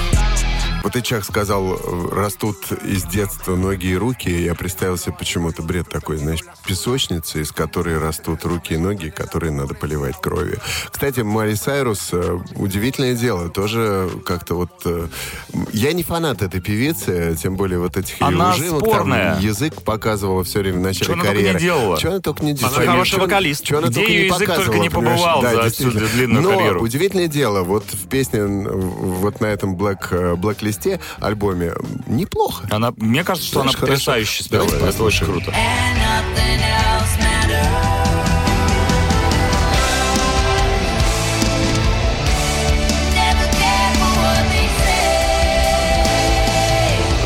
Вот 0.83 0.95
ты, 0.95 1.01
Чак, 1.03 1.25
сказал, 1.25 1.75
э, 1.75 2.09
растут 2.15 2.57
из 2.85 3.05
детства 3.05 3.55
ноги 3.55 3.87
и 3.87 3.97
руки. 3.97 4.29
Я 4.29 4.55
представил 4.57 4.97
себе 4.99 5.15
почему-то 5.17 5.63
бред 5.63 5.89
такой, 5.89 6.17
знаешь, 6.17 6.41
песочницы, 6.67 7.43
из 7.43 7.53
которой 7.53 7.99
растут 7.99 8.45
руки 8.45 8.75
и 8.75 8.77
ноги, 8.77 9.09
которые 9.11 9.53
надо 9.53 9.75
поливать 9.75 10.17
кровью. 10.21 10.59
Кстати, 10.91 11.21
Мари 11.21 11.55
Сайрус, 11.55 12.09
э, 12.13 12.39
удивительное 12.57 13.15
дело, 13.15 13.49
тоже 13.49 14.11
как-то 14.27 14.57
вот... 14.57 14.71
э, 14.85 15.07
Я 15.73 15.93
не 15.93 16.03
фанат 16.03 16.43
этой 16.43 16.61
певицы, 16.61 17.37
тем 17.41 17.57
более 17.57 17.79
вот 17.79 17.97
этих 17.97 18.21
ее 18.21 18.27
Она 18.27 18.51
ужимок, 18.51 18.81
спорная. 18.81 19.35
Там, 19.35 19.43
язык 19.45 19.83
показывала 19.83 20.43
все 20.43 20.61
время 20.61 20.79
в 20.79 20.83
начале 20.83 21.07
Чё 21.07 21.13
она 21.13 21.23
только 21.23 21.35
карьеры. 21.37 21.55
не 21.59 21.65
делала? 21.65 21.99
Чё 21.99 22.09
она 22.11 22.21
только 22.21 22.45
не 22.45 22.53
делала? 22.55 22.77
Она 22.77 22.93
хороший 22.93 23.19
вокалист. 23.21 23.65
чё 23.65 23.79
она 23.79 23.87
Где 23.89 24.01
только 24.01 24.13
её 24.13 24.23
не 24.23 24.29
язык 24.29 24.49
только 24.57 24.79
не 24.79 24.91
понимаешь? 24.91 25.21
побывал 25.21 25.43
Да, 25.43 25.63
за 25.65 25.71
всю 25.71 25.91
длинную 25.93 26.43
Но 26.43 26.51
карьеру. 26.57 26.83
удивительное 26.83 27.29
дело, 27.29 27.63
вот 27.63 27.85
в 27.93 28.09
песне, 28.09 28.41
м, 28.41 28.65
вот 28.69 29.41
на 29.41 29.47
этом 29.47 29.77
Black, 29.77 30.09
э, 30.11 30.35
Black 30.35 30.59
листе 30.73 31.01
альбоме 31.21 31.73
неплохо. 32.07 32.67
Она, 32.71 32.93
мне 32.97 33.25
кажется, 33.25 33.47
что 33.49 33.61
Знаешь, 33.61 33.75
она 33.77 33.81
хорошо. 33.81 33.93
потрясающе 33.93 34.45
спела. 34.45 34.67
Давайте 34.67 34.89
Это 34.89 35.05
очень 35.05 35.27
круто. 35.27 35.53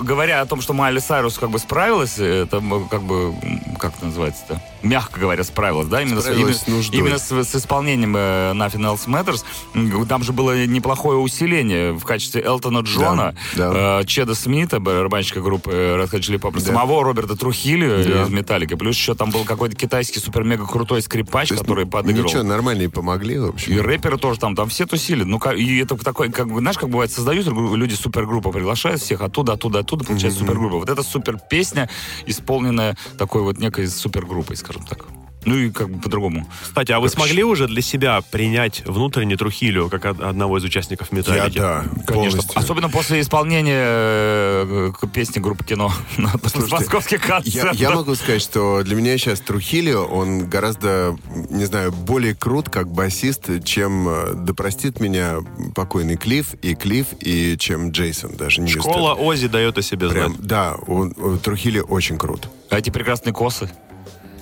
Говоря 0.02 0.40
о 0.40 0.46
том, 0.46 0.60
что 0.60 0.72
Майли 0.72 1.00
Сайрус 1.00 1.36
как 1.36 1.50
бы 1.50 1.58
справилась, 1.58 2.18
это 2.18 2.62
как 2.88 3.02
бы, 3.02 3.34
как 3.78 3.96
это 3.96 4.06
называется-то? 4.06 4.62
Мягко 4.86 5.20
говоря, 5.20 5.44
справилась, 5.44 5.88
да, 5.88 6.02
именно, 6.02 6.20
Справилась 6.20 6.62
именно, 6.66 6.82
с 6.82 6.88
нуждой. 6.90 7.00
именно 7.00 7.18
с, 7.18 7.30
с 7.30 7.54
исполнением 7.56 8.16
э, 8.16 8.52
Nothing 8.54 8.96
Else 8.96 9.06
Matters. 9.06 10.06
Там 10.06 10.22
же 10.22 10.32
было 10.32 10.66
неплохое 10.66 11.18
усиление 11.18 11.92
в 11.92 12.04
качестве 12.04 12.42
Элтона 12.42 12.80
Джона, 12.80 13.34
да. 13.56 14.00
э, 14.00 14.04
Чеда 14.06 14.34
Смита, 14.34 14.80
барабанщика 14.80 15.40
группы 15.40 15.70
Red 15.70 16.10
Hot 16.10 16.20
Chili 16.20 16.38
Peppers, 16.40 16.60
Да. 16.60 16.66
самого 16.72 17.02
Роберта 17.04 17.36
Трухили 17.36 18.04
Да. 18.04 18.22
из 18.24 18.28
Металлики, 18.30 18.74
плюс 18.74 18.96
еще 18.96 19.14
там 19.14 19.30
был 19.30 19.44
какой-то 19.44 19.74
китайский 19.76 20.20
супер-мега 20.20 20.66
крутой 20.66 21.02
скрипач, 21.02 21.50
есть, 21.50 21.62
который 21.62 21.86
подыгрывал. 21.86 22.28
Ничего, 22.28 22.42
нормальные 22.42 22.88
помогли, 22.90 23.38
в 23.38 23.46
общем. 23.50 23.72
И 23.72 23.78
рэперы 23.78 24.18
тоже 24.18 24.38
там, 24.40 24.54
там 24.54 24.68
все 24.68 24.86
тусили. 24.86 25.22
Ну, 25.24 25.38
и 25.52 25.78
это 25.78 25.96
такой, 25.96 26.30
как 26.30 26.48
бы, 26.52 26.60
знаешь, 26.60 26.78
как 26.78 26.88
бывает, 26.90 27.10
создают 27.12 27.46
люди 27.46 27.94
супергруппу, 27.94 28.52
приглашают 28.52 29.00
всех 29.00 29.20
оттуда, 29.20 29.54
оттуда, 29.54 29.80
оттуда, 29.80 30.04
получается 30.04 30.40
супергруппа. 30.40 30.78
Вот 30.78 30.88
это 30.90 31.02
супер 31.02 31.38
песня, 31.50 31.88
исполненная 32.26 32.96
такой 33.18 33.42
вот 33.42 33.58
некой 33.58 33.88
супергруппой, 33.88 34.56
скажем 34.56 34.75
так. 34.84 35.04
Ну 35.44 35.54
и 35.56 35.70
как 35.70 35.88
бы 35.90 36.00
по-другому. 36.00 36.44
Кстати, 36.60 36.90
а 36.90 36.98
вы 36.98 37.06
Как 37.06 37.14
смогли 37.18 37.44
уже 37.44 37.68
для 37.68 37.80
себя 37.80 38.20
принять 38.32 38.82
внутренне 38.84 39.36
Трухилю 39.36 39.88
как 39.88 40.04
од- 40.04 40.20
одного 40.20 40.58
из 40.58 40.64
участников 40.64 41.06
Я, 41.12 41.18
Металлики? 41.18 41.58
да, 41.58 41.84
Конечно. 42.04 42.12
полностью. 42.14 42.58
Особенно 42.58 42.88
после 42.88 43.20
исполнения 43.20 43.84
э, 43.86 44.90
песни 45.14 45.38
группы 45.38 45.62
кино 45.64 45.92
на 46.16 46.32
московских 46.42 47.20
Я, 47.22 47.28
концертах. 47.36 47.74
я 47.76 47.90
могу 47.92 48.16
сказать, 48.16 48.42
что 48.42 48.82
для 48.82 48.96
меня 48.96 49.16
сейчас 49.18 49.38
Трухилио, 49.40 50.04
он 50.04 50.48
гораздо, 50.48 51.16
не 51.48 51.64
знаю, 51.66 51.92
более 51.92 52.34
крут 52.34 52.68
как 52.68 52.88
басист, 52.90 53.48
чем, 53.64 54.08
э, 54.08 54.32
да 54.34 54.52
простит 54.52 54.98
меня, 54.98 55.36
покойный 55.76 56.16
Клифф 56.16 56.54
и 56.62 56.74
Клифф, 56.74 57.08
и 57.20 57.56
чем 57.56 57.90
Джейсон 57.92 58.34
даже. 58.36 58.62
Ньюстед. 58.62 58.82
Школа 58.82 59.14
Ози 59.14 59.46
дает 59.46 59.78
о 59.78 59.82
себе 59.82 60.08
Прям, 60.10 60.34
знать. 60.34 60.44
да, 60.44 60.74
он, 60.88 61.14
он- 61.22 61.38
Трухилио 61.38 61.84
очень 61.84 62.18
крут. 62.18 62.48
А 62.70 62.78
эти 62.78 62.90
прекрасные 62.90 63.32
косы. 63.32 63.70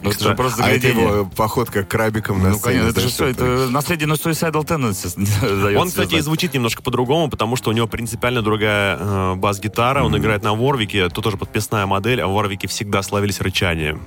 Ну, 0.05 0.11
это 0.11 0.25
же 0.25 0.35
просто 0.35 0.65
а 0.65 0.69
это 0.71 0.89
его 0.89 1.25
походка 1.37 1.83
крабиком 1.83 2.43
на 2.43 2.51
Ну, 2.51 2.55
сцене. 2.57 2.65
конечно, 2.65 2.89
это 2.91 3.01
же 3.01 3.09
все, 3.09 3.27
это 3.27 3.69
наследие, 3.71 4.07
но 4.07 4.15
Suicidal 4.15 4.65
Tendencies 4.65 5.77
Он, 5.79 5.89
кстати, 5.89 6.21
звучит 6.21 6.55
немножко 6.55 6.83
по-другому, 6.83 7.29
потому 7.31 7.57
что 7.57 7.71
у 7.71 7.73
него 7.73 7.87
принципиально 7.87 8.43
другая 8.43 8.97
э, 9.01 9.35
бас-гитара. 9.37 10.05
Он 10.05 10.17
играет 10.17 10.43
на 10.43 10.55
Ворвике, 10.55 11.09
то 11.09 11.23
тоже 11.23 11.37
подписная 11.37 11.87
модель, 11.87 12.21
а 12.21 12.27
Ворвики 12.27 12.67
всегда 12.67 13.03
славились 13.03 13.41
рычанием. 13.41 14.01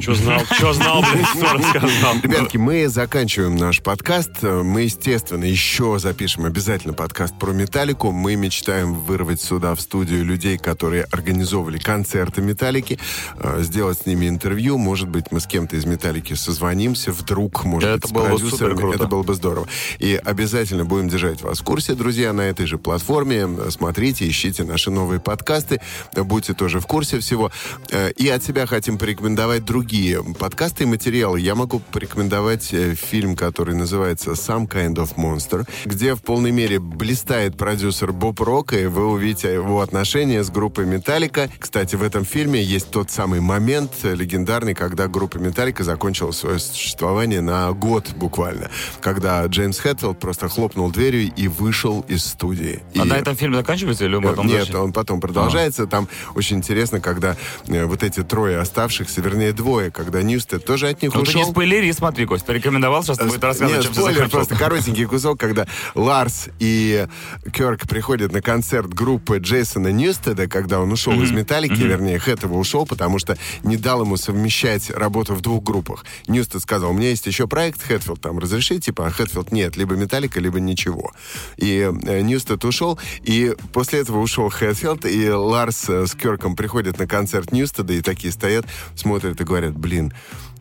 Че 0.00 0.14
знал, 0.14 0.40
че 0.58 0.72
знал, 0.74 1.02
блин, 1.02 1.24
что 1.26 1.52
рассказал. 1.54 2.14
Ребятки, 2.22 2.56
мы 2.56 2.88
заканчиваем 2.88 3.56
наш 3.56 3.82
подкаст. 3.82 4.30
Мы, 4.42 4.82
естественно, 4.82 5.44
еще 5.44 5.98
запишем 5.98 6.44
обязательно 6.44 6.94
подкаст 6.94 7.34
про 7.38 7.52
Металлику. 7.52 8.12
Мы 8.12 8.36
мечтаем 8.36 8.94
вырвать 8.94 9.40
сюда 9.40 9.74
в 9.74 9.80
студию 9.80 10.24
людей, 10.24 10.56
которые 10.56 11.04
организовывали 11.04 11.78
концерты 11.78 12.42
Металлики, 12.42 12.98
э, 13.38 13.62
сделать 13.62 13.98
с 14.02 14.06
ними 14.06 14.28
интервью. 14.28 14.78
Может 14.78 15.08
быть, 15.08 15.32
мы 15.32 15.40
с 15.40 15.46
кем-то 15.46 15.76
из 15.76 15.84
Металлики 15.84 16.34
созвонимся 16.34 17.10
вдруг, 17.10 17.64
может 17.64 17.88
Это 17.90 18.00
быть, 18.00 18.08
с 18.08 18.12
было 18.12 18.22
бы 18.22 18.28
продюсерами. 18.36 18.50
супер 18.70 18.76
круто. 18.76 18.96
Это 18.96 19.06
было 19.08 19.22
бы 19.24 19.34
здорово. 19.34 19.66
И 19.98 20.20
обязательно 20.24 20.84
будем 20.84 21.08
держать 21.08 21.42
вас 21.42 21.58
в 21.60 21.64
курсе, 21.64 21.94
друзья, 21.94 22.32
на 22.32 22.42
этой 22.42 22.66
же 22.66 22.78
платформе. 22.78 23.48
Смотрите, 23.70 24.28
ищите 24.28 24.62
наши 24.64 24.90
новые 24.90 25.18
подкасты. 25.20 25.80
Будьте 26.14 26.54
тоже 26.54 26.78
в 26.80 26.86
курсе 26.86 27.18
всего. 27.18 27.50
Э, 27.90 28.10
И 28.12 28.28
от 28.28 28.44
себя 28.44 28.66
хотим 28.66 28.96
порекомендовать 28.96 29.64
другие 29.82 30.24
подкасты 30.36 30.82
и 30.82 30.86
материалы. 30.88 31.38
Я 31.38 31.54
могу 31.54 31.78
порекомендовать 31.78 32.74
э, 32.74 32.96
фильм, 32.96 33.36
который 33.36 33.76
называется 33.76 34.32
«Some 34.32 34.66
Kind 34.68 34.96
of 34.96 35.14
Monster», 35.14 35.68
где 35.84 36.16
в 36.16 36.22
полной 36.22 36.50
мере 36.50 36.80
блистает 36.80 37.56
продюсер 37.56 38.10
Боб 38.12 38.40
Рок, 38.40 38.72
и 38.72 38.86
вы 38.86 39.06
увидите 39.06 39.54
его 39.54 39.80
отношения 39.80 40.42
с 40.42 40.50
группой 40.50 40.84
«Металлика». 40.84 41.48
Кстати, 41.60 41.94
в 41.94 42.02
этом 42.02 42.24
фильме 42.24 42.60
есть 42.60 42.90
тот 42.90 43.12
самый 43.12 43.38
момент 43.38 43.92
легендарный, 44.02 44.74
когда 44.74 45.06
группа 45.06 45.36
«Металлика» 45.38 45.84
закончила 45.84 46.32
свое 46.32 46.58
существование 46.58 47.40
на 47.40 47.70
год 47.70 48.08
буквально, 48.16 48.70
когда 49.00 49.46
Джеймс 49.46 49.78
Хэтфилд 49.78 50.18
просто 50.18 50.48
хлопнул 50.48 50.90
дверью 50.90 51.30
и 51.36 51.46
вышел 51.46 52.04
из 52.08 52.24
студии. 52.24 52.82
А 52.96 53.04
И- 53.04 53.08
на 53.08 53.14
этом 53.14 53.36
фильм 53.36 53.54
заканчивается 53.54 54.06
или 54.06 54.16
он 54.16 54.24
потом 54.24 54.48
Нет, 54.48 54.56
дальше? 54.64 54.76
он 54.78 54.92
потом 54.92 55.20
продолжается. 55.20 55.86
Там 55.86 56.08
очень 56.34 56.56
интересно, 56.56 56.98
когда 57.00 57.36
э, 57.68 57.84
вот 57.84 58.02
эти 58.02 58.24
трое 58.24 58.58
оставшихся, 58.58 59.20
вернее 59.20 59.52
двое, 59.52 59.67
когда 59.92 60.22
Ньюстед 60.22 60.64
тоже 60.64 60.88
от 60.88 61.02
них 61.02 61.14
Ну 61.14 61.22
ты 61.22 61.34
не 61.34 61.42
ушел. 61.42 61.52
спойлери, 61.52 61.92
смотри, 61.92 62.26
Кость, 62.26 62.44
порекомендовал, 62.44 63.02
сейчас 63.02 63.18
ты 63.18 63.24
будет 63.24 63.44
рассказывать, 63.44 63.84
Нет, 63.84 63.94
спойлер, 63.94 64.28
просто 64.28 64.56
коротенький 64.56 65.04
кусок, 65.04 65.38
когда 65.38 65.66
Ларс 65.94 66.48
и 66.58 67.06
Керк 67.52 67.88
приходят 67.88 68.32
на 68.32 68.42
концерт 68.42 68.92
группы 68.92 69.38
Джейсона 69.38 69.88
Ньюстеда, 69.88 70.48
когда 70.48 70.80
он 70.80 70.92
ушел 70.92 71.12
из 71.22 71.30
Металлики, 71.30 71.80
вернее, 71.80 72.18
Хэтфилд 72.18 72.44
его 72.44 72.54
ушел, 72.54 72.86
потому 72.86 73.18
что 73.18 73.36
не 73.62 73.76
дал 73.76 74.02
ему 74.02 74.16
совмещать 74.16 74.90
работу 74.90 75.34
в 75.34 75.40
двух 75.40 75.62
группах. 75.62 76.04
Ньюстед 76.26 76.62
сказал, 76.62 76.90
у 76.90 76.94
меня 76.94 77.10
есть 77.10 77.26
еще 77.26 77.46
проект, 77.46 77.82
Хэтфилд 77.82 78.20
там 78.20 78.38
разреши, 78.38 78.78
типа, 78.78 79.06
а 79.06 79.10
Хэтфилд 79.10 79.52
нет, 79.52 79.76
либо 79.76 79.94
Металлика, 79.94 80.40
либо 80.40 80.60
ничего. 80.60 81.12
И 81.56 81.90
э, 82.06 82.20
Ньюстед 82.20 82.64
ушел, 82.64 82.98
и 83.22 83.54
после 83.72 84.00
этого 84.00 84.18
ушел 84.18 84.48
Хэтфилд, 84.48 85.04
и 85.06 85.30
Ларс 85.30 85.88
э, 85.88 86.06
с 86.06 86.14
Керком 86.14 86.56
приходят 86.56 86.98
на 86.98 87.06
концерт 87.06 87.52
Ньюстеда, 87.52 87.92
и 87.92 88.00
такие 88.00 88.32
стоят, 88.32 88.66
смотрят 88.94 89.40
и 89.40 89.44
говорят, 89.44 89.57
блин, 89.66 90.12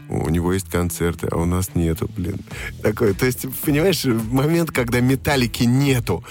у 0.10 0.30
него 0.30 0.54
есть 0.54 0.70
концерты, 0.70 1.28
а 1.32 1.38
у 1.38 1.46
нас 1.46 1.76
нету, 1.76 2.10
блин. 2.16 2.40
Такой, 2.82 3.14
то 3.14 3.26
есть, 3.26 3.46
понимаешь, 3.66 4.06
момент, 4.06 4.72
когда 4.72 5.00
металлики 5.00 5.64
нету. 5.64 6.24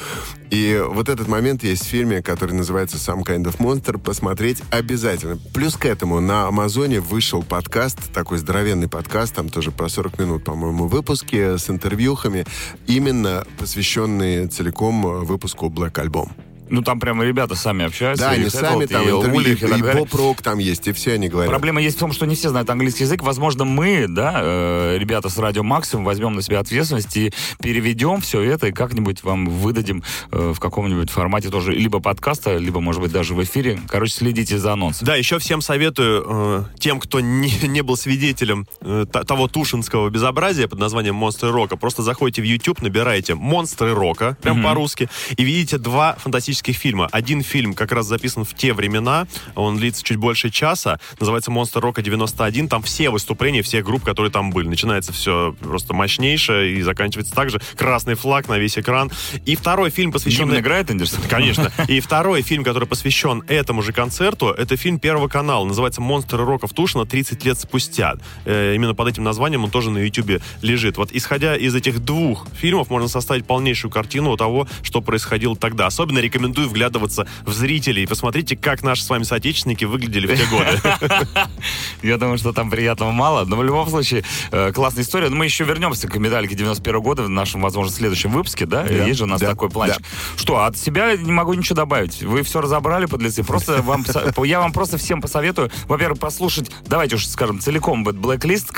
И 0.51 0.83
вот 0.89 1.09
этот 1.09 1.29
момент 1.29 1.63
есть 1.63 1.83
в 1.83 1.89
фильме, 1.89 2.23
который 2.23 2.53
называется 2.53 2.97
«Some 2.97 3.25
Kind 3.25 3.45
of 3.45 3.59
Monster». 3.59 3.99
Посмотреть 3.99 4.63
обязательно. 4.71 5.39
Плюс 5.53 5.77
к 5.77 5.85
этому 5.85 6.21
на 6.21 6.47
Амазоне 6.47 7.01
вышел 7.01 7.43
подкаст, 7.43 7.99
такой 8.13 8.39
здоровенный 8.39 8.89
подкаст, 8.89 9.35
там 9.35 9.49
тоже 9.49 9.73
про 9.73 9.89
40 9.89 10.19
минут, 10.19 10.45
по-моему, 10.45 10.87
выпуски 10.87 11.57
с 11.57 11.69
интервьюхами, 11.69 12.47
именно 12.87 13.45
посвященные 13.59 14.47
целиком 14.47 15.03
выпуску 15.25 15.67
Black 15.67 15.95
Album. 15.95 16.31
Ну 16.69 16.83
там 16.83 17.01
прямо 17.01 17.25
ребята 17.25 17.55
сами 17.55 17.85
общаются. 17.85 18.27
Да, 18.27 18.35
и 18.35 18.41
они 18.41 18.51
сами 18.51 18.87
там 18.87 19.03
и 19.03 19.11
интервью, 19.11 19.37
Ульрих, 19.37 19.63
и 19.63 19.67
и, 19.67 19.69
так 19.69 19.81
далее. 19.81 20.03
Боб 20.03 20.15
Рок 20.15 20.43
там 20.43 20.59
есть, 20.59 20.87
и 20.89 20.93
все 20.93 21.15
они 21.15 21.29
говорят. 21.29 21.51
Проблема 21.51 21.81
есть 21.81 21.97
в 21.97 22.01
том, 22.01 22.13
что 22.13 22.27
не 22.27 22.35
все 22.35 22.49
знают 22.49 22.69
английский 22.71 23.05
язык. 23.05 23.23
Возможно, 23.23 23.65
мы, 23.65 24.07
да, 24.09 24.41
э, 24.43 24.97
ребята 24.99 25.29
с 25.29 25.39
радио 25.39 25.63
Максимум, 25.63 26.05
возьмем 26.05 26.35
на 26.35 26.43
себя 26.43 26.61
ответственность 26.61 27.17
и 27.17 27.33
переведем 27.61 28.21
все 28.21 28.43
это 28.43 28.69
и 28.69 28.73
как-нибудь 28.73 29.23
вам 29.23 29.47
выдадим 29.47 30.03
э, 30.31 30.53
в 30.55 30.61
каком-нибудь 30.61 31.11
формате 31.11 31.51
тоже 31.51 31.73
либо 31.73 32.01
подкаста, 32.01 32.57
либо, 32.57 32.81
может 32.81 33.01
быть, 33.01 33.13
даже 33.13 33.35
в 33.35 33.43
эфире. 33.43 33.81
Короче, 33.89 34.13
следите 34.15 34.59
за 34.59 34.73
анонсом. 34.73 35.07
Да, 35.07 35.17
еще 35.17 35.39
всем 35.39 35.61
советую 35.61 36.25
э, 36.27 36.65
тем, 36.79 37.01
кто 37.01 37.21
не, 37.21 37.53
не 37.67 37.83
был 37.83 37.97
свидетелем 37.97 38.67
э, 38.81 39.05
того 39.07 39.49
тушинского 39.49 40.11
безобразия 40.11 40.69
под 40.69 40.79
названием 40.79 41.15
«Монстры 41.15 41.51
рока», 41.51 41.77
просто 41.77 42.03
заходите 42.03 42.43
в 42.43 42.45
YouTube, 42.45 42.83
набираете 42.83 43.35
«Монстры 43.35 43.95
рока», 43.95 44.37
прям 44.43 44.63
по-русски, 44.63 45.09
и 45.37 45.45
видите 45.45 45.79
два 45.79 46.17
фантастических 46.19 46.56
фильма. 46.65 47.09
Один 47.13 47.43
фильм 47.43 47.75
как 47.75 47.93
раз 47.93 48.07
записан 48.07 48.45
в 48.45 48.55
те 48.55 48.73
времена, 48.73 49.27
он 49.55 49.77
длится 49.77 50.03
чуть 50.03 50.17
больше 50.17 50.51
часа, 50.51 50.99
называется 51.21 51.51
«Монстр 51.51 51.81
рока 51.81 52.03
91», 52.03 52.69
там 52.69 52.83
все 52.83 53.11
выступления 53.11 53.63
всех 53.63 53.85
групп, 53.85 54.05
которые 54.05 54.33
там 54.33 54.51
были. 54.51 54.69
Начинается 54.69 55.13
все 55.13 55.55
просто 55.61 55.95
мощнейшее 55.95 56.79
и 56.79 56.83
заканчивается 56.83 57.35
также 57.35 57.61
красный 57.77 58.15
флаг 58.15 58.49
на 58.49 58.59
весь 58.59 58.79
экран. 58.79 59.11
И 59.45 59.57
второй 59.57 59.91
фильм, 59.91 60.13
посвященный... 60.13 60.55
Гимн 60.55 60.61
играет, 60.61 60.91
Эндерсон? 60.91 61.21
Конечно. 61.29 61.73
И 61.89 62.01
второй 62.01 62.43
фильм, 62.43 62.65
который 62.65 62.89
посвящен 62.89 63.43
этому 63.49 63.83
же 63.83 63.93
концерту, 63.93 64.49
это 64.49 64.77
фильм 64.77 64.99
Первого 64.99 65.29
канала. 65.29 65.65
Называется 65.65 66.01
«Монстры 66.01 66.45
рока 66.45 66.67
в 66.67 66.73
Тушино 66.73 67.07
30 67.07 67.45
лет 67.45 67.59
спустя». 67.59 68.15
Э, 68.45 68.75
именно 68.75 68.95
под 68.95 69.09
этим 69.09 69.25
названием 69.25 69.65
он 69.65 69.71
тоже 69.71 69.91
на 69.91 69.99
Ютубе 69.99 70.41
лежит. 70.63 70.97
Вот 70.97 71.11
исходя 71.13 71.57
из 71.57 71.75
этих 71.75 72.01
двух 72.01 72.47
фильмов, 72.53 72.91
можно 72.91 73.09
составить 73.09 73.47
полнейшую 73.47 73.91
картину 73.91 74.37
того, 74.37 74.67
что 74.83 75.01
происходило 75.01 75.57
тогда. 75.57 75.87
Особенно 75.87 76.19
рекомендую 76.19 76.46
вглядываться 76.55 77.27
в 77.45 77.53
зрителей. 77.53 78.07
Посмотрите, 78.07 78.57
как 78.57 78.83
наши 78.83 79.03
с 79.03 79.11
вами 79.11 79.23
соотечественники 79.23 79.85
выглядели 79.85 80.27
в 80.27 80.37
те 80.37 80.47
годы. 80.47 81.17
Я 82.03 82.19
думаю, 82.19 82.39
что 82.39 82.53
там 82.53 82.71
приятного 82.71 83.11
мало. 83.11 83.45
Но 83.45 83.57
в 83.57 83.65
любом 83.65 83.89
случае, 83.89 84.25
э, 84.51 84.73
классная 84.73 85.05
история. 85.05 85.29
Но 85.29 85.37
мы 85.37 85.45
еще 85.45 85.65
вернемся 85.65 86.09
к 86.09 86.17
медальке 86.17 86.55
91 86.55 87.01
года 87.01 87.23
в 87.23 87.29
нашем, 87.29 87.61
возможно, 87.61 87.93
следующем 87.93 88.31
выпуске, 88.31 88.67
да? 88.67 88.85
Есть 88.87 89.19
же 89.19 89.25
у 89.25 89.27
нас 89.27 89.41
такой 89.41 89.71
планчик. 89.71 90.03
Что, 90.37 90.65
от 90.65 90.77
себя 90.77 91.17
не 91.17 91.33
могу 91.33 91.55
ничего 91.55 91.77
добавить. 91.77 92.23
Вы 92.23 92.43
все 92.43 92.61
разобрали, 92.61 93.07
подлецы. 93.07 93.43
Просто 93.45 93.83
вам, 93.83 94.05
я 94.45 94.61
вам 94.61 94.73
просто 94.73 94.99
всем 94.99 95.21
посоветую, 95.21 95.71
во-первых, 95.87 96.19
послушать, 96.21 96.71
давайте 96.87 97.17
уж 97.17 97.27
скажем, 97.27 97.61
целиком 97.61 98.07
Blacklist, 98.07 98.73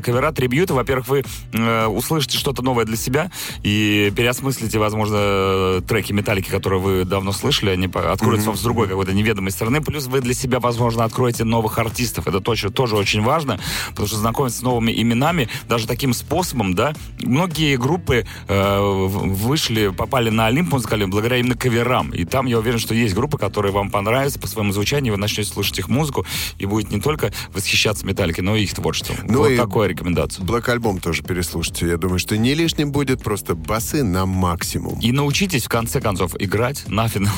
кавера, 0.00 0.32
трибьюты. 0.32 0.74
Во-первых, 0.74 1.08
вы 1.08 1.24
э, 1.52 1.86
услышите 1.86 2.38
что-то 2.38 2.62
новое 2.62 2.84
для 2.84 2.96
себя 2.96 3.30
и 3.62 4.12
переосмыслите, 4.16 4.78
возможно, 4.78 5.82
треки 5.86 6.12
металлики, 6.12 6.50
которые 6.50 6.80
вы 6.80 7.04
давно 7.08 7.32
слышали, 7.32 7.70
они 7.70 7.86
откроются 7.86 8.48
вам 8.48 8.56
с 8.56 8.62
другой 8.62 8.88
какой-то 8.88 9.12
неведомой 9.12 9.50
стороны. 9.50 9.80
Плюс 9.80 10.06
вы 10.06 10.20
для 10.20 10.34
себя, 10.34 10.60
возможно, 10.60 11.04
откроете 11.04 11.44
новых 11.44 11.78
артистов. 11.78 12.26
Это 12.26 12.40
тоже, 12.40 12.70
тоже 12.70 12.96
очень 12.96 13.22
важно, 13.22 13.58
потому 13.90 14.08
что 14.08 14.16
знакомиться 14.16 14.58
с 14.60 14.62
новыми 14.62 14.92
именами, 14.92 15.48
даже 15.68 15.86
таким 15.86 16.12
способом, 16.12 16.74
да, 16.74 16.94
многие 17.20 17.76
группы 17.76 18.26
э, 18.48 18.80
вышли, 18.80 19.88
попали 19.88 20.30
на 20.30 20.46
Олимп 20.46 20.72
музыкальный 20.72 21.06
благодаря 21.06 21.38
именно 21.38 21.56
каверам. 21.56 22.10
И 22.10 22.24
там, 22.24 22.46
я 22.46 22.58
уверен, 22.58 22.78
что 22.78 22.94
есть 22.94 23.14
группы, 23.14 23.38
которые 23.38 23.72
вам 23.72 23.90
понравятся 23.90 24.38
по 24.38 24.46
своему 24.46 24.72
звучанию, 24.72 25.14
вы 25.14 25.18
начнете 25.18 25.50
слушать 25.50 25.78
их 25.78 25.88
музыку 25.88 26.26
и 26.58 26.66
будете 26.66 26.94
не 26.94 27.00
только 27.00 27.32
восхищаться 27.52 28.06
металликой, 28.06 28.44
но 28.44 28.56
и 28.56 28.64
их 28.64 28.74
творчеством. 28.74 29.16
Ну 29.24 29.38
вот 29.38 29.50
и- 29.50 29.56
такая 29.56 29.88
рекомендация. 29.88 30.44
Black 30.44 30.70
альбом 30.70 31.00
тоже 31.00 31.22
переслушайте. 31.22 31.88
Я 31.88 31.96
думаю, 31.96 32.18
что 32.18 32.36
не 32.36 32.54
лишним 32.54 32.92
будет 32.92 33.22
просто 33.22 33.54
басы 33.54 34.02
на 34.02 34.26
максимум. 34.26 34.98
И 35.00 35.12
научитесь, 35.12 35.64
в 35.64 35.68
конце 35.68 36.00
концов, 36.00 36.34
играть 36.38 36.84
на 37.02 37.08
финал 37.08 37.34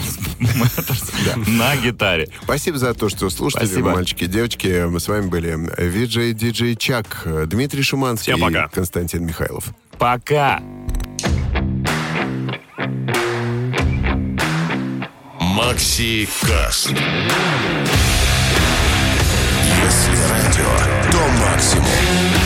на 1.46 1.76
гитаре. 1.76 2.28
Спасибо 2.42 2.78
за 2.78 2.94
то, 2.94 3.10
что 3.10 3.28
слушали, 3.28 3.66
Спасибо. 3.66 3.90
мальчики, 3.90 4.24
девочки. 4.24 4.86
Мы 4.88 5.00
с 5.00 5.08
вами 5.08 5.26
были 5.28 5.58
Виджей 5.76 6.32
Диджей 6.32 6.76
Чак, 6.76 7.26
Дмитрий 7.46 7.82
Шуманский 7.82 8.32
Всем 8.32 8.40
пока. 8.46 8.68
Константин 8.68 9.26
Михайлов. 9.26 9.66
Пока! 9.98 10.62
Макси 15.38 16.26
Каст. 16.40 16.88
Если 19.76 20.16
радио, 20.30 21.10
то 21.12 21.18
максимум. 21.38 22.39